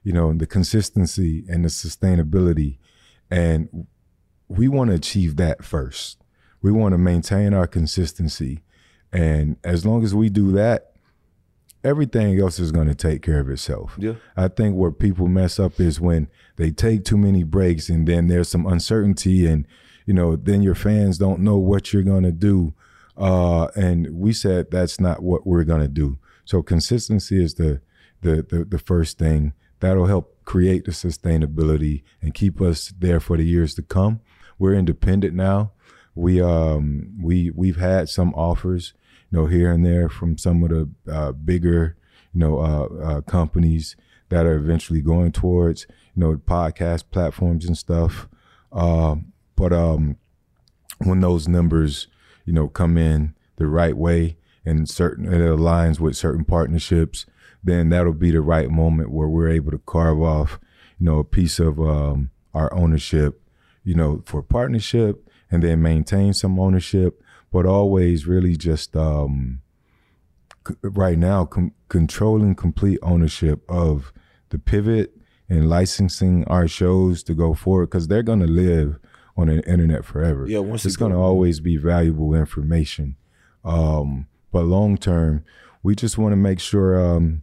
you 0.04 0.12
know, 0.12 0.28
and 0.28 0.38
the 0.40 0.46
consistency 0.46 1.44
and 1.48 1.64
the 1.64 1.70
sustainability. 1.70 2.76
And 3.30 3.86
we 4.48 4.68
want 4.68 4.90
to 4.90 4.96
achieve 4.96 5.36
that 5.36 5.64
first. 5.64 6.18
We 6.62 6.72
want 6.72 6.92
to 6.92 6.98
maintain 6.98 7.54
our 7.54 7.66
consistency. 7.66 8.62
And 9.12 9.56
as 9.64 9.84
long 9.84 10.04
as 10.04 10.14
we 10.14 10.28
do 10.28 10.52
that, 10.52 10.92
everything 11.82 12.38
else 12.40 12.58
is 12.58 12.72
going 12.72 12.88
to 12.88 12.94
take 12.94 13.22
care 13.22 13.40
of 13.40 13.48
itself. 13.48 13.96
Yeah. 13.98 14.14
I 14.36 14.48
think 14.48 14.76
where 14.76 14.92
people 14.92 15.28
mess 15.28 15.58
up 15.58 15.80
is 15.80 16.00
when 16.00 16.28
they 16.56 16.70
take 16.70 17.04
too 17.04 17.16
many 17.16 17.42
breaks 17.42 17.88
and 17.88 18.06
then 18.06 18.28
there's 18.28 18.48
some 18.48 18.66
uncertainty 18.66 19.46
and 19.46 19.66
you 20.06 20.14
know 20.14 20.36
then 20.36 20.62
your 20.62 20.74
fans 20.74 21.18
don't 21.18 21.40
know 21.40 21.56
what 21.56 21.92
you're 21.92 22.02
going 22.02 22.24
to 22.24 22.32
do 22.32 22.74
uh 23.16 23.68
and 23.76 24.08
we 24.18 24.32
said 24.32 24.70
that's 24.70 25.00
not 25.00 25.22
what 25.22 25.46
we're 25.46 25.64
going 25.64 25.80
to 25.80 25.88
do. 25.88 26.18
So 26.44 26.62
consistency 26.62 27.42
is 27.42 27.54
the 27.54 27.80
the 28.20 28.44
the, 28.48 28.64
the 28.64 28.78
first 28.78 29.18
thing 29.18 29.54
that'll 29.80 30.06
help 30.06 30.36
create 30.44 30.84
the 30.84 30.90
sustainability 30.92 32.02
and 32.20 32.34
keep 32.34 32.60
us 32.60 32.92
there 32.98 33.20
for 33.20 33.36
the 33.36 33.44
years 33.44 33.74
to 33.74 33.82
come. 33.82 34.20
We're 34.58 34.74
independent 34.74 35.34
now. 35.34 35.72
We 36.14 36.40
um 36.40 37.14
we 37.22 37.50
we've 37.50 37.76
had 37.76 38.08
some 38.08 38.34
offers, 38.34 38.94
you 39.30 39.38
know, 39.38 39.46
here 39.46 39.72
and 39.72 39.84
there 39.84 40.08
from 40.08 40.36
some 40.38 40.62
of 40.64 40.70
the 40.70 40.88
uh, 41.10 41.32
bigger, 41.32 41.96
you 42.32 42.40
know, 42.40 42.58
uh, 42.58 43.02
uh, 43.02 43.20
companies 43.22 43.96
that 44.28 44.46
are 44.46 44.56
eventually 44.56 45.00
going 45.00 45.32
towards, 45.32 45.86
you 46.14 46.20
know, 46.20 46.36
podcast 46.36 47.04
platforms 47.10 47.64
and 47.66 47.76
stuff. 47.76 48.28
Um, 48.72 49.32
but 49.56 49.72
um, 49.72 50.16
when 50.98 51.20
those 51.20 51.48
numbers, 51.48 52.06
you 52.44 52.52
know, 52.52 52.68
come 52.68 52.96
in 52.96 53.34
the 53.56 53.66
right 53.66 53.96
way 53.96 54.36
and 54.64 54.88
certain 54.88 55.26
it 55.32 55.38
aligns 55.38 56.00
with 56.00 56.16
certain 56.16 56.44
partnerships, 56.44 57.26
then 57.62 57.88
that'll 57.90 58.12
be 58.12 58.30
the 58.30 58.40
right 58.40 58.70
moment 58.70 59.10
where 59.10 59.28
we're 59.28 59.48
able 59.50 59.70
to 59.70 59.78
carve 59.78 60.20
off, 60.20 60.58
you 60.98 61.06
know, 61.06 61.18
a 61.18 61.24
piece 61.24 61.58
of 61.58 61.80
um, 61.80 62.30
our 62.54 62.72
ownership, 62.74 63.42
you 63.84 63.94
know, 63.94 64.22
for 64.26 64.42
partnership 64.42 65.28
and 65.50 65.62
then 65.62 65.82
maintain 65.82 66.32
some 66.32 66.58
ownership, 66.58 67.22
but 67.52 67.66
always 67.66 68.26
really 68.26 68.56
just 68.56 68.96
um, 68.96 69.60
c- 70.66 70.74
right 70.82 71.18
now 71.18 71.44
com- 71.44 71.72
controlling 71.88 72.54
complete 72.54 72.98
ownership 73.02 73.62
of 73.68 74.12
the 74.50 74.58
pivot 74.58 75.16
and 75.48 75.68
licensing 75.68 76.44
our 76.44 76.68
shows 76.68 77.22
to 77.24 77.34
go 77.34 77.54
forward 77.54 77.86
because 77.86 78.08
they're 78.08 78.22
going 78.22 78.40
to 78.40 78.46
live 78.46 78.98
on 79.36 79.48
the 79.48 79.62
internet 79.68 80.04
forever. 80.04 80.46
Yeah, 80.46 80.58
once 80.60 80.84
it's 80.84 80.96
going 80.96 81.12
to 81.12 81.18
always 81.18 81.60
be 81.60 81.76
valuable 81.76 82.34
information. 82.34 83.16
Um, 83.64 84.26
but 84.52 84.64
long 84.64 84.96
term, 84.96 85.44
we 85.82 85.94
just 85.94 86.18
want 86.18 86.32
to 86.32 86.36
make 86.36 86.60
sure 86.60 86.98
um, 87.00 87.42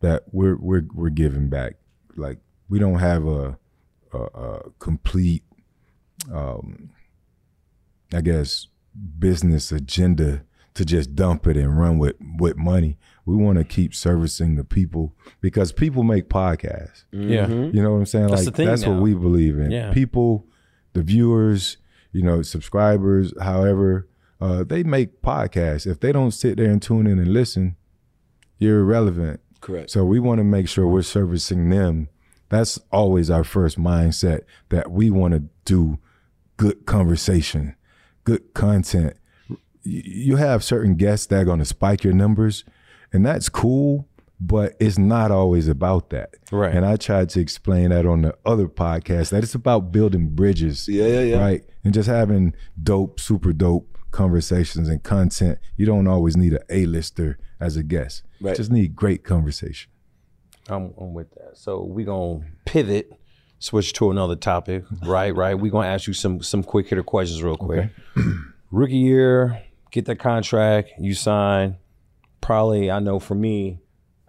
that 0.00 0.24
we're 0.32 0.56
we're 0.56 0.86
we're 0.94 1.10
giving 1.10 1.48
back. 1.48 1.74
Like 2.16 2.38
we 2.68 2.78
don't 2.78 2.98
have 2.98 3.26
a 3.26 3.58
a, 4.12 4.18
a 4.18 4.70
complete, 4.78 5.44
um, 6.32 6.90
I 8.12 8.20
guess, 8.20 8.66
business 9.18 9.72
agenda 9.72 10.44
to 10.74 10.84
just 10.84 11.14
dump 11.14 11.46
it 11.46 11.56
and 11.56 11.78
run 11.78 11.98
with 11.98 12.16
with 12.38 12.56
money. 12.56 12.98
We 13.26 13.36
want 13.36 13.58
to 13.58 13.64
keep 13.64 13.94
servicing 13.94 14.56
the 14.56 14.64
people 14.64 15.14
because 15.40 15.72
people 15.72 16.02
make 16.02 16.28
podcasts. 16.28 17.04
Yeah. 17.12 17.46
You 17.48 17.82
know 17.82 17.92
what 17.92 17.98
I'm 17.98 18.06
saying? 18.06 18.28
That's 18.28 18.46
like 18.46 18.52
the 18.52 18.56
thing 18.56 18.66
that's 18.66 18.82
now. 18.82 18.92
what 18.92 19.02
we 19.02 19.14
believe 19.14 19.58
in. 19.58 19.70
Yeah. 19.70 19.92
People, 19.92 20.46
the 20.94 21.02
viewers, 21.02 21.76
you 22.12 22.22
know, 22.22 22.42
subscribers, 22.42 23.32
however, 23.40 24.08
uh, 24.40 24.64
they 24.64 24.82
make 24.82 25.22
podcasts. 25.22 25.86
If 25.86 26.00
they 26.00 26.12
don't 26.12 26.32
sit 26.32 26.56
there 26.56 26.70
and 26.70 26.80
tune 26.80 27.06
in 27.06 27.18
and 27.18 27.32
listen, 27.32 27.76
you're 28.58 28.80
irrelevant. 28.80 29.40
Correct. 29.60 29.90
So 29.90 30.04
we 30.04 30.18
want 30.18 30.38
to 30.38 30.44
make 30.44 30.68
sure 30.68 30.86
we're 30.86 31.02
servicing 31.02 31.68
them. 31.70 32.08
That's 32.48 32.80
always 32.90 33.30
our 33.30 33.44
first 33.44 33.78
mindset 33.78 34.40
that 34.70 34.90
we 34.90 35.10
want 35.10 35.34
to 35.34 35.44
do 35.64 35.98
good 36.56 36.84
conversation, 36.86 37.76
good 38.30 38.54
content. 38.54 39.16
You 39.82 40.36
have 40.36 40.62
certain 40.62 40.94
guests 40.94 41.26
that 41.26 41.40
are 41.40 41.44
going 41.44 41.58
to 41.58 41.64
spike 41.64 42.04
your 42.04 42.12
numbers, 42.12 42.64
and 43.12 43.24
that's 43.26 43.48
cool, 43.48 44.08
but 44.40 44.74
it's 44.78 44.98
not 44.98 45.30
always 45.30 45.68
about 45.68 46.10
that. 46.10 46.34
Right. 46.52 46.74
And 46.74 46.84
I 46.84 46.96
tried 46.96 47.30
to 47.30 47.40
explain 47.40 47.90
that 47.90 48.06
on 48.06 48.22
the 48.22 48.36
other 48.46 48.68
podcast 48.68 49.30
that 49.30 49.42
it's 49.42 49.54
about 49.54 49.90
building 49.90 50.28
bridges. 50.28 50.86
Yeah, 50.86 51.06
yeah, 51.06 51.20
yeah. 51.22 51.40
Right. 51.40 51.64
And 51.82 51.92
just 51.92 52.08
having 52.08 52.54
dope, 52.80 53.18
super 53.18 53.52
dope 53.52 53.98
conversations 54.10 54.88
and 54.88 55.02
content. 55.02 55.58
You 55.76 55.86
don't 55.86 56.06
always 56.06 56.36
need 56.36 56.52
a 56.52 56.60
A-lister 56.68 57.38
as 57.58 57.76
a 57.76 57.82
guest. 57.82 58.22
Right. 58.40 58.56
Just 58.56 58.70
need 58.70 58.94
great 58.94 59.24
conversation. 59.24 59.90
I'm, 60.68 60.94
I'm 60.98 61.14
with 61.14 61.30
that. 61.32 61.56
So 61.56 61.82
we're 61.82 62.06
gonna 62.06 62.44
pivot, 62.64 63.12
switch 63.60 63.92
to 63.92 64.10
another 64.10 64.34
topic. 64.34 64.84
Right, 65.04 65.34
right. 65.34 65.54
We're 65.54 65.70
gonna 65.70 65.86
ask 65.86 66.08
you 66.08 66.12
some 66.14 66.42
some 66.42 66.64
quick 66.64 66.88
hitter 66.88 67.04
questions 67.04 67.40
real 67.42 67.56
quick. 67.56 67.90
Rookie 68.72 68.96
year, 68.96 69.62
get 69.92 70.06
that 70.06 70.16
contract, 70.16 70.90
you 70.98 71.14
sign. 71.14 71.76
Probably, 72.40 72.90
I 72.90 72.98
know 72.98 73.20
for 73.20 73.34
me, 73.34 73.78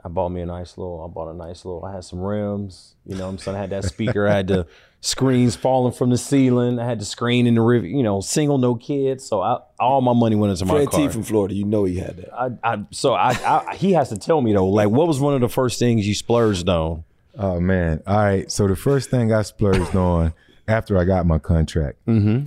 I 0.04 0.10
bought 0.10 0.30
me 0.30 0.42
a 0.42 0.46
nice 0.46 0.78
little. 0.78 1.04
I 1.04 1.08
bought 1.14 1.30
a 1.30 1.34
nice 1.34 1.64
little. 1.64 1.86
I 1.86 1.94
had 1.94 2.04
some 2.04 2.20
rims. 2.20 2.96
You 3.06 3.16
know, 3.16 3.26
what 3.26 3.32
I'm 3.32 3.38
saying 3.38 3.58
I 3.58 3.62
had 3.62 3.70
that 3.70 3.86
speaker. 3.86 4.28
I 4.28 4.36
had 4.36 4.48
the 4.48 4.68
screens 5.02 5.56
falling 5.56 5.94
from 5.94 6.10
the 6.10 6.18
ceiling. 6.18 6.80
I 6.80 6.86
had 6.86 7.00
the 7.00 7.06
screen 7.06 7.48
in 7.48 7.56
the 7.56 7.62
river. 7.62 7.86
You 7.86 8.04
know, 8.04 8.20
single, 8.20 8.58
no 8.58 8.76
kids. 8.76 9.26
So 9.26 9.42
I, 9.42 9.60
all 9.80 10.02
my 10.02 10.14
money 10.14 10.36
went 10.36 10.52
into 10.52 10.66
my 10.66 10.74
Fred 10.74 10.90
car. 10.90 11.00
T 11.00 11.08
from 11.08 11.24
Florida, 11.24 11.54
you 11.54 11.66
know 11.66 11.86
he 11.86 11.98
had 11.98 12.18
that. 12.18 12.34
I, 12.34 12.50
I, 12.64 12.84
so 12.92 13.14
I, 13.14 13.30
I, 13.30 13.76
he 13.76 13.94
has 13.94 14.10
to 14.10 14.18
tell 14.18 14.42
me 14.42 14.54
though. 14.54 14.68
Like, 14.68 14.90
what 14.90 15.08
was 15.08 15.20
one 15.20 15.36
of 15.36 15.42
the 15.42 15.50
first 15.50 15.78
things 15.78 16.08
you 16.08 16.16
splurged 16.16 16.68
on? 16.68 17.04
Oh 17.38 17.60
man. 17.60 18.02
All 18.06 18.18
right. 18.18 18.52
So 18.52 18.68
the 18.68 18.76
first 18.76 19.10
thing 19.10 19.34
I 19.34 19.42
splurged 19.42 19.96
on 19.96 20.34
after 20.68 20.98
I 20.98 21.04
got 21.06 21.26
my 21.26 21.40
contract 21.40 21.98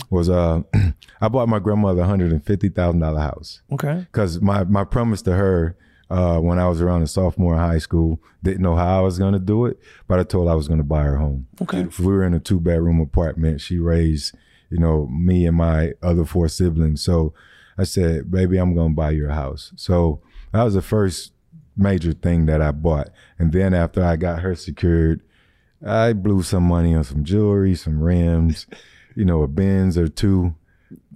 was 0.09 0.29
uh 0.29 0.61
I 1.21 1.27
bought 1.27 1.49
my 1.49 1.59
grandmother 1.59 2.01
a 2.01 2.05
hundred 2.05 2.31
and 2.31 2.43
fifty 2.45 2.69
thousand 2.69 3.01
dollar 3.01 3.19
house. 3.19 3.61
Okay. 3.71 4.05
Cause 4.11 4.41
my 4.41 4.63
my 4.63 4.83
promise 4.83 5.21
to 5.23 5.33
her 5.33 5.75
uh, 6.09 6.39
when 6.39 6.59
I 6.59 6.67
was 6.67 6.81
around 6.81 7.01
a 7.01 7.07
sophomore 7.07 7.53
in 7.55 7.59
high 7.59 7.79
school, 7.79 8.21
didn't 8.43 8.61
know 8.61 8.75
how 8.75 8.99
I 8.99 9.01
was 9.01 9.17
gonna 9.17 9.39
do 9.39 9.65
it, 9.65 9.79
but 10.07 10.19
I 10.19 10.23
told 10.23 10.47
her 10.47 10.51
I 10.53 10.55
was 10.55 10.67
gonna 10.67 10.83
buy 10.83 11.01
her 11.01 11.17
home. 11.17 11.47
Okay. 11.61 11.87
We 11.99 12.05
were 12.05 12.23
in 12.23 12.33
a 12.33 12.39
two 12.39 12.59
bedroom 12.59 13.01
apartment. 13.01 13.59
She 13.61 13.79
raised, 13.79 14.35
you 14.69 14.77
know, 14.77 15.07
me 15.07 15.47
and 15.47 15.57
my 15.57 15.93
other 16.03 16.23
four 16.25 16.47
siblings. 16.47 17.01
So 17.03 17.33
I 17.77 17.85
said, 17.85 18.29
baby, 18.29 18.57
I'm 18.57 18.75
gonna 18.75 18.93
buy 18.93 19.11
your 19.11 19.31
house. 19.31 19.71
So 19.75 20.21
that 20.51 20.63
was 20.63 20.75
the 20.75 20.81
first 20.81 21.31
major 21.77 22.13
thing 22.13 22.45
that 22.47 22.61
I 22.61 22.71
bought. 22.71 23.09
And 23.39 23.51
then 23.51 23.73
after 23.73 24.03
I 24.03 24.15
got 24.15 24.39
her 24.39 24.55
secured, 24.55 25.21
I 25.85 26.13
blew 26.13 26.41
some 26.43 26.63
money 26.63 26.95
on 26.95 27.03
some 27.03 27.23
jewelry, 27.23 27.75
some 27.75 28.01
rims, 28.01 28.67
you 29.15 29.25
know, 29.25 29.43
a 29.43 29.47
Benz 29.47 29.97
or 29.97 30.07
two. 30.07 30.55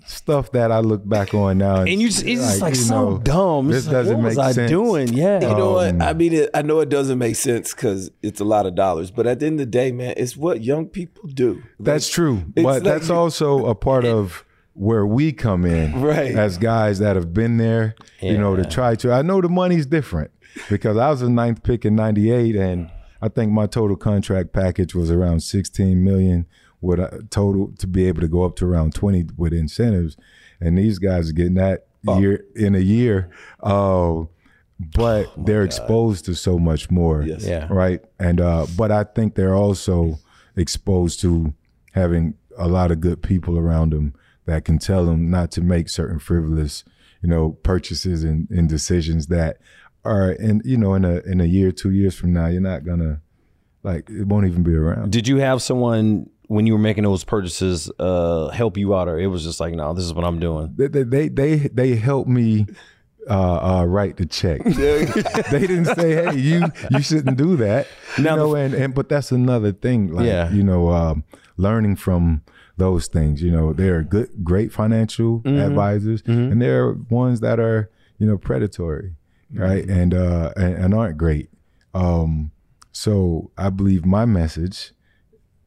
Stuff 0.05 0.53
that 0.53 0.72
I 0.72 0.80
look 0.80 1.07
back 1.07 1.34
on 1.36 1.60
now, 1.60 1.82
And 1.82 2.01
you 2.01 2.07
just, 2.07 2.26
it's 2.26 2.41
just 2.41 2.62
like 2.62 2.74
you 2.74 2.80
so 2.82 3.10
know, 3.12 3.18
dumb. 3.20 3.68
This 3.68 3.80
It's 3.80 3.88
like, 3.88 3.93
doesn't 3.93 4.18
what 4.18 4.24
was 4.26 4.38
make 4.38 4.45
I 4.45 4.51
sense. 4.53 4.72
doing? 4.72 5.14
Yeah. 5.14 5.41
You 5.41 5.55
know 5.55 5.74
what? 5.74 5.89
Um, 5.89 6.01
I 6.01 6.14
mean, 6.14 6.34
it, 6.34 6.49
I 6.53 6.62
know 6.64 6.80
it 6.80 6.89
doesn't 6.89 7.20
make 7.20 7.36
sense 7.36 7.74
because 7.76 8.10
it's 8.24 8.39
a 8.39 8.45
lot 8.45 8.66
of 8.66 8.74
dollars, 8.74 9.12
but 9.12 9.28
at 9.28 9.39
the 9.39 9.45
end 9.45 9.60
of 9.60 9.68
the 9.68 9.72
day, 9.72 9.91
man, 9.91 10.16
it's 10.18 10.36
what 10.36 10.64
young 10.64 10.88
people 10.88 11.30
do. 11.30 11.62
That's 11.80 12.10
true, 12.10 12.43
but 12.55 12.64
like 12.64 12.84
that's 12.84 13.10
also 13.12 13.66
a 13.68 13.76
part 13.76 14.05
of 14.05 14.45
where 14.74 15.05
we 15.05 15.32
come 15.34 15.66
in, 15.66 16.01
Right. 16.01 16.34
As 16.34 16.57
guys 16.57 16.99
that 16.99 17.16
have 17.16 17.34
been 17.34 17.57
there, 17.57 17.93
you 18.22 18.38
know, 18.38 18.55
to 18.55 18.66
try 18.66 18.95
to. 18.95 19.12
I 19.12 19.22
know 19.22 19.41
the 19.41 19.49
money's 19.49 19.86
different 19.86 20.32
because 20.69 20.97
I 20.97 21.09
was 21.09 21.19
the 21.21 21.29
ninth 21.29 21.63
pick 21.63 21.85
in 21.85 21.95
'98, 21.95 22.55
and 22.55 22.89
I 23.21 23.29
think 23.29 23.51
my 23.51 23.67
total 23.67 23.95
contract 23.95 24.53
package 24.53 24.95
was 24.95 25.11
around 25.11 25.41
16 25.41 26.03
million, 26.03 26.45
with 26.81 26.99
a 26.99 27.25
total 27.29 27.73
to 27.79 27.87
be 27.87 28.07
able 28.07 28.21
to 28.21 28.27
go 28.27 28.43
up 28.43 28.55
to 28.57 28.65
around 28.65 28.93
20 28.95 29.27
with 29.37 29.53
incentives, 29.53 30.15
and 30.61 30.77
these 30.77 30.99
guys 30.99 31.29
are 31.29 31.33
getting 31.33 31.55
that 31.55 31.87
year 32.19 32.45
in 32.55 32.75
a 32.75 32.79
year. 32.79 33.29
Uh, 33.61 34.23
but 34.95 35.27
they're 35.45 35.63
exposed 35.63 36.23
to 36.25 36.33
so 36.33 36.57
much 36.57 36.89
more 36.89 37.21
Yes. 37.23 37.45
Yeah. 37.45 37.67
right 37.69 38.01
and 38.17 38.39
uh 38.39 38.65
but 38.77 38.91
i 38.93 39.03
think 39.03 39.35
they're 39.35 39.53
also 39.55 40.19
exposed 40.55 41.19
to 41.19 41.53
having 41.91 42.35
a 42.57 42.69
lot 42.69 42.89
of 42.89 43.01
good 43.01 43.21
people 43.21 43.57
around 43.57 43.91
them 43.91 44.13
that 44.45 44.63
can 44.63 44.79
tell 44.79 45.05
them 45.05 45.29
not 45.29 45.51
to 45.51 45.61
make 45.61 45.89
certain 45.89 46.17
frivolous 46.17 46.85
you 47.21 47.27
know 47.27 47.57
purchases 47.63 48.23
and, 48.23 48.49
and 48.49 48.69
decisions 48.69 49.27
that 49.27 49.57
are 50.05 50.31
in 50.31 50.61
you 50.65 50.77
know 50.77 50.93
in 50.93 51.03
a 51.05 51.17
in 51.25 51.41
a 51.41 51.45
year 51.45 51.71
two 51.71 51.91
years 51.91 52.15
from 52.15 52.31
now 52.33 52.47
you're 52.47 52.61
not 52.61 52.85
gonna 52.85 53.21
like 53.83 54.09
it 54.09 54.25
won't 54.27 54.45
even 54.47 54.63
be 54.63 54.73
around 54.73 55.11
Did 55.11 55.27
you 55.27 55.37
have 55.37 55.61
someone 55.61 56.29
when 56.47 56.65
you 56.65 56.73
were 56.73 56.79
making 56.79 57.03
those 57.03 57.23
purchases 57.23 57.91
uh, 57.99 58.47
help 58.49 58.75
you 58.75 58.95
out, 58.95 59.07
or 59.07 59.19
it 59.19 59.27
was 59.27 59.43
just 59.43 59.59
like, 59.59 59.73
no, 59.75 59.93
this 59.93 60.03
is 60.03 60.13
what 60.15 60.25
I'm 60.25 60.39
doing? 60.39 60.73
they 60.75 60.87
they 60.87 61.03
they 61.03 61.27
they, 61.29 61.55
they 61.67 61.95
helped 61.95 62.27
me 62.27 62.65
uh, 63.29 63.79
uh, 63.81 63.85
write 63.85 64.17
the 64.17 64.25
check. 64.25 64.63
they 64.63 65.59
didn't 65.67 65.85
say, 65.85 66.15
"Hey, 66.25 66.37
you 66.39 66.63
you 66.89 67.01
shouldn't 67.03 67.37
do 67.37 67.55
that." 67.57 67.85
You 68.17 68.23
Now 68.23 68.35
the- 68.35 68.43
know, 68.43 68.55
and, 68.55 68.73
and 68.73 68.95
but 68.95 69.09
that's 69.09 69.31
another 69.31 69.71
thing. 69.73 70.11
Like, 70.11 70.25
Yeah. 70.25 70.49
you 70.51 70.63
know, 70.63 70.89
um, 70.89 71.23
learning 71.57 71.97
from 71.97 72.41
those 72.77 73.05
things. 73.07 73.43
You 73.43 73.51
know, 73.51 73.71
there 73.73 73.97
are 73.99 74.03
good, 74.03 74.29
great 74.43 74.71
financial 74.73 75.41
Mm-hmm. 75.41 75.59
advisors, 75.59 76.23
and 76.25 76.59
there 76.59 76.85
are 76.87 76.93
ones 77.11 77.41
that 77.41 77.59
are 77.59 77.91
you 78.17 78.25
know 78.25 78.39
predatory, 78.39 79.13
right, 79.53 79.85
Mm-hmm. 79.85 79.99
and 79.99 80.13
uh 80.13 80.53
and, 80.55 80.73
and 80.75 80.93
aren't 80.93 81.17
great. 81.17 81.49
Um, 81.93 82.51
so 82.91 83.51
I 83.57 83.69
believe 83.69 84.05
my 84.05 84.25
message 84.25 84.91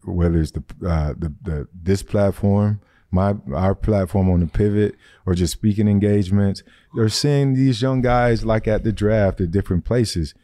whether 0.05 0.41
it's 0.41 0.51
the 0.53 0.65
uh, 0.87 1.15
the, 1.17 1.33
the 1.43 1.69
this 1.73 2.03
platform, 2.03 2.81
my 3.13 3.35
our 3.55 3.75
platform 3.75 4.29
on 4.31 4.41
the 4.41 4.47
pivot, 4.47 4.97
or 5.27 5.35
just 5.35 5.53
speaking 5.53 5.87
engagements, 5.89 6.63
or 6.97 7.09
seeing 7.09 7.55
these 7.55 7.81
young 7.83 8.01
guys 8.03 8.45
like 8.45 8.67
at 8.67 8.83
the 8.85 8.93
draft 8.93 9.41
at 9.41 9.51
different 9.53 9.85
places. 9.85 10.35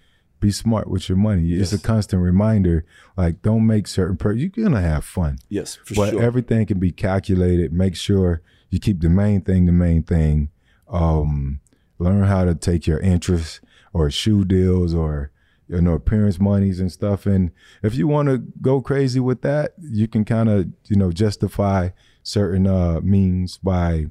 Be 0.40 0.52
smart 0.52 0.88
with 0.88 1.08
your 1.08 1.18
money. 1.18 1.52
It's 1.54 1.72
a 1.72 1.80
constant 1.80 2.22
reminder. 2.22 2.84
Like, 3.16 3.42
don't 3.42 3.66
make 3.66 3.88
certain. 3.88 4.16
Per- 4.16 4.34
you're 4.34 4.48
gonna 4.50 4.80
have 4.80 5.04
fun, 5.04 5.38
Yes, 5.48 5.74
for 5.74 5.94
but 5.96 6.10
sure. 6.10 6.22
everything 6.22 6.64
can 6.66 6.78
be 6.78 6.92
calculated. 6.92 7.72
Make 7.72 7.96
sure 7.96 8.40
you 8.70 8.78
keep 8.78 9.00
the 9.00 9.08
main 9.10 9.40
thing 9.40 9.66
the 9.66 9.72
main 9.72 10.04
thing. 10.04 10.50
Um, 10.88 11.58
learn 11.98 12.24
how 12.24 12.44
to 12.44 12.54
take 12.54 12.86
your 12.86 13.00
interest 13.00 13.60
or 13.92 14.10
shoe 14.10 14.44
deals 14.44 14.94
or 14.94 15.30
you 15.68 15.80
know 15.80 15.94
appearance 15.94 16.40
monies 16.40 16.80
and 16.80 16.90
stuff. 16.90 17.26
And 17.26 17.50
if 17.82 17.94
you 17.94 18.06
want 18.06 18.28
to 18.28 18.38
go 18.60 18.80
crazy 18.80 19.20
with 19.20 19.42
that, 19.42 19.74
you 19.78 20.08
can 20.08 20.24
kind 20.24 20.48
of 20.48 20.68
you 20.86 20.96
know 20.96 21.12
justify 21.12 21.90
certain 22.22 22.66
uh, 22.66 23.00
means 23.02 23.58
by 23.58 24.06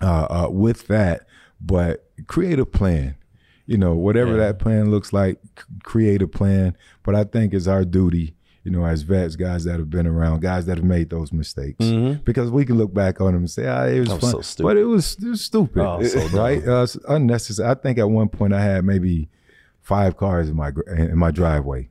uh, 0.00 0.26
uh, 0.30 0.48
with 0.50 0.86
that, 0.88 1.26
but 1.60 2.10
create 2.26 2.58
a 2.58 2.66
plan. 2.66 3.16
You 3.66 3.78
know, 3.78 3.94
whatever 3.94 4.36
that 4.36 4.60
plan 4.60 4.92
looks 4.92 5.12
like, 5.12 5.40
c- 5.58 5.64
create 5.82 6.22
a 6.22 6.28
plan. 6.28 6.76
But 7.02 7.16
I 7.16 7.24
think 7.24 7.52
it's 7.52 7.66
our 7.66 7.84
duty, 7.84 8.35
you 8.66 8.72
know, 8.72 8.84
as 8.84 9.02
vets, 9.02 9.36
guys 9.36 9.62
that 9.64 9.78
have 9.78 9.88
been 9.90 10.08
around, 10.08 10.40
guys 10.42 10.66
that 10.66 10.76
have 10.78 10.84
made 10.84 11.08
those 11.08 11.32
mistakes, 11.32 11.84
because 12.24 12.50
we 12.50 12.64
can 12.66 12.76
look 12.76 12.92
back 12.92 13.20
on 13.20 13.28
them 13.28 13.42
and 13.42 13.50
say, 13.50 13.66
"Ah, 13.68 13.84
it 13.84 14.00
was 14.00 14.08
was 14.08 14.20
fun," 14.20 14.30
so 14.32 14.40
stupid. 14.40 14.66
but 14.68 14.76
it 14.76 14.84
was 14.84 15.16
it 15.22 15.28
was 15.28 15.40
stupid, 15.40 15.82
Oh, 15.86 16.02
so 16.02 16.26
right? 16.36 16.66
Uh, 16.66 16.82
it's 16.82 16.96
unnecessary. 17.08 17.68
I 17.70 17.74
think 17.74 17.98
at 17.98 18.10
one 18.10 18.28
point 18.28 18.52
I 18.52 18.60
had 18.60 18.84
maybe 18.84 19.28
five 19.82 20.16
cars 20.16 20.48
in 20.48 20.56
my 20.56 20.72
in 20.96 21.16
my 21.16 21.30
driveway. 21.30 21.88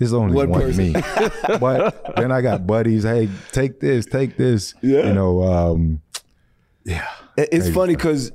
It's 0.00 0.12
only 0.12 0.34
One 0.34 0.48
one, 0.50 0.76
me, 0.76 0.92
but 1.60 2.16
then 2.16 2.32
I 2.32 2.40
got 2.40 2.66
buddies. 2.66 3.04
Hey, 3.04 3.28
take 3.52 3.78
this, 3.78 4.04
take 4.06 4.36
this. 4.36 4.74
Yeah. 4.82 5.06
You 5.06 5.12
know, 5.14 5.42
um, 5.44 6.00
It- 6.84 7.02
It's 7.36 7.68
funny 7.70 7.94
because 7.94 8.32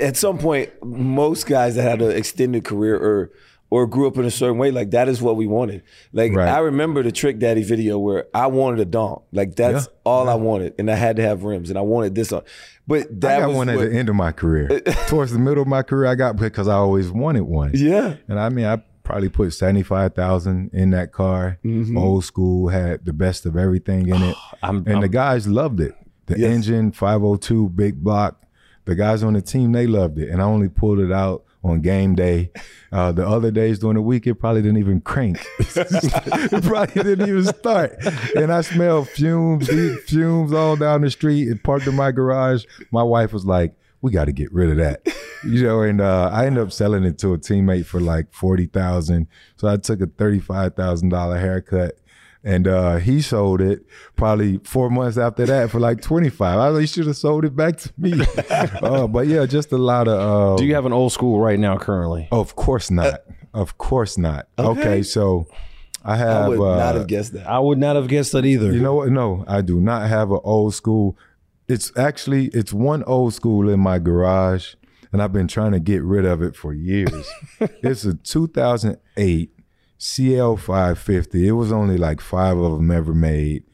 at 0.00 0.16
some 0.16 0.38
point, 0.38 0.70
most 0.84 1.46
guys 1.46 1.74
that 1.74 1.82
had 1.82 2.02
an 2.02 2.12
extended 2.12 2.64
career 2.64 2.96
or 2.96 3.30
or 3.70 3.86
grew 3.86 4.06
up 4.06 4.16
in 4.16 4.24
a 4.24 4.30
certain 4.30 4.56
way, 4.58 4.70
like 4.70 4.90
that 4.92 5.08
is 5.08 5.20
what 5.20 5.36
we 5.36 5.46
wanted. 5.46 5.82
Like 6.12 6.32
Right. 6.34 6.48
I 6.48 6.58
remember 6.60 7.02
the 7.02 7.12
Trick 7.12 7.38
Daddy 7.38 7.62
video 7.62 7.98
where 7.98 8.26
I 8.34 8.46
wanted 8.46 8.80
a 8.80 8.84
donk. 8.86 9.22
Like 9.32 9.56
that's 9.56 9.86
Yeah. 9.86 9.92
all 10.04 10.28
I 10.28 10.34
wanted, 10.34 10.74
and 10.78 10.90
I 10.90 10.94
had 10.94 11.16
to 11.16 11.22
have 11.22 11.44
rims, 11.44 11.68
and 11.70 11.78
I 11.78 11.82
wanted 11.82 12.14
this 12.14 12.32
on. 12.32 12.42
But 12.86 13.20
that 13.20 13.38
I 13.38 13.40
got 13.40 13.48
was 13.48 13.56
one 13.56 13.68
at 13.68 13.76
what- 13.76 13.90
the 13.90 13.96
end 13.98 14.08
of 14.08 14.14
my 14.14 14.32
career. 14.32 14.80
Towards 15.08 15.32
the 15.32 15.38
middle 15.38 15.62
of 15.62 15.68
my 15.68 15.82
career, 15.82 16.06
I 16.10 16.14
got 16.14 16.36
because 16.36 16.68
I 16.68 16.74
always 16.74 17.10
wanted 17.10 17.42
one. 17.42 17.72
Yeah. 17.74 18.14
And 18.28 18.40
I 18.40 18.48
mean, 18.48 18.64
I 18.64 18.82
probably 19.04 19.28
put 19.28 19.52
seventy 19.52 19.82
five 19.82 20.14
thousand 20.14 20.70
in 20.72 20.90
that 20.90 21.12
car. 21.12 21.58
Mm-hmm. 21.64 21.96
Old 21.98 22.24
school 22.24 22.68
had 22.68 23.04
the 23.04 23.12
best 23.12 23.44
of 23.46 23.56
everything 23.56 24.08
in 24.08 24.22
it, 24.22 24.36
I'm- 24.62 24.84
and 24.86 25.02
the 25.02 25.06
I'm- 25.06 25.10
guys 25.10 25.46
loved 25.46 25.80
it. 25.80 25.94
The 26.26 26.38
Yes. 26.38 26.50
engine, 26.54 26.92
five 26.92 27.20
hundred 27.20 27.42
two, 27.42 27.68
big 27.68 28.02
block. 28.02 28.42
The 28.86 28.94
guys 28.94 29.22
on 29.22 29.34
the 29.34 29.42
team 29.42 29.72
they 29.72 29.86
loved 29.86 30.18
it, 30.18 30.30
and 30.30 30.40
I 30.40 30.44
only 30.46 30.70
pulled 30.70 30.98
it 31.00 31.12
out 31.12 31.44
on 31.68 31.80
game 31.80 32.14
day. 32.14 32.50
Uh, 32.90 33.12
the 33.12 33.26
other 33.26 33.50
days 33.50 33.78
during 33.78 33.96
the 33.96 34.02
week, 34.02 34.26
it 34.26 34.36
probably 34.36 34.62
didn't 34.62 34.78
even 34.78 35.00
crank. 35.00 35.44
it 35.58 36.64
probably 36.64 37.02
didn't 37.02 37.28
even 37.28 37.44
start. 37.44 37.96
And 38.34 38.52
I 38.52 38.62
smelled 38.62 39.08
fumes, 39.08 39.68
fumes 40.04 40.52
all 40.52 40.76
down 40.76 41.02
the 41.02 41.10
street. 41.10 41.48
It 41.48 41.62
parked 41.62 41.86
in 41.86 41.94
my 41.94 42.12
garage. 42.12 42.64
My 42.90 43.02
wife 43.02 43.32
was 43.32 43.44
like, 43.44 43.74
"We 44.00 44.10
got 44.10 44.24
to 44.24 44.32
get 44.32 44.52
rid 44.52 44.70
of 44.70 44.76
that," 44.78 45.06
you 45.44 45.62
know. 45.62 45.82
And 45.82 46.00
uh, 46.00 46.30
I 46.32 46.46
ended 46.46 46.62
up 46.62 46.72
selling 46.72 47.04
it 47.04 47.18
to 47.18 47.34
a 47.34 47.38
teammate 47.38 47.86
for 47.86 48.00
like 48.00 48.32
forty 48.32 48.66
thousand. 48.66 49.26
So 49.56 49.68
I 49.68 49.76
took 49.76 50.00
a 50.00 50.06
thirty-five 50.06 50.74
thousand 50.74 51.10
dollar 51.10 51.38
haircut. 51.38 51.98
And 52.48 52.66
uh, 52.66 52.96
he 52.96 53.20
sold 53.20 53.60
it 53.60 53.84
probably 54.16 54.56
four 54.64 54.88
months 54.88 55.18
after 55.18 55.44
that 55.44 55.70
for 55.70 55.78
like 55.78 56.00
twenty 56.00 56.30
five. 56.30 56.58
I 56.58 56.68
really 56.68 56.86
should 56.86 57.06
have 57.06 57.18
sold 57.18 57.44
it 57.44 57.54
back 57.54 57.76
to 57.76 57.92
me. 57.98 58.14
uh, 58.50 59.06
but 59.06 59.26
yeah, 59.26 59.44
just 59.44 59.70
a 59.70 59.76
lot 59.76 60.08
of. 60.08 60.18
Uh, 60.18 60.56
Do 60.56 60.64
you 60.64 60.74
have 60.74 60.86
an 60.86 60.94
old 60.94 61.12
school 61.12 61.40
right 61.40 61.58
now 61.58 61.76
currently? 61.76 62.26
of 62.32 62.56
course 62.56 62.90
not. 62.90 63.20
of 63.52 63.76
course 63.76 64.16
not. 64.16 64.48
Okay, 64.58 65.02
so 65.02 65.46
I 66.02 66.16
have. 66.16 66.46
I 66.46 66.48
would 66.48 66.60
uh, 66.60 66.78
not 66.78 66.94
have 66.94 67.06
guessed 67.06 67.34
that. 67.34 67.46
I 67.46 67.58
would 67.58 67.76
not 67.76 67.96
have 67.96 68.08
guessed 68.08 68.32
that 68.32 68.46
either. 68.46 68.72
You 68.72 68.80
know 68.80 68.94
what? 68.94 69.10
No, 69.10 69.44
I 69.46 69.60
do 69.60 69.78
not 69.78 70.08
have 70.08 70.30
an 70.30 70.40
old 70.42 70.74
school. 70.74 71.18
It's 71.68 71.92
actually 71.98 72.46
it's 72.54 72.72
one 72.72 73.02
old 73.04 73.34
school 73.34 73.68
in 73.68 73.78
my 73.78 73.98
garage, 73.98 74.74
and 75.12 75.20
I've 75.20 75.34
been 75.34 75.48
trying 75.48 75.72
to 75.72 75.80
get 75.80 76.02
rid 76.02 76.24
of 76.24 76.40
it 76.40 76.56
for 76.56 76.72
years. 76.72 77.30
it's 77.60 78.06
a 78.06 78.14
2008 78.14 79.50
CL550. 79.98 81.34
It 81.46 81.52
was 81.52 81.72
only 81.72 81.96
like 81.96 82.20
five 82.20 82.56
of 82.58 82.72
them 82.72 82.90
ever 82.90 83.14
made. 83.14 83.64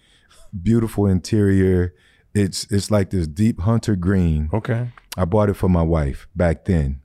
Beautiful 0.63 1.07
interior. 1.07 1.95
It's 2.35 2.65
it's 2.71 2.91
like 2.91 3.11
this 3.11 3.27
deep 3.27 3.61
hunter 3.61 3.97
green. 3.97 4.49
okay. 4.53 4.91
I 5.17 5.25
bought 5.25 5.49
it 5.49 5.55
for 5.55 5.69
my 5.69 5.83
wife 5.83 6.27
back 6.35 6.65
then. 6.65 7.01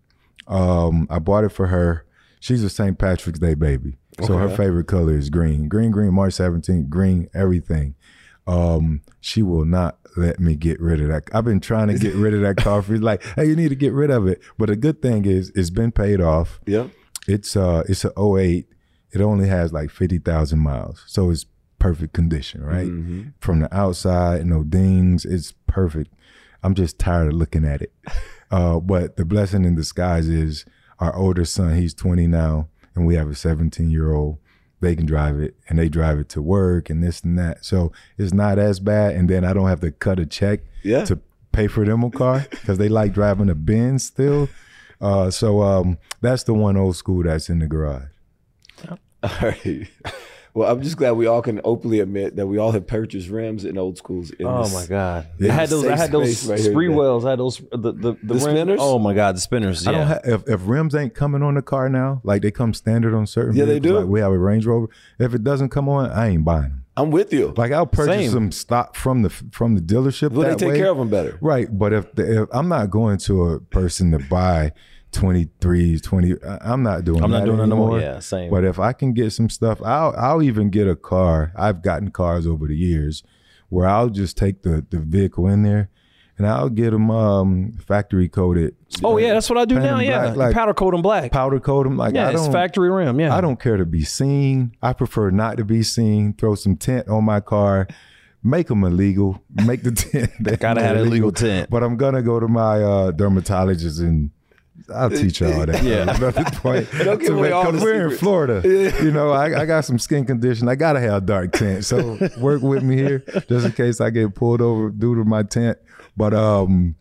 Um, 0.47 1.05
I 1.11 1.19
bought 1.19 1.43
it 1.43 1.49
for 1.49 1.67
her. 1.67 2.05
She's 2.39 2.63
a 2.63 2.69
St. 2.69 2.97
Patrick's 2.97 3.37
Day 3.37 3.53
baby. 3.53 3.97
So 4.25 4.37
her 4.37 4.49
favorite 4.49 4.87
color 4.87 5.13
is 5.13 5.29
green. 5.29 5.67
Green, 5.69 5.91
green, 5.91 6.13
March 6.13 6.33
17th, 6.33 6.89
green, 6.89 7.29
everything. 7.33 7.95
Um, 8.47 9.01
she 9.21 9.43
will 9.43 9.63
not 9.63 9.99
let 10.17 10.39
me 10.39 10.55
get 10.55 10.81
rid 10.81 10.99
of 11.01 11.07
that. 11.09 11.29
I've 11.31 11.45
been 11.45 11.59
trying 11.59 11.87
to 11.89 11.99
get 11.99 12.15
rid 12.15 12.33
of 12.33 12.41
that 12.41 12.57
car 12.63 12.81
for 12.81 12.97
like, 12.97 13.23
hey, 13.35 13.45
you 13.45 13.55
need 13.55 13.69
to 13.69 13.75
get 13.75 13.93
rid 13.93 14.09
of 14.09 14.27
it. 14.27 14.41
But 14.57 14.69
the 14.69 14.75
good 14.75 15.01
thing 15.03 15.25
is 15.25 15.51
it's 15.55 15.69
been 15.69 15.91
paid 15.91 16.19
off. 16.19 16.59
yeah. 16.65 16.87
It's 17.27 17.55
uh 17.55 17.83
it's 17.87 18.03
a 18.05 18.11
08. 18.19 18.65
It 19.11 19.21
only 19.21 19.47
has 19.47 19.73
like 19.73 19.89
50,000 19.89 20.59
miles. 20.59 21.03
So 21.07 21.29
it's 21.29 21.45
perfect 21.79 22.13
condition, 22.13 22.63
right? 22.63 22.91
From 23.39 23.59
the 23.61 23.73
outside, 23.75 24.45
no 24.45 24.63
dings, 24.63 25.25
it's 25.25 25.53
perfect. 25.67 26.13
I'm 26.61 26.75
just 26.75 26.99
tired 26.99 27.27
of 27.29 27.33
looking 27.33 27.65
at 27.65 27.81
it. 27.81 27.93
Uh, 28.51 28.79
but 28.79 29.15
the 29.15 29.23
blessing 29.23 29.63
in 29.63 29.75
disguise 29.75 30.27
is 30.27 30.65
our 30.97 31.15
older 31.15 31.45
son, 31.45 31.75
he's 31.75 31.93
20 31.93 32.25
now, 32.25 32.67
and 32.95 33.05
we 33.05 33.13
have 33.13 33.29
a 33.29 33.35
17 33.35 33.91
year 33.91 34.11
old. 34.11 34.39
They 34.81 34.95
can 34.95 35.05
drive 35.05 35.39
it 35.39 35.55
and 35.69 35.77
they 35.77 35.87
drive 35.87 36.17
it 36.17 36.29
to 36.29 36.41
work 36.41 36.89
and 36.89 37.03
this 37.03 37.21
and 37.21 37.37
that. 37.37 37.63
So 37.63 37.91
it's 38.17 38.33
not 38.33 38.57
as 38.57 38.79
bad. 38.79 39.13
And 39.15 39.29
then 39.29 39.45
I 39.45 39.53
don't 39.53 39.67
have 39.67 39.81
to 39.81 39.91
cut 39.91 40.17
a 40.19 40.25
check 40.25 40.61
Yeah. 40.81 41.05
to 41.05 41.19
pay 41.51 41.67
for 41.67 41.85
them 41.85 42.03
a 42.03 42.09
car 42.09 42.47
because 42.49 42.79
they 42.79 42.89
like 42.89 43.13
driving 43.13 43.51
a 43.51 43.53
Benz 43.55 44.05
still. 44.05 44.49
Uh, 44.99 45.29
so 45.29 45.61
um, 45.61 45.99
that's 46.21 46.41
the 46.41 46.55
one 46.55 46.75
old 46.75 46.95
school 46.95 47.21
that's 47.21 47.51
in 47.51 47.59
the 47.59 47.67
garage. 47.67 48.07
All 49.23 49.29
right. 49.41 49.87
Well, 50.55 50.69
I'm 50.71 50.81
just 50.81 50.97
glad 50.97 51.11
we 51.11 51.27
all 51.27 51.43
can 51.43 51.61
openly 51.63 51.99
admit 51.99 52.35
that 52.37 52.47
we 52.47 52.57
all 52.57 52.71
have 52.71 52.87
purchased 52.87 53.29
rims 53.29 53.65
in 53.65 53.77
old 53.77 53.99
schools. 53.99 54.31
In 54.31 54.47
Oh 54.47 54.63
this- 54.63 54.73
my 54.73 54.85
god! 54.87 55.27
I 55.41 55.45
had 55.53 55.69
those. 55.69 55.85
I 55.85 55.95
had 55.95 56.11
those 56.11 56.37
space 56.37 56.49
right 56.49 56.59
here 56.59 56.71
spree 56.71 56.85
today. 56.87 56.97
wells. 56.97 57.23
I 57.23 57.29
had 57.31 57.39
those. 57.39 57.57
The 57.71 57.77
the, 57.77 57.91
the, 57.93 58.11
The 58.23 58.33
rim- 58.33 58.39
spinners? 58.39 58.79
Oh 58.81 58.97
my 58.97 59.13
god, 59.13 59.35
the 59.35 59.41
spinners. 59.41 59.85
I 59.85 59.91
Yeah. 59.91 59.97
don't 59.99 60.07
have 60.07 60.21
if, 60.25 60.49
if 60.49 60.61
rims 60.67 60.95
ain't 60.95 61.13
coming 61.13 61.43
on 61.43 61.53
the 61.53 61.61
car 61.61 61.87
now, 61.87 62.19
like 62.23 62.41
they 62.41 62.49
come 62.49 62.73
standard 62.73 63.13
on 63.13 63.27
certain. 63.27 63.55
Yeah, 63.55 63.65
they 63.65 63.79
do. 63.79 63.99
Like 63.99 64.07
we 64.07 64.21
have 64.21 64.31
a 64.31 64.37
Range 64.37 64.65
Rover. 64.65 64.87
If 65.19 65.35
it 65.35 65.43
doesn't 65.43 65.69
come 65.69 65.87
on, 65.87 66.09
I 66.09 66.29
ain't 66.29 66.43
buying 66.43 66.63
them. 66.63 66.85
I'm 66.97 67.11
with 67.11 67.31
you. 67.31 67.53
Like 67.55 67.71
I'll 67.71 67.85
purchase 67.85 68.15
Same. 68.15 68.31
some 68.31 68.51
stock 68.51 68.95
from 68.95 69.21
the 69.21 69.29
from 69.29 69.75
the 69.75 69.81
dealership. 69.81 70.31
Well, 70.31 70.49
they 70.49 70.55
take 70.55 70.69
way. 70.73 70.77
care 70.79 70.89
of 70.89 70.97
them 70.97 71.09
better. 71.09 71.37
Right, 71.41 71.67
but 71.71 71.93
if, 71.93 72.11
the, 72.15 72.41
if 72.43 72.49
I'm 72.51 72.67
not 72.67 72.89
going 72.89 73.19
to 73.19 73.43
a 73.51 73.59
person 73.59 74.11
to 74.11 74.19
buy 74.19 74.71
23s, 75.11 76.01
20, 76.03 76.35
I- 76.47 76.57
I'm 76.73 76.83
not 76.83 77.03
doing. 77.03 77.23
I'm 77.23 77.31
not 77.31 77.39
that 77.41 77.45
doing 77.45 77.57
that 77.59 77.67
no 77.67 77.75
more. 77.75 77.97
anymore. 77.97 78.13
Yeah, 78.15 78.19
same. 78.19 78.49
But 78.51 78.63
if 78.63 78.79
I 78.79 78.93
can 78.93 79.13
get 79.13 79.31
some 79.33 79.49
stuff, 79.49 79.81
I'll 79.83 80.13
I'll 80.17 80.41
even 80.43 80.69
get 80.69 80.87
a 80.87 80.95
car. 80.95 81.51
I've 81.55 81.81
gotten 81.81 82.11
cars 82.11 82.45
over 82.47 82.67
the 82.67 82.75
years 82.75 83.23
where 83.69 83.87
I'll 83.87 84.09
just 84.09 84.37
take 84.37 84.63
the 84.63 84.85
the 84.89 84.99
vehicle 84.99 85.47
in 85.47 85.63
there. 85.63 85.89
And 86.37 86.47
I'll 86.47 86.69
get 86.69 86.91
them 86.91 87.11
um, 87.11 87.73
factory 87.85 88.29
coated. 88.29 88.73
Oh 89.03 89.17
yeah, 89.17 89.33
that's 89.33 89.49
what 89.49 89.59
I 89.59 89.65
do 89.65 89.75
now. 89.75 89.97
'em 89.97 90.05
Yeah, 90.05 90.31
like- 90.33 90.53
powder 90.55 90.73
coat 90.73 90.91
them 90.91 91.01
black. 91.01 91.33
powder 91.33 91.59
coat 91.59 91.83
them. 91.83 91.97
Like 91.97 92.15
yeah, 92.15 92.29
I 92.29 92.31
it's 92.31 92.47
factory 92.47 92.89
rim. 92.89 93.19
Yeah, 93.19 93.35
I 93.35 93.41
don't 93.41 93.59
care 93.59 93.75
to 93.75 93.85
be 93.85 94.03
seen. 94.05 94.71
I 94.81 94.93
prefer 94.93 95.31
not 95.31 95.57
to 95.57 95.65
be 95.65 95.83
seen. 95.83 96.31
Throw 96.31 96.55
some 96.55 96.77
tint 96.77 97.09
on 97.09 97.25
my 97.25 97.41
car. 97.41 97.87
Make 98.41 98.67
them 98.67 98.85
illegal. 98.85 99.43
Make 99.65 99.83
the 99.83 99.91
tent. 100.41 100.59
Gotta 100.61 100.81
have 100.87 100.95
illegal 100.95 101.33
tint. 101.33 101.69
But 101.69 101.83
I'm 101.83 101.97
gonna 101.97 102.21
go 102.21 102.39
to 102.39 102.47
my 102.47 102.81
uh, 102.81 103.11
dermatologist 103.11 103.99
and 103.99 104.31
I'll 104.93 105.09
teach 105.09 105.41
you 105.41 105.51
all 105.51 105.65
that. 105.65 105.83
Yeah. 105.83 106.15
Another 106.15 106.43
point. 106.45 106.87
Don't 106.97 107.19
give 107.19 107.35
away 107.37 107.51
all 107.51 107.71
the 107.71 107.79
we're 107.83 108.09
in. 108.11 108.17
Florida. 108.17 108.61
You 109.03 109.11
know, 109.11 109.29
I, 109.31 109.61
I 109.61 109.65
got 109.65 109.85
some 109.85 109.99
skin 109.99 110.25
condition. 110.25 110.67
I 110.67 110.75
gotta 110.75 110.99
have 110.99 111.25
dark 111.25 111.53
tint. 111.53 111.85
So 111.85 112.17
work 112.39 112.61
with 112.61 112.83
me 112.83 112.97
here, 112.97 113.19
just 113.47 113.65
in 113.65 113.71
case 113.71 114.01
I 114.01 114.09
get 114.09 114.35
pulled 114.35 114.61
over 114.61 114.89
due 114.89 115.15
to 115.15 115.23
my 115.23 115.43
tint. 115.43 115.77
But 116.17 116.33
um, 116.33 116.95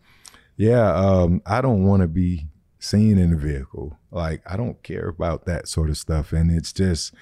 yeah, 0.57 0.93
um, 0.93 1.41
I 1.45 1.61
don't 1.61 1.83
want 1.83 2.01
to 2.01 2.07
be 2.07 2.47
seen 2.79 3.17
in 3.17 3.31
the 3.31 3.37
vehicle. 3.37 3.97
Like 4.11 4.41
I 4.45 4.55
don't 4.57 4.81
care 4.83 5.07
about 5.09 5.45
that 5.45 5.67
sort 5.67 5.89
of 5.89 5.97
stuff, 5.97 6.31
and 6.33 6.49
it's 6.51 6.71
just 6.73 7.13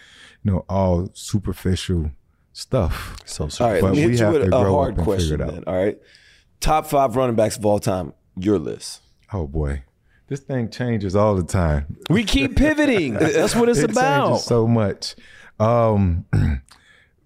you 0.44 0.52
know 0.52 0.66
all 0.70 1.10
superficial 1.14 2.12
stuff. 2.54 3.18
So 3.26 3.50
All 3.60 3.72
right, 3.72 3.82
But 3.82 3.88
let 3.94 3.96
me 3.96 4.06
we 4.06 4.12
hit 4.12 4.20
you 4.20 4.26
have 4.26 4.34
with 4.34 4.50
to 4.52 4.58
a 4.58 4.70
hard 4.72 4.96
question 4.98 5.30
figure 5.32 5.46
it 5.46 5.50
out. 5.50 5.54
then. 5.54 5.64
All 5.68 5.76
right. 5.76 5.98
Top 6.60 6.88
five 6.88 7.16
running 7.16 7.36
backs 7.36 7.58
of 7.58 7.66
all 7.66 7.80
time. 7.80 8.14
Your 8.36 8.58
list. 8.60 9.02
Oh 9.34 9.46
boy, 9.48 9.84
this 10.28 10.40
thing 10.42 10.70
changes 10.70 11.16
all 11.16 11.36
the 11.36 11.44
time. 11.44 11.98
we 12.10 12.24
keep 12.24 12.56
pivoting. 12.56 13.14
That's 13.20 13.56
what 13.56 13.70
it's 13.70 13.80
it 13.80 13.92
about. 13.92 14.28
changes 14.28 14.44
so 14.46 14.68
much. 14.68 15.16
Um, 15.60 16.26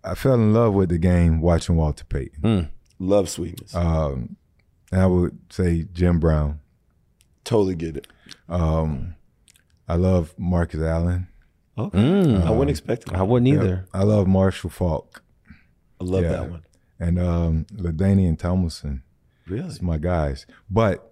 I 0.03 0.15
fell 0.15 0.35
in 0.35 0.53
love 0.53 0.73
with 0.73 0.89
the 0.89 0.97
game 0.97 1.41
watching 1.41 1.75
Walter 1.75 2.05
Payton. 2.05 2.71
Love 2.99 3.29
sweetness. 3.29 3.73
Um, 3.75 4.35
and 4.91 5.01
I 5.01 5.05
would 5.07 5.37
say 5.49 5.85
Jim 5.93 6.19
Brown. 6.19 6.59
totally 7.43 7.75
get 7.75 7.97
it. 7.97 8.07
Um, 8.49 9.15
I 9.87 9.95
love 9.95 10.33
Marcus 10.37 10.81
Allen. 10.81 11.27
Okay. 11.77 11.97
Mm. 11.97 12.45
I 12.45 12.51
wouldn't 12.51 12.69
expect 12.69 13.07
it. 13.07 13.13
I 13.13 13.23
wouldn't 13.23 13.47
either. 13.47 13.87
I 13.93 14.03
love 14.03 14.27
Marshall 14.27 14.69
Faulk 14.69 15.23
I 15.99 16.03
love 16.03 16.23
Yeah. 16.23 16.29
that 16.29 16.49
one. 16.51 16.63
and 16.99 17.17
um, 17.19 17.65
LaDainian 17.75 18.37
Tomlinson. 18.37 19.03
Really? 19.47 19.67
It's 19.67 19.81
my 19.81 19.97
guys. 19.97 20.45
But 20.69 21.10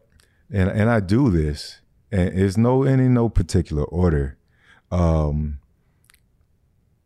and 0.51 0.69
and 0.69 0.89
I 0.89 0.99
do 0.99 1.29
this, 1.29 1.81
and 2.11 2.29
it's 2.39 2.57
no 2.57 2.83
any 2.83 3.07
no 3.07 3.29
particular 3.29 3.83
order. 3.83 4.37
Um, 4.91 5.59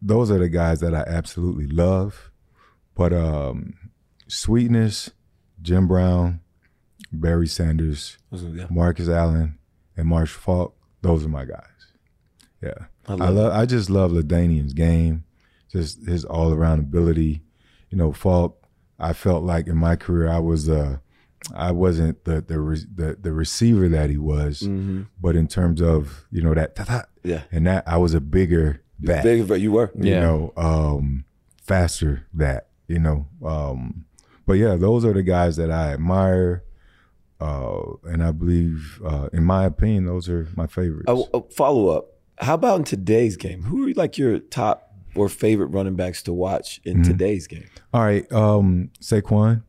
those 0.02 0.30
are 0.32 0.38
the 0.40 0.50
guys 0.50 0.80
that 0.82 0.94
I 0.94 1.04
absolutely 1.08 1.68
love. 1.68 2.30
But 2.96 3.12
um, 3.14 3.74
Sweetness, 4.28 5.12
Jim 5.62 5.88
Brown, 5.88 6.42
Barry 7.12 7.48
Sanders, 7.48 8.18
Yeah. 8.32 8.68
Marcus 8.70 9.10
Allen, 9.10 9.58
and 9.98 10.08
Marsh 10.08 10.32
Faulk. 10.32 10.76
Those 11.02 11.26
are 11.26 11.30
my 11.30 11.46
guys. 11.46 11.68
Yeah, 12.62 12.86
I 13.08 13.14
I 13.14 13.16
love 13.16 13.36
love. 13.36 13.54
I, 13.54 13.66
just 13.66 13.90
love 13.90 14.12
LaDainian's 14.12 14.74
game, 14.74 15.26
just 15.72 16.06
his 16.06 16.24
all 16.24 16.54
around 16.54 16.80
ability. 16.80 17.42
You 17.90 17.98
know, 17.98 18.14
Faulk. 18.14 18.60
I 19.00 19.12
felt 19.12 19.44
like 19.44 19.68
in 19.68 19.76
my 19.76 19.96
career 19.98 20.30
I 20.30 20.40
was 20.40 20.70
uh 20.70 21.00
I 21.54 21.72
wasn't 21.72 22.24
the 22.26 22.42
the 22.42 22.60
re- 22.60 22.86
the, 22.96 23.18
the 23.22 23.34
receiver 23.34 23.90
that 23.90 24.10
he 24.10 24.18
was, 24.18 24.62
Mm-hmm. 24.62 25.04
but 25.22 25.36
in 25.36 25.48
terms 25.48 25.82
of 25.82 26.26
you 26.32 26.42
know 26.42 26.54
that 26.54 26.76
ta-ta, 26.76 27.04
Yeah. 27.24 27.42
and 27.52 27.66
that 27.68 27.84
I 27.88 27.98
was 27.98 28.14
a 28.14 28.22
bigger 28.22 28.82
back 29.00 29.24
Big, 29.24 29.48
but 29.48 29.60
you 29.62 29.72
were. 29.74 29.92
you 29.96 30.12
Yeah. 30.12 30.22
know, 30.22 30.54
um, 30.56 31.26
faster 31.62 32.28
that, 32.34 32.68
you 32.88 33.00
know. 33.00 33.28
Um, 33.46 34.06
but 34.46 34.54
yeah, 34.54 34.76
those 34.76 35.04
are 35.06 35.14
the 35.14 35.24
guys 35.24 35.56
that 35.58 35.72
I 35.72 35.94
admire. 35.94 36.64
Uh, 37.42 37.96
and 38.06 38.24
I 38.24 38.32
believe, 38.32 39.02
uh, 39.06 39.28
in 39.34 39.44
my 39.44 39.66
opinion, 39.66 40.06
those 40.06 40.30
are 40.30 40.48
my 40.56 40.66
favorites. 40.68 41.06
A, 41.10 41.38
a 41.38 41.42
follow 41.52 41.90
up. 41.90 42.06
How 42.38 42.54
about 42.54 42.80
in 42.80 42.84
today's 42.86 43.36
game? 43.36 43.64
Who 43.64 43.90
are 43.90 43.94
like 43.96 44.18
your 44.18 44.40
top 44.40 44.94
or 45.16 45.28
favorite 45.28 45.68
running 45.68 45.96
backs 45.96 46.24
to 46.24 46.34
watch 46.34 46.80
in 46.86 47.00
Mhm. 47.00 47.04
today's 47.06 47.48
game? 47.48 47.66
All 47.94 48.02
right, 48.02 48.32
um, 48.32 48.92
Saquon. 49.02 49.64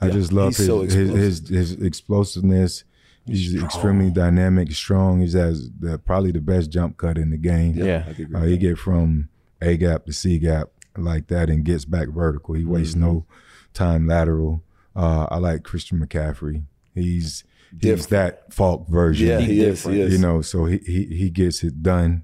I 0.00 0.06
Yeah, 0.06 0.12
just 0.12 0.32
love 0.32 0.56
his, 0.56 0.66
so 0.66 0.82
his, 0.82 0.94
his 0.94 1.48
his 1.48 1.72
explosiveness. 1.72 2.84
He's 3.26 3.60
extremely 3.60 4.10
dynamic, 4.10 4.70
strong. 4.70 5.20
He 5.20 5.32
has 5.36 5.68
the, 5.80 5.98
probably 5.98 6.30
the 6.30 6.40
best 6.40 6.70
jump 6.70 6.96
cut 6.96 7.18
in 7.18 7.30
the 7.30 7.36
game. 7.36 7.74
Yeah. 7.74 8.04
I 8.06 8.12
could 8.12 8.26
agree 8.26 8.40
Uh, 8.40 8.44
he 8.44 8.56
get 8.56 8.78
from 8.78 9.28
A 9.60 9.76
gap 9.76 10.06
to 10.06 10.12
C 10.12 10.38
gap 10.38 10.68
like 10.96 11.26
that 11.26 11.50
and 11.50 11.64
gets 11.64 11.84
back 11.84 12.08
vertical. 12.08 12.54
He 12.54 12.64
wastes 12.64 12.94
no 12.94 13.26
time 13.74 14.06
lateral. 14.06 14.62
Uh, 14.94 15.26
I 15.28 15.38
like 15.38 15.64
Christian 15.64 15.98
McCaffrey. 15.98 16.62
He's 16.94 17.42
he's 17.80 18.06
that 18.06 18.54
Faulk 18.54 18.88
version. 18.88 19.26
Yeah, 19.26 19.40
he 19.40 19.60
is, 19.60 19.82
he 19.82 20.00
is. 20.00 20.12
You 20.12 20.18
know, 20.18 20.40
so 20.40 20.66
he 20.66 20.78
he, 20.78 21.04
he 21.06 21.30
gets 21.30 21.64
it 21.64 21.82
done. 21.82 22.22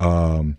Um, 0.00 0.56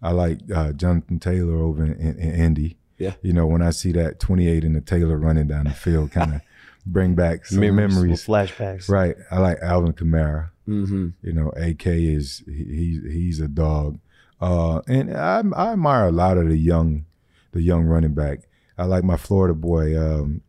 I 0.00 0.12
like 0.12 0.38
uh, 0.54 0.72
Jonathan 0.72 1.18
Taylor 1.18 1.56
over 1.56 1.84
in, 1.84 1.94
in, 1.94 2.18
in 2.18 2.34
Indy. 2.34 2.78
Yeah. 2.98 3.14
You 3.22 3.32
know, 3.32 3.46
when 3.46 3.62
I 3.62 3.70
see 3.70 3.92
that 3.92 4.20
28 4.20 4.64
and 4.64 4.76
the 4.76 4.80
Taylor 4.80 5.16
running 5.16 5.48
down 5.48 5.64
the 5.64 5.72
field, 5.72 6.12
kind 6.12 6.34
of 6.34 6.40
bring 6.86 7.14
back 7.14 7.46
some 7.46 7.60
Memories, 7.60 7.94
memories. 7.94 8.26
flashbacks. 8.26 8.88
Right. 8.88 9.16
I 9.30 9.38
like 9.38 9.58
Alvin 9.60 9.92
Kamara. 9.92 10.50
Mm-hmm. 10.68 11.08
You 11.22 11.32
know, 11.32 11.48
AK 11.50 11.86
is 11.86 12.42
he, 12.46 12.52
he 12.52 13.00
he's 13.12 13.40
a 13.40 13.48
dog, 13.48 13.98
uh, 14.40 14.80
and 14.86 15.12
I, 15.12 15.42
I 15.56 15.72
admire 15.72 16.06
a 16.06 16.12
lot 16.12 16.38
of 16.38 16.48
the 16.48 16.56
young, 16.56 17.04
the 17.50 17.62
young 17.62 17.84
running 17.84 18.14
back. 18.14 18.42
I 18.78 18.84
like 18.84 19.02
my 19.02 19.16
Florida 19.16 19.54
boy, 19.54 19.98
um, 19.98 20.42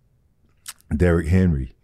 Derrick 0.96 1.28
Henry. 1.28 1.76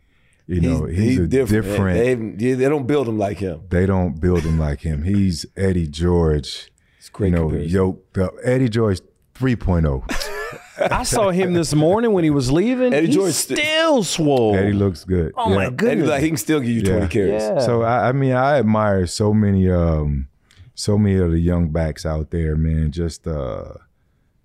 You 0.45 0.62
know, 0.62 0.86
he's, 0.86 1.20
a 1.20 1.28
different. 1.28 1.97
They, 1.97 2.16
they, 2.16 2.53
they 2.53 2.70
don't 2.70 2.88
build 2.88 3.07
him 3.07 3.20
like 3.20 3.38
him. 3.38 3.62
They 3.70 3.86
don't 3.86 4.20
build 4.20 4.41
him 4.41 4.57
like 4.57 4.82
him. 4.82 5.03
He's 5.03 5.45
Eddie 5.55 5.88
George. 5.88 6.72
It's 6.97 7.10
great. 7.10 7.30
you 7.30 7.36
know, 7.36 7.49
comparison. 7.49 7.72
yoked 7.72 8.18
up. 8.18 8.34
Eddie 8.43 8.70
George 8.70 8.99
oh. 9.01 9.39
3.0. 9.39 10.26
I 10.82 11.03
saw 11.03 11.30
him 11.32 11.53
this 11.53 11.73
morning 11.73 12.11
when 12.13 12.23
he 12.23 12.30
was 12.30 12.51
leaving. 12.51 12.93
Eddie 12.93 13.07
He's 13.07 13.15
George 13.15 13.34
st- 13.34 13.59
still 13.59 14.03
swole. 14.03 14.55
Eddie 14.55 14.73
looks 14.73 15.03
good. 15.03 15.34
oh 15.38 15.49
my 15.49 15.65
And 15.65 15.77
goodness. 15.77 16.09
like 16.09 16.21
he 16.21 16.27
can 16.30 16.38
still 16.38 16.59
give 16.59 16.69
you 16.69 16.82
Yeah. 16.82 16.91
twenty 16.93 17.07
carries. 17.07 17.43
Yeah. 17.43 17.59
So 17.59 17.82
I, 17.84 18.09
I 18.09 18.11
mean, 18.11 18.34
I 18.34 18.59
admire 18.59 19.05
so 19.07 19.34
many, 19.34 19.69
um, 19.69 20.27
so 20.75 20.97
many 20.97 21.17
of 21.17 21.32
the 21.32 21.39
young 21.39 21.69
backs 21.69 22.05
out 22.05 22.32
there, 22.32 22.55
man. 22.55 22.91
Just 22.91 23.27
uh, 23.27 23.73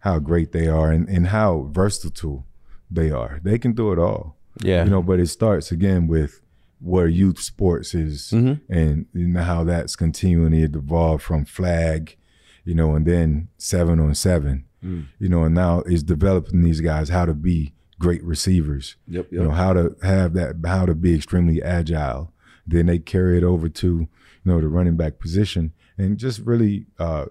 how 0.01 0.19
great 0.19 0.53
they 0.53 0.67
are 0.67 0.91
and, 0.91 1.09
and 1.09 1.29
how 1.29 1.69
versatile 1.73 2.45
they 2.91 3.11
are. 3.11 3.41
They 3.43 3.59
can 3.59 3.73
do 3.73 3.93
it 3.93 3.99
all. 3.99 4.37
yeah. 4.63 4.85
You 4.85 4.91
know, 4.91 5.03
but 5.03 5.19
it 5.21 5.29
starts 5.29 5.71
again 5.73 6.07
with 6.07 6.41
where 6.81 7.07
youth 7.09 7.41
sports 7.41 7.95
is 7.95 8.31
Mm-hmm. 8.33 8.73
and 8.73 9.07
you 9.15 9.29
know 9.29 9.43
how 9.43 9.65
that's 9.65 9.97
continuing 9.97 10.53
to 10.53 10.63
evolve 10.79 11.23
from 11.23 11.45
flag, 11.47 12.17
you 12.65 12.75
know, 12.75 12.95
and 12.95 13.07
then 13.07 13.49
seven 13.57 13.99
on 13.99 14.15
seven. 14.15 14.65
Mm. 14.85 15.07
You 15.19 15.29
know, 15.29 15.45
and 15.45 15.55
now 15.55 15.81
is 15.83 16.03
developing 16.03 16.63
these 16.63 16.81
guys 16.81 17.09
how 17.09 17.25
to 17.25 17.35
be 17.35 17.73
great 17.99 18.23
receivers 18.25 18.97
Yep. 19.09 19.29
you 19.31 19.43
know 19.43 19.51
how 19.53 19.73
to 19.73 19.97
have 20.03 20.35
that 20.35 20.57
how 20.67 20.85
to 20.85 20.95
be 20.95 21.15
extremely 21.15 21.63
agile 21.63 22.33
then 22.67 22.87
they 22.87 22.99
carry 22.99 23.39
it 23.39 23.45
over 23.45 23.69
to 23.69 23.87
you 24.01 24.09
know 24.45 24.61
the 24.61 24.69
running 24.69 24.97
back 24.97 25.19
position 25.21 25.73
and 25.97 26.19
just 26.19 26.41
really 26.41 26.87
uh 26.99 27.27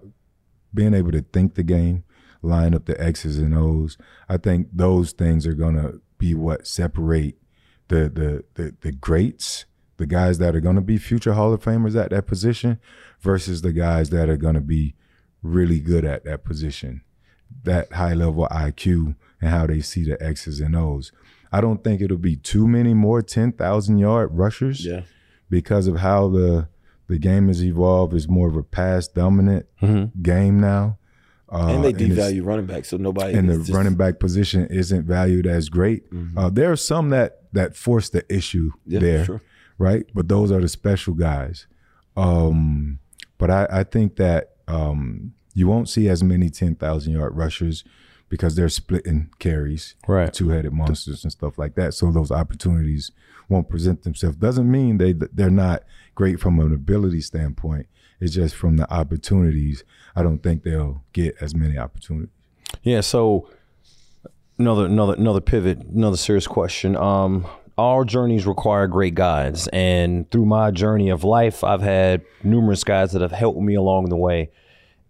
being 0.72 0.94
able 0.94 1.12
to 1.12 1.20
think 1.20 1.54
the 1.54 1.62
game 1.62 2.02
line 2.42 2.74
up 2.74 2.86
the 2.86 2.98
x's 3.00 3.38
and 3.38 3.54
o's 3.54 3.98
i 4.28 4.36
think 4.38 4.66
those 4.72 5.12
things 5.12 5.46
are 5.46 5.52
going 5.54 5.76
to 5.76 6.00
be 6.18 6.34
what 6.34 6.66
separate 6.66 7.36
the 7.88 8.08
the 8.08 8.44
the, 8.54 8.74
the 8.80 8.92
greats 8.92 9.66
the 9.98 10.06
guys 10.06 10.38
that 10.38 10.56
are 10.56 10.60
going 10.60 10.76
to 10.76 10.80
be 10.82 10.96
future 10.98 11.34
hall 11.34 11.52
of 11.52 11.62
famers 11.62 11.94
at 11.94 12.10
that 12.10 12.26
position 12.26 12.80
versus 13.20 13.60
the 13.62 13.72
guys 13.72 14.10
that 14.10 14.28
are 14.30 14.38
going 14.38 14.54
to 14.54 14.60
be 14.62 14.94
really 15.42 15.78
good 15.78 16.04
at 16.06 16.24
that 16.24 16.42
position 16.42 17.02
that 17.62 17.92
high 17.92 18.14
level 18.14 18.46
iq 18.50 19.14
and 19.40 19.50
how 19.50 19.66
they 19.66 19.80
see 19.80 20.04
the 20.04 20.20
x's 20.22 20.60
and 20.60 20.74
o's 20.76 21.12
I 21.52 21.60
don't 21.60 21.84
think 21.84 22.00
it'll 22.02 22.16
be 22.18 22.34
too 22.36 22.66
many 22.66 22.94
more 22.94 23.22
10,000 23.22 23.98
yard 23.98 24.30
rushers 24.32 24.84
Yeah. 24.84 25.02
because 25.48 25.86
of 25.86 25.98
how 25.98 26.28
the 26.28 26.68
the 27.06 27.18
game 27.18 27.46
has 27.48 27.62
evolved. 27.62 28.12
It's 28.14 28.28
more 28.28 28.48
of 28.48 28.56
a 28.56 28.62
pass 28.62 29.06
dominant 29.06 29.66
game 30.22 30.58
now. 30.58 30.98
Uh, 31.52 31.66
and 31.68 31.84
they 31.84 31.92
devalue 31.92 32.44
running 32.44 32.64
back, 32.66 32.84
so 32.86 32.96
nobody. 32.96 33.34
and 33.38 33.48
the 33.48 33.54
just- 33.58 33.68
Mm-hmm. 33.68 33.76
running 33.76 33.94
back 33.94 34.18
position 34.18 34.66
isn't 34.66 35.04
valued 35.06 35.46
as 35.46 35.68
great. 35.68 36.04
Uh, 36.36 36.48
there 36.50 36.72
are 36.72 36.76
some 36.76 37.10
that 37.10 37.42
that 37.52 37.76
force 37.76 38.08
the 38.08 38.24
issue 38.34 38.70
Yeah, 38.86 38.98
there, 39.00 39.24
sure. 39.26 39.42
right? 39.78 40.04
But 40.14 40.26
those 40.28 40.50
are 40.50 40.60
the 40.60 40.68
special 40.68 41.14
guys. 41.14 41.66
Um, 42.16 42.98
but 43.38 43.50
I, 43.50 43.66
I 43.70 43.84
think 43.84 44.16
that 44.16 44.56
um, 44.66 45.34
you 45.54 45.66
won't 45.68 45.88
see 45.88 46.08
as 46.08 46.22
many 46.22 46.50
ten 46.50 46.74
thousand 46.74 47.12
yard 47.14 47.36
rushers 47.36 47.84
because 48.28 48.56
they're 48.56 48.68
splitting 48.68 49.30
carries, 49.38 49.94
Right. 50.08 50.32
Two 50.32 50.48
headed 50.48 50.72
monsters 50.72 51.22
and 51.24 51.30
stuff 51.32 51.56
like 51.58 51.74
that. 51.76 51.94
So 51.94 52.10
those 52.10 52.30
opportunities 52.30 53.12
won't 53.48 53.68
present 53.68 54.02
themselves. 54.02 54.36
Doesn't 54.36 54.70
mean 54.70 54.98
they 54.98 55.12
they're 55.12 55.50
not 55.50 55.84
great 56.14 56.40
from 56.40 56.58
an 56.58 56.72
ability 56.74 57.20
standpoint. 57.20 57.86
It's 58.20 58.34
just 58.34 58.54
from 58.54 58.76
the 58.76 58.92
opportunities. 58.92 59.84
I 60.16 60.22
don't 60.22 60.42
think 60.42 60.62
they'll 60.62 61.02
get 61.12 61.36
as 61.40 61.54
many 61.54 61.76
opportunities. 61.78 62.30
Yeah. 62.82 63.00
So 63.02 63.48
another 64.58 64.86
another 64.86 65.14
another 65.14 65.40
pivot, 65.40 65.78
another 65.82 66.16
serious 66.16 66.46
question. 66.46 66.96
Um, 66.96 67.46
our 67.76 68.04
journeys 68.04 68.46
require 68.46 68.86
great 68.86 69.14
guides, 69.14 69.68
and 69.68 70.30
through 70.30 70.46
my 70.46 70.70
journey 70.70 71.08
of 71.10 71.24
life, 71.24 71.64
I've 71.64 71.82
had 71.82 72.22
numerous 72.44 72.84
guides 72.84 73.12
that 73.12 73.22
have 73.22 73.32
helped 73.32 73.60
me 73.60 73.74
along 73.74 74.10
the 74.10 74.16
way. 74.16 74.50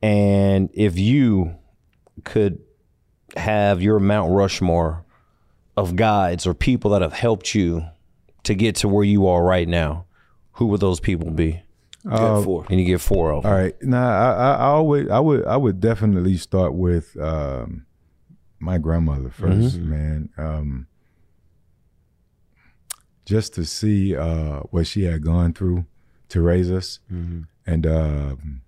And 0.05 0.69
if 0.75 0.99
you 0.99 1.57
could 2.25 2.61
have 3.39 3.81
your 3.81 3.99
Mount 3.99 4.33
Rushmore 4.33 5.03
of 5.79 5.97
guides 5.97 6.47
or 6.47 6.53
people 6.53 6.91
that 6.91 7.01
have 7.01 7.15
helped 7.15 7.55
you 7.55 7.87
to 8.43 8.55
get 8.55 8.77
to 8.77 8.89
where 8.89 9.03
you 9.03 9.27
are 9.27 9.43
right 9.43 9.67
now, 9.67 10.05
who 10.53 10.67
would 10.67 10.81
those 10.81 11.01
people 11.01 11.31
be? 11.31 11.63
Got 12.07 12.45
four. 12.45 12.67
And 12.69 12.79
you 12.79 12.85
get 12.85 13.01
four 13.01 13.33
of 13.33 13.45
them. 13.45 13.51
All 13.53 13.59
right. 13.59 13.75
Now 13.83 14.07
I, 14.07 14.33
I, 14.33 14.53
I 14.53 14.67
always 14.67 15.09
I 15.09 15.21
would 15.21 15.47
I 15.47 15.57
would 15.57 15.81
definitely 15.81 16.37
start 16.37 16.75
with 16.75 17.17
um, 17.19 17.87
my 18.59 18.77
grandmother 18.77 19.31
1st 19.31 19.79
man. 19.79 20.29
Um, 20.37 20.87
just 23.25 23.55
to 23.55 23.65
see 23.65 24.15
uh, 24.15 24.59
what 24.71 24.87
she 24.87 25.05
had 25.05 25.23
gone 25.23 25.55
through 25.55 25.87
to 26.29 26.43
raise 26.43 26.71
us, 26.71 26.99
and 27.67 27.87
um, 27.87 28.61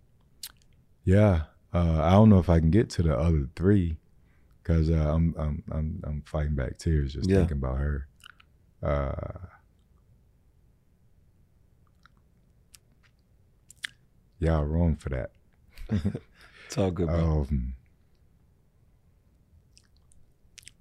yeah, 1.07 1.45
uh, 1.73 2.03
I 2.03 2.11
don't 2.11 2.29
know 2.29 2.39
if 2.39 2.51
I 2.51 2.59
can 2.59 2.71
get 2.71 2.91
to 2.91 3.03
the 3.03 3.17
other 3.17 3.49
three 3.57 3.97
because 4.63 4.91
uh, 4.91 4.95
I'm, 4.95 5.35
I'm 5.39 5.63
I'm 5.71 6.03
I'm 6.05 6.23
fighting 6.27 6.55
back 6.57 6.77
tears 6.79 7.15
just 7.15 7.31
Yeah. 7.31 7.39
thinking 7.39 7.57
about 7.59 7.79
her. 7.79 8.09
Uh, 8.83 9.39
y'all 14.39 14.65
wrong 14.65 14.97
for 14.97 15.09
that. 15.11 15.31
It's 16.67 16.77
all 16.77 16.91
good, 16.91 17.07
bro. 17.07 17.47
Um, 17.49 17.75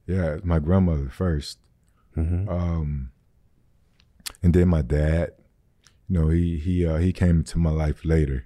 yeah, 0.08 0.38
my 0.44 0.58
grandmother 0.58 1.12
1st 1.16 1.58
um, 2.50 3.12
and 4.42 4.54
then 4.54 4.68
my 4.70 4.82
dad. 4.82 5.34
You 6.10 6.20
know, 6.20 6.30
he 6.30 6.58
he 6.58 6.86
uh, 6.86 6.98
he 6.98 7.12
came 7.14 7.38
into 7.40 7.58
my 7.60 7.70
life 7.72 8.04
later, 8.06 8.46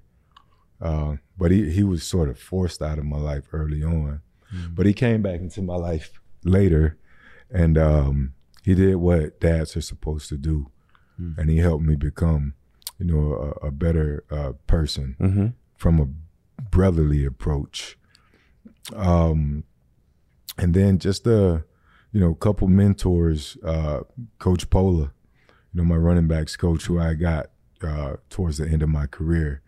uh, 0.82 1.16
but 1.40 1.50
he 1.52 1.72
he 1.72 1.84
was 1.84 2.04
sort 2.04 2.30
of 2.30 2.38
forced 2.38 2.82
out 2.82 3.00
of 3.00 3.06
my 3.06 3.18
life 3.32 3.46
early 3.54 3.82
on. 3.84 4.22
But 4.76 4.86
he 4.86 4.94
came 4.94 5.22
back 5.22 5.40
into 5.40 5.62
my 5.62 5.76
life 5.76 6.08
later, 6.44 6.98
and 7.62 7.78
um, 7.78 8.34
he 8.64 8.74
did 8.76 8.96
what 8.96 9.40
dads 9.40 9.76
are 9.78 9.82
supposed 9.82 10.28
to 10.30 10.38
do, 10.38 10.58
and 11.38 11.50
he 11.50 11.58
helped 11.58 11.84
me 11.84 11.96
become, 11.96 12.54
you 12.98 13.06
know, 13.06 13.56
a, 13.62 13.68
a 13.68 13.72
better 13.72 14.24
uh, 14.32 14.54
person 14.68 15.16
from 15.78 16.00
a 16.00 16.08
brotherly 16.62 17.26
approach. 17.26 17.98
Um, 18.96 19.64
and 20.58 20.74
then 20.74 20.98
just 21.00 21.28
a, 21.28 21.64
you 22.12 22.20
know, 22.20 22.34
couple 22.34 22.68
mentors, 22.68 23.58
uh, 23.64 24.02
Coach 24.40 24.70
Pola, 24.70 25.12
you 25.74 25.76
know, 25.76 25.84
my 25.84 25.96
running 25.96 26.28
backs 26.28 26.56
coach 26.58 26.86
who 26.88 27.00
I 27.00 27.14
got 27.14 27.52
uh, 27.84 28.16
towards 28.30 28.58
the 28.58 28.68
end 28.68 28.82
of 28.84 28.90
my 28.90 29.06
career. 29.06 29.62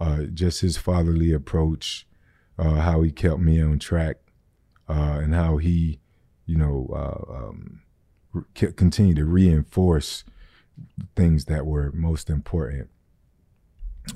Uh, 0.00 0.24
just 0.24 0.60
his 0.60 0.76
fatherly 0.76 1.32
approach, 1.32 2.06
uh, 2.58 2.80
how 2.80 3.00
he 3.02 3.10
kept 3.12 3.38
me 3.40 3.62
on 3.62 3.78
track, 3.78 4.16
uh, 4.88 5.20
and 5.22 5.34
how 5.34 5.56
he, 5.56 6.00
you 6.46 6.56
know, 6.56 6.88
uh, 6.92 7.32
um, 7.36 7.80
re- 8.32 8.72
continued 8.72 9.16
to 9.16 9.24
reinforce 9.24 10.24
things 11.14 11.44
that 11.44 11.64
were 11.64 11.92
most 11.92 12.28
important. 12.28 12.90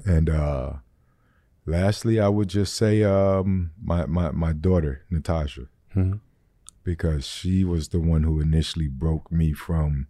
And 0.05 0.29
uh, 0.29 0.73
lastly, 1.65 2.19
I 2.21 2.29
would 2.29 2.49
just 2.49 2.75
say 2.75 3.05
um, 3.05 3.71
my, 3.81 4.05
my 4.07 4.33
my 4.33 4.53
daughter 4.53 5.05
Natasha, 5.11 5.69
because 6.83 7.27
she 7.27 7.65
was 7.65 7.89
the 7.89 8.01
one 8.01 8.25
who 8.25 8.41
initially 8.41 8.89
broke 8.89 9.31
me 9.31 9.53
from, 9.53 10.09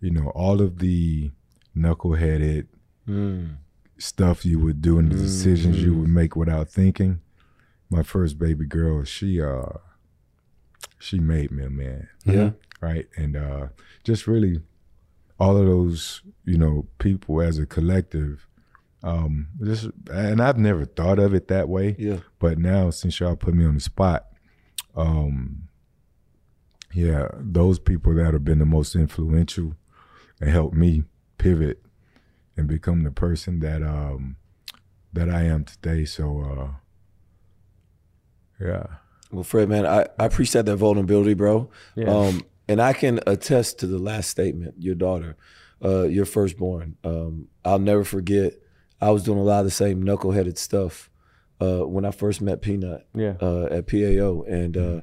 you 0.00 0.10
know, 0.10 0.30
all 0.34 0.60
of 0.60 0.80
the 0.80 1.30
knuckleheaded, 1.76 2.66
stuff 4.02 4.44
you 4.44 4.58
would 4.58 4.82
do 4.82 4.98
and 4.98 5.10
the 5.12 5.16
decisions 5.16 5.82
you 5.82 5.92
Mm-hmm. 5.92 6.00
would 6.00 6.10
make 6.10 6.36
without 6.36 6.68
thinking. 6.68 7.20
My 7.90 8.02
first 8.02 8.38
baby 8.38 8.64
girl, 8.66 9.04
she 9.04 9.40
uh 9.40 9.78
she 10.98 11.18
made 11.18 11.50
me 11.50 11.64
a 11.64 11.70
man. 11.70 12.08
Yeah. 12.24 12.50
Right. 12.80 13.06
And 13.16 13.36
uh 13.36 13.68
just 14.04 14.26
really 14.26 14.60
all 15.38 15.56
of 15.56 15.66
those, 15.66 16.22
you 16.44 16.56
know, 16.58 16.86
people 16.98 17.40
as 17.42 17.58
a 17.58 17.66
collective, 17.66 18.46
um, 19.02 19.48
just 19.62 19.88
and 20.10 20.40
I've 20.40 20.58
never 20.58 20.84
thought 20.84 21.18
of 21.18 21.34
it 21.34 21.48
that 21.48 21.68
way. 21.68 21.96
Yeah. 21.98 22.18
But 22.38 22.58
now 22.58 22.90
since 22.90 23.18
y'all 23.20 23.36
put 23.36 23.54
me 23.54 23.64
on 23.64 23.74
the 23.74 23.80
spot, 23.80 24.26
um 24.96 25.68
yeah, 26.94 27.28
those 27.38 27.78
people 27.78 28.14
that 28.16 28.32
have 28.34 28.44
been 28.44 28.58
the 28.58 28.66
most 28.66 28.94
influential 28.94 29.74
and 30.40 30.50
helped 30.50 30.74
me 30.74 31.04
pivot 31.38 31.82
and 32.56 32.68
become 32.68 33.02
the 33.02 33.10
person 33.10 33.60
that 33.60 33.82
um 33.82 34.36
that 35.12 35.28
I 35.28 35.42
am 35.44 35.64
today. 35.64 36.04
So 36.04 36.40
uh 36.40 36.68
yeah. 38.64 38.86
Well, 39.30 39.44
Fred, 39.44 39.68
man, 39.68 39.86
I, 39.86 40.02
I 40.18 40.26
appreciate 40.26 40.66
that 40.66 40.76
vulnerability, 40.76 41.34
bro. 41.34 41.70
Yeah. 41.96 42.10
Um, 42.14 42.42
and 42.68 42.80
I 42.80 42.92
can 42.92 43.18
attest 43.26 43.78
to 43.80 43.86
the 43.86 43.98
last 43.98 44.30
statement, 44.30 44.74
your 44.78 44.94
daughter, 44.94 45.36
uh, 45.84 46.02
your 46.02 46.26
firstborn. 46.26 46.96
Um, 47.02 47.48
I'll 47.64 47.78
never 47.78 48.04
forget. 48.04 48.54
I 49.00 49.10
was 49.10 49.24
doing 49.24 49.38
a 49.38 49.42
lot 49.42 49.60
of 49.60 49.64
the 49.64 49.70
same 49.70 50.04
knuckleheaded 50.04 50.58
stuff 50.58 51.10
uh, 51.60 51.80
when 51.80 52.04
I 52.04 52.10
first 52.10 52.40
met 52.40 52.60
Peanut 52.62 53.06
Yeah. 53.14 53.34
uh, 53.40 53.64
at 53.70 53.86
PAO, 53.88 54.42
and 54.42 54.76
uh, 54.76 55.00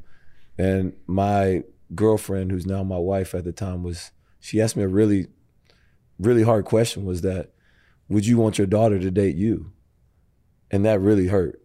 and 0.57 0.93
my 1.07 1.63
girlfriend, 1.95 2.51
who's 2.51 2.65
now 2.67 2.84
my 2.84 2.97
wife 2.97 3.34
at 3.34 3.43
the 3.43 3.51
time, 3.51 3.84
was 3.84 4.11
she 4.39 4.61
asked 4.61 4.77
me 4.77 4.84
a 4.84 4.88
really, 4.88 5.27
really 6.20 6.44
hard 6.44 6.66
question. 6.66 7.06
Was 7.06 7.22
that, 7.22 7.52
would 8.08 8.26
you 8.26 8.38
want 8.38 8.58
your 8.58 8.68
daughter 8.68 9.00
to 9.00 9.12
date 9.12 9.36
you? 9.36 9.72
And 10.72 10.86
that 10.86 11.00
really 11.00 11.28
hurt 11.28 11.62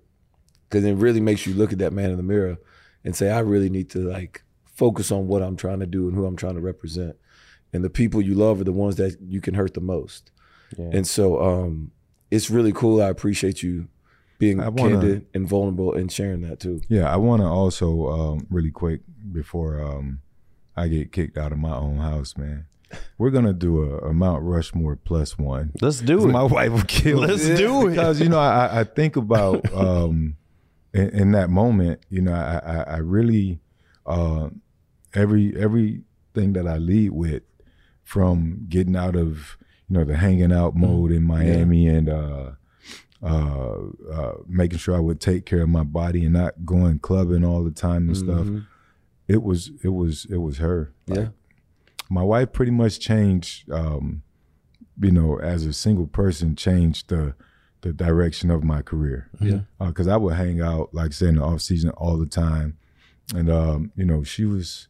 because 0.68 0.84
it 0.84 0.94
really 0.94 1.20
makes 1.20 1.46
you 1.46 1.54
look 1.54 1.72
at 1.72 1.78
that 1.78 1.92
man 1.92 2.10
in 2.10 2.16
the 2.16 2.22
mirror 2.22 2.56
and 3.04 3.14
say, 3.14 3.30
I 3.30 3.40
really 3.40 3.68
need 3.68 3.90
to 3.90 3.98
like 3.98 4.42
focus 4.64 5.12
on 5.12 5.28
what 5.28 5.42
I'm 5.42 5.56
trying 5.56 5.80
to 5.80 5.86
do 5.86 6.08
and 6.08 6.16
who 6.16 6.24
I'm 6.26 6.36
trying 6.36 6.54
to 6.54 6.60
represent. 6.60 7.16
And 7.72 7.84
the 7.84 7.90
people 7.90 8.22
you 8.22 8.34
love 8.34 8.60
are 8.60 8.64
the 8.64 8.72
ones 8.72 8.96
that 8.96 9.18
you 9.20 9.40
can 9.40 9.54
hurt 9.54 9.74
the 9.74 9.80
most. 9.80 10.30
Yeah. 10.78 10.90
And 10.92 11.06
so 11.06 11.40
um, 11.42 11.90
it's 12.30 12.50
really 12.50 12.72
cool. 12.72 13.02
I 13.02 13.08
appreciate 13.08 13.62
you 13.62 13.88
being 14.38 14.58
wanna- 14.58 14.76
candid 14.76 15.26
and 15.34 15.46
vulnerable 15.48 15.92
and 15.94 16.10
sharing 16.10 16.40
that 16.42 16.60
too. 16.60 16.80
Yeah, 16.88 17.12
I 17.12 17.16
want 17.16 17.42
to 17.42 17.46
also 17.46 18.08
um, 18.08 18.46
really 18.50 18.70
quick 18.70 19.00
before 19.32 19.80
um, 19.82 20.20
I 20.76 20.88
get 20.88 21.12
kicked 21.12 21.36
out 21.36 21.52
of 21.52 21.58
my 21.58 21.74
own 21.74 21.98
house, 21.98 22.36
man. 22.36 22.66
We're 23.18 23.30
gonna 23.30 23.52
do 23.52 23.82
a, 23.82 24.08
a 24.08 24.12
Mount 24.12 24.42
Rushmore 24.42 24.96
plus 24.96 25.38
one. 25.38 25.72
Let's 25.80 26.00
do 26.00 26.28
it. 26.28 26.32
My 26.32 26.42
wife 26.42 26.72
will 26.72 26.82
kill. 26.82 27.20
me. 27.20 27.26
Let's 27.28 27.46
do 27.46 27.86
it. 27.86 27.90
because 27.90 28.20
you 28.20 28.28
know 28.28 28.38
I, 28.38 28.80
I 28.80 28.84
think 28.84 29.16
about 29.16 29.72
um, 29.74 30.36
in, 30.92 31.08
in 31.10 31.32
that 31.32 31.50
moment. 31.50 32.00
You 32.10 32.22
know, 32.22 32.32
I, 32.32 32.60
I, 32.64 32.82
I 32.94 32.96
really 32.98 33.60
uh, 34.06 34.48
every 35.14 35.56
everything 35.56 36.52
that 36.54 36.66
I 36.66 36.78
lead 36.78 37.10
with, 37.12 37.42
from 38.02 38.66
getting 38.68 38.96
out 38.96 39.16
of 39.16 39.56
you 39.88 39.98
know 39.98 40.04
the 40.04 40.16
hanging 40.16 40.52
out 40.52 40.74
mode 40.76 41.12
in 41.12 41.22
Miami 41.24 41.86
and 41.88 42.08
uh, 42.08 42.50
uh, 43.22 43.76
uh, 44.12 44.32
making 44.46 44.78
sure 44.78 44.94
I 44.96 45.00
would 45.00 45.20
take 45.20 45.46
care 45.46 45.62
of 45.62 45.68
my 45.68 45.84
body 45.84 46.24
and 46.24 46.32
not 46.34 46.64
going 46.66 46.98
clubbing 46.98 47.44
all 47.44 47.64
the 47.64 47.70
time 47.70 48.08
and 48.08 48.16
stuff. 48.16 48.46
It 49.26 49.42
was 49.42 49.70
it 49.82 49.88
was 49.88 50.26
it 50.28 50.36
was 50.38 50.58
her. 50.58 50.92
Yeah. 51.06 51.28
My 52.10 52.22
wife 52.22 52.52
pretty 52.52 52.72
much 52.72 53.00
changed. 53.00 53.70
Um, 53.70 54.22
you 55.00 55.10
know, 55.10 55.38
as 55.40 55.66
a 55.66 55.72
single 55.72 56.06
person, 56.06 56.56
changed 56.56 57.08
the 57.08 57.34
the 57.84 57.92
direction 57.92 58.50
of 58.50 58.64
my 58.64 58.80
career. 58.80 59.28
Yeah. 59.40 59.60
because 59.78 60.08
I 60.08 60.16
would 60.16 60.36
hang 60.36 60.62
out, 60.62 60.94
like 60.94 61.08
I 61.08 61.10
said, 61.10 61.28
in 61.28 61.34
the 61.36 61.42
off 61.42 61.60
season 61.60 61.90
all 61.90 62.16
the 62.16 62.26
time, 62.26 62.78
and 63.34 63.50
um, 63.50 63.92
you 63.94 64.04
know, 64.04 64.22
she 64.22 64.44
was, 64.44 64.88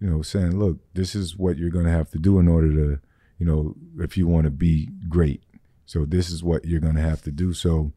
you 0.00 0.08
know, 0.08 0.22
saying, 0.22 0.58
"Look, 0.58 0.78
this 0.94 1.14
is 1.14 1.36
what 1.36 1.56
you're 1.56 1.70
going 1.70 1.86
to 1.86 1.90
have 1.90 2.10
to 2.10 2.18
do 2.18 2.38
in 2.38 2.46
order 2.48 2.72
to, 2.72 3.00
you 3.38 3.46
know, 3.46 3.74
if 3.98 4.16
you 4.16 4.26
want 4.26 4.44
to 4.44 4.50
be 4.50 4.90
great. 5.08 5.42
So 5.86 6.04
this 6.04 6.30
is 6.30 6.42
what 6.42 6.64
you're 6.64 6.80
going 6.80 6.96
to 6.96 7.00
have 7.00 7.22
to 7.22 7.30
do." 7.30 7.52
So, 7.52 7.92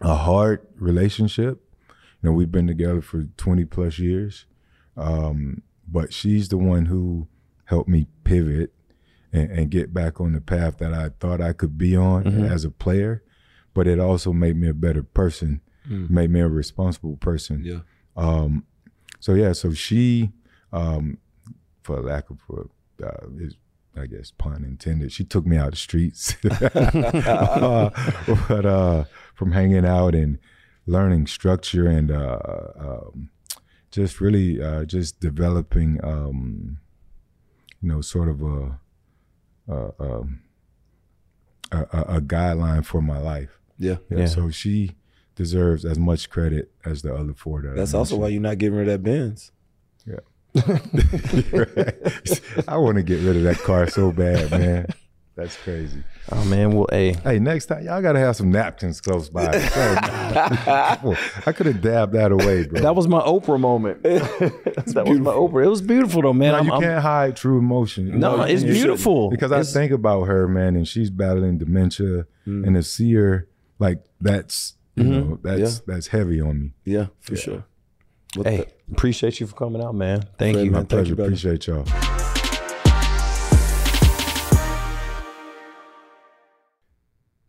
a 0.00 0.14
hard 0.14 0.66
relationship. 0.76 1.60
You 2.22 2.30
know, 2.30 2.32
we've 2.32 2.50
been 2.50 2.66
together 2.66 3.00
for 3.00 3.24
20 3.36 3.64
plus 3.64 3.98
years, 4.00 4.44
um, 4.96 5.62
but 5.86 6.12
she's 6.12 6.48
the 6.48 6.58
one 6.58 6.86
who 6.86 7.28
helped 7.68 7.88
me 7.88 8.06
pivot 8.24 8.72
and, 9.30 9.50
and 9.50 9.70
get 9.70 9.92
back 9.92 10.20
on 10.20 10.32
the 10.32 10.40
path 10.40 10.78
that 10.78 10.94
I 10.94 11.10
thought 11.20 11.40
I 11.42 11.52
could 11.52 11.76
be 11.76 11.94
on 11.94 12.26
as 12.50 12.64
a 12.64 12.70
player. 12.70 13.22
But 13.74 13.86
it 13.86 14.00
also 14.00 14.32
made 14.32 14.56
me 14.56 14.68
a 14.68 14.74
better 14.74 15.02
person, 15.02 15.60
made 16.08 16.30
me 16.30 16.40
a 16.40 16.48
responsible 16.48 17.16
person. 17.18 17.62
Yeah. 17.64 17.80
Um, 18.16 18.64
so 19.20 19.34
yeah, 19.34 19.52
so 19.52 19.72
she, 19.72 20.32
um, 20.72 21.18
for 21.82 22.00
lack 22.00 22.30
of 22.30 22.38
a, 22.50 23.06
uh, 23.06 23.26
is, 23.38 23.54
I 23.96 24.06
guess 24.06 24.32
pun 24.36 24.64
intended, 24.64 25.12
she 25.12 25.24
took 25.24 25.46
me 25.46 25.56
out 25.58 25.72
the 25.72 25.76
streets, 25.76 26.36
Uh, 26.74 27.90
but 28.48 28.64
uh, 28.66 29.04
from 29.34 29.52
hanging 29.52 29.84
out 29.84 30.14
and 30.14 30.38
learning 30.86 31.26
structure 31.26 31.86
and 31.86 32.10
uh, 32.10 32.38
um, 32.78 33.30
just 33.90 34.20
really 34.20 34.60
uh, 34.62 34.84
just 34.84 35.20
developing, 35.20 36.00
um, 36.02 36.78
you 37.82 37.88
know, 37.88 38.00
sort 38.00 38.28
of 38.28 38.42
a 38.42 38.78
a, 39.68 39.92
um, 40.00 40.42
a, 41.70 41.78
a 41.78 42.00
a 42.16 42.20
guideline 42.20 42.84
for 42.84 43.00
my 43.00 43.18
life. 43.18 43.58
Yeah. 43.78 43.96
Yeah, 44.10 44.18
Yeah. 44.18 44.26
So 44.26 44.50
she 44.50 44.96
deserves 45.34 45.84
as 45.84 45.98
much 45.98 46.30
credit 46.30 46.70
as 46.84 47.02
the 47.02 47.14
other 47.14 47.34
four 47.34 47.62
that 47.62 47.72
I 47.72 47.74
That's 47.74 47.94
also 47.94 48.16
why 48.16 48.28
you're 48.28 48.42
not 48.42 48.58
giving 48.58 48.78
her 48.78 48.84
that 48.86 49.02
Benz. 49.02 49.52
Yeah. 50.04 50.20
I 52.68 52.76
want 52.76 52.96
to 52.96 53.02
get 53.02 53.22
rid 53.22 53.36
of 53.36 53.42
that 53.44 53.58
car 53.58 53.88
so 53.88 54.10
bad, 54.10 54.50
man. 54.50 54.86
That's 55.38 55.56
crazy. 55.56 56.02
Oh 56.32 56.44
man, 56.46 56.72
well, 56.72 56.88
hey, 56.90 57.12
Hey, 57.12 57.38
next 57.38 57.66
time 57.66 57.84
y'all 57.84 58.02
gotta 58.02 58.18
have 58.18 58.34
some 58.34 58.50
napkins 58.50 59.00
close 59.00 59.28
by. 59.28 59.46
I 61.46 61.52
could 61.54 61.66
have 61.66 61.80
dabbed 61.80 62.14
that 62.14 62.32
away, 62.32 62.66
bro. 62.66 62.80
that 62.80 62.96
was 62.96 63.06
my 63.06 63.20
Oprah 63.20 63.60
moment. 63.60 64.02
that 64.02 65.04
was 65.06 65.20
my 65.20 65.30
Oprah. 65.30 65.64
It 65.64 65.68
was 65.68 65.80
beautiful 65.80 66.22
though, 66.22 66.32
man. 66.32 66.50
No, 66.50 66.56
I'm- 66.56 66.66
you 66.66 66.72
I'm- 66.72 66.82
can't 66.82 67.00
hide 67.00 67.36
true 67.36 67.58
emotion. 67.58 68.18
No, 68.18 68.44
You 68.44 68.52
it's 68.52 68.64
beautiful. 68.64 69.30
Because 69.30 69.52
It's- 69.52 69.70
I 69.76 69.78
think 69.78 69.92
about 69.92 70.24
her, 70.24 70.48
man, 70.48 70.74
and 70.74 70.88
she's 70.88 71.08
battling 71.08 71.58
dementia, 71.58 72.26
mm. 72.44 72.66
and 72.66 72.74
to 72.74 72.82
see 72.82 73.14
her 73.14 73.46
like 73.78 74.02
that's 74.20 74.74
you 74.96 75.04
mm-hmm. 75.04 75.12
know 75.12 75.38
that's 75.40 75.78
that's 75.80 76.08
heavy 76.08 76.40
on 76.40 76.60
me. 76.60 76.72
Yeah, 76.84 77.06
for 77.20 77.36
sure. 77.36 77.64
What 78.34 78.48
hey, 78.48 78.56
the- 78.56 78.92
appreciate 78.92 79.38
you 79.38 79.46
for 79.46 79.54
coming 79.54 79.84
out, 79.84 79.94
man. 79.94 80.22
Thank 80.36 80.56
Fred, 80.56 80.64
you. 80.64 80.72
man. 80.72 80.80
My 80.80 80.84
pleasure. 80.86 81.14
you. 81.14 81.22
Appreciate 81.22 81.68
y'all. 81.68 81.84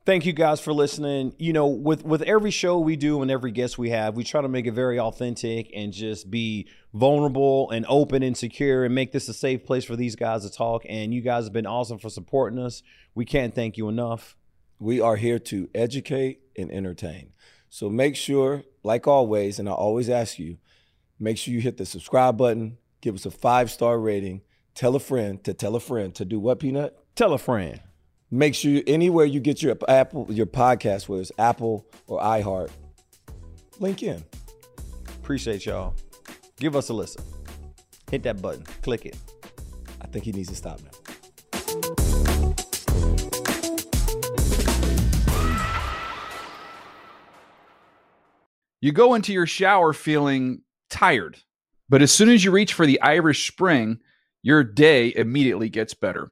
Thank 0.06 0.26
you 0.26 0.34
guys 0.34 0.60
for 0.60 0.74
listening. 0.74 1.36
You 1.38 1.54
know, 1.54 1.68
with 1.68 2.04
with 2.04 2.22
every 2.24 2.52
show 2.52 2.80
we 2.80 2.96
do 2.96 3.22
and 3.22 3.30
every 3.30 3.52
guest 3.52 3.78
we 3.78 3.92
have, 3.92 4.16
we 4.16 4.24
try 4.24 4.42
to 4.42 4.48
make 4.48 4.66
it 4.66 4.72
very 4.72 5.00
authentic 5.00 5.70
and 5.76 5.94
just 5.94 6.32
be 6.32 6.68
vulnerable 6.94 7.70
and 7.70 7.86
open 7.88 8.24
and 8.24 8.36
secure 8.36 8.86
and 8.86 8.96
make 8.96 9.12
this 9.12 9.30
a 9.30 9.34
safe 9.34 9.66
place 9.66 9.86
for 9.86 9.96
these 9.96 10.16
guys 10.16 10.44
to 10.44 10.52
talk. 10.52 10.84
And 10.90 11.14
you 11.14 11.22
guys 11.22 11.44
have 11.44 11.54
been 11.54 11.68
awesome 11.68 12.00
for 12.00 12.10
supporting 12.10 12.58
us. 12.58 12.82
We 13.14 13.26
can't 13.26 13.54
thank 13.54 13.78
you 13.78 13.88
enough. 13.90 14.36
we 14.80 15.02
are 15.02 15.18
here 15.18 15.38
to 15.40 15.70
educate 15.76 16.40
and 16.58 16.72
entertain. 16.72 17.34
So 17.70 17.90
make 17.90 18.16
sure, 18.16 18.64
like 18.82 19.08
always, 19.08 19.60
and 19.60 19.70
I 19.70 19.74
always 19.74 20.10
ask 20.10 20.40
you, 20.40 20.58
make 21.20 21.38
sure 21.38 21.54
you 21.54 21.60
hit 21.62 21.78
the 21.78 21.86
subscribe 21.86 22.38
button, 22.38 22.78
give 23.02 23.14
us 23.16 23.26
a 23.26 23.32
five 23.32 23.70
star 23.70 24.00
rating, 24.00 24.42
tell 24.74 24.96
a 24.96 25.00
friend 25.00 25.44
to 25.44 25.54
tell 25.54 25.76
a 25.76 25.80
friend 25.80 26.16
to 26.16 26.26
do 26.26 26.40
what, 26.40 26.60
Peanut? 26.60 26.98
Tell 27.16 27.34
a 27.34 27.38
friend. 27.38 27.82
Make 28.32 28.54
sure 28.54 28.70
you, 28.70 28.84
anywhere 28.86 29.26
you 29.26 29.40
get 29.40 29.64
your 29.64 29.76
Apple, 29.88 30.28
your 30.30 30.46
podcast, 30.46 31.10
whether 31.10 31.22
it's 31.22 31.32
Apple 31.40 31.88
or 32.06 32.20
iHeart, 32.22 32.70
link 33.80 34.04
in. 34.04 34.24
Appreciate 35.18 35.66
y'all. 35.66 35.96
Give 36.60 36.76
us 36.76 36.90
a 36.90 36.94
listen. 36.94 37.24
Hit 38.12 38.22
that 38.24 38.40
button. 38.40 38.64
Click 38.84 39.08
it. 39.08 39.18
I 40.02 40.08
think 40.08 40.26
he 40.26 40.32
needs 40.32 40.50
to 40.50 40.56
stop 40.56 40.80
now. 40.84 40.92
You 48.82 48.92
go 48.92 49.16
into 49.16 49.34
your 49.34 49.48
shower 49.48 49.92
feeling 49.92 50.62
tired, 50.92 51.40
but 51.90 52.04
as 52.04 52.12
soon 52.12 52.30
as 52.30 52.44
you 52.44 52.52
reach 52.52 52.74
for 52.74 52.86
the 52.86 53.02
Irish 53.02 53.52
Spring, 53.52 54.00
your 54.44 54.64
day 54.64 55.12
immediately 55.16 55.70
gets 55.70 55.96
better. 55.96 56.32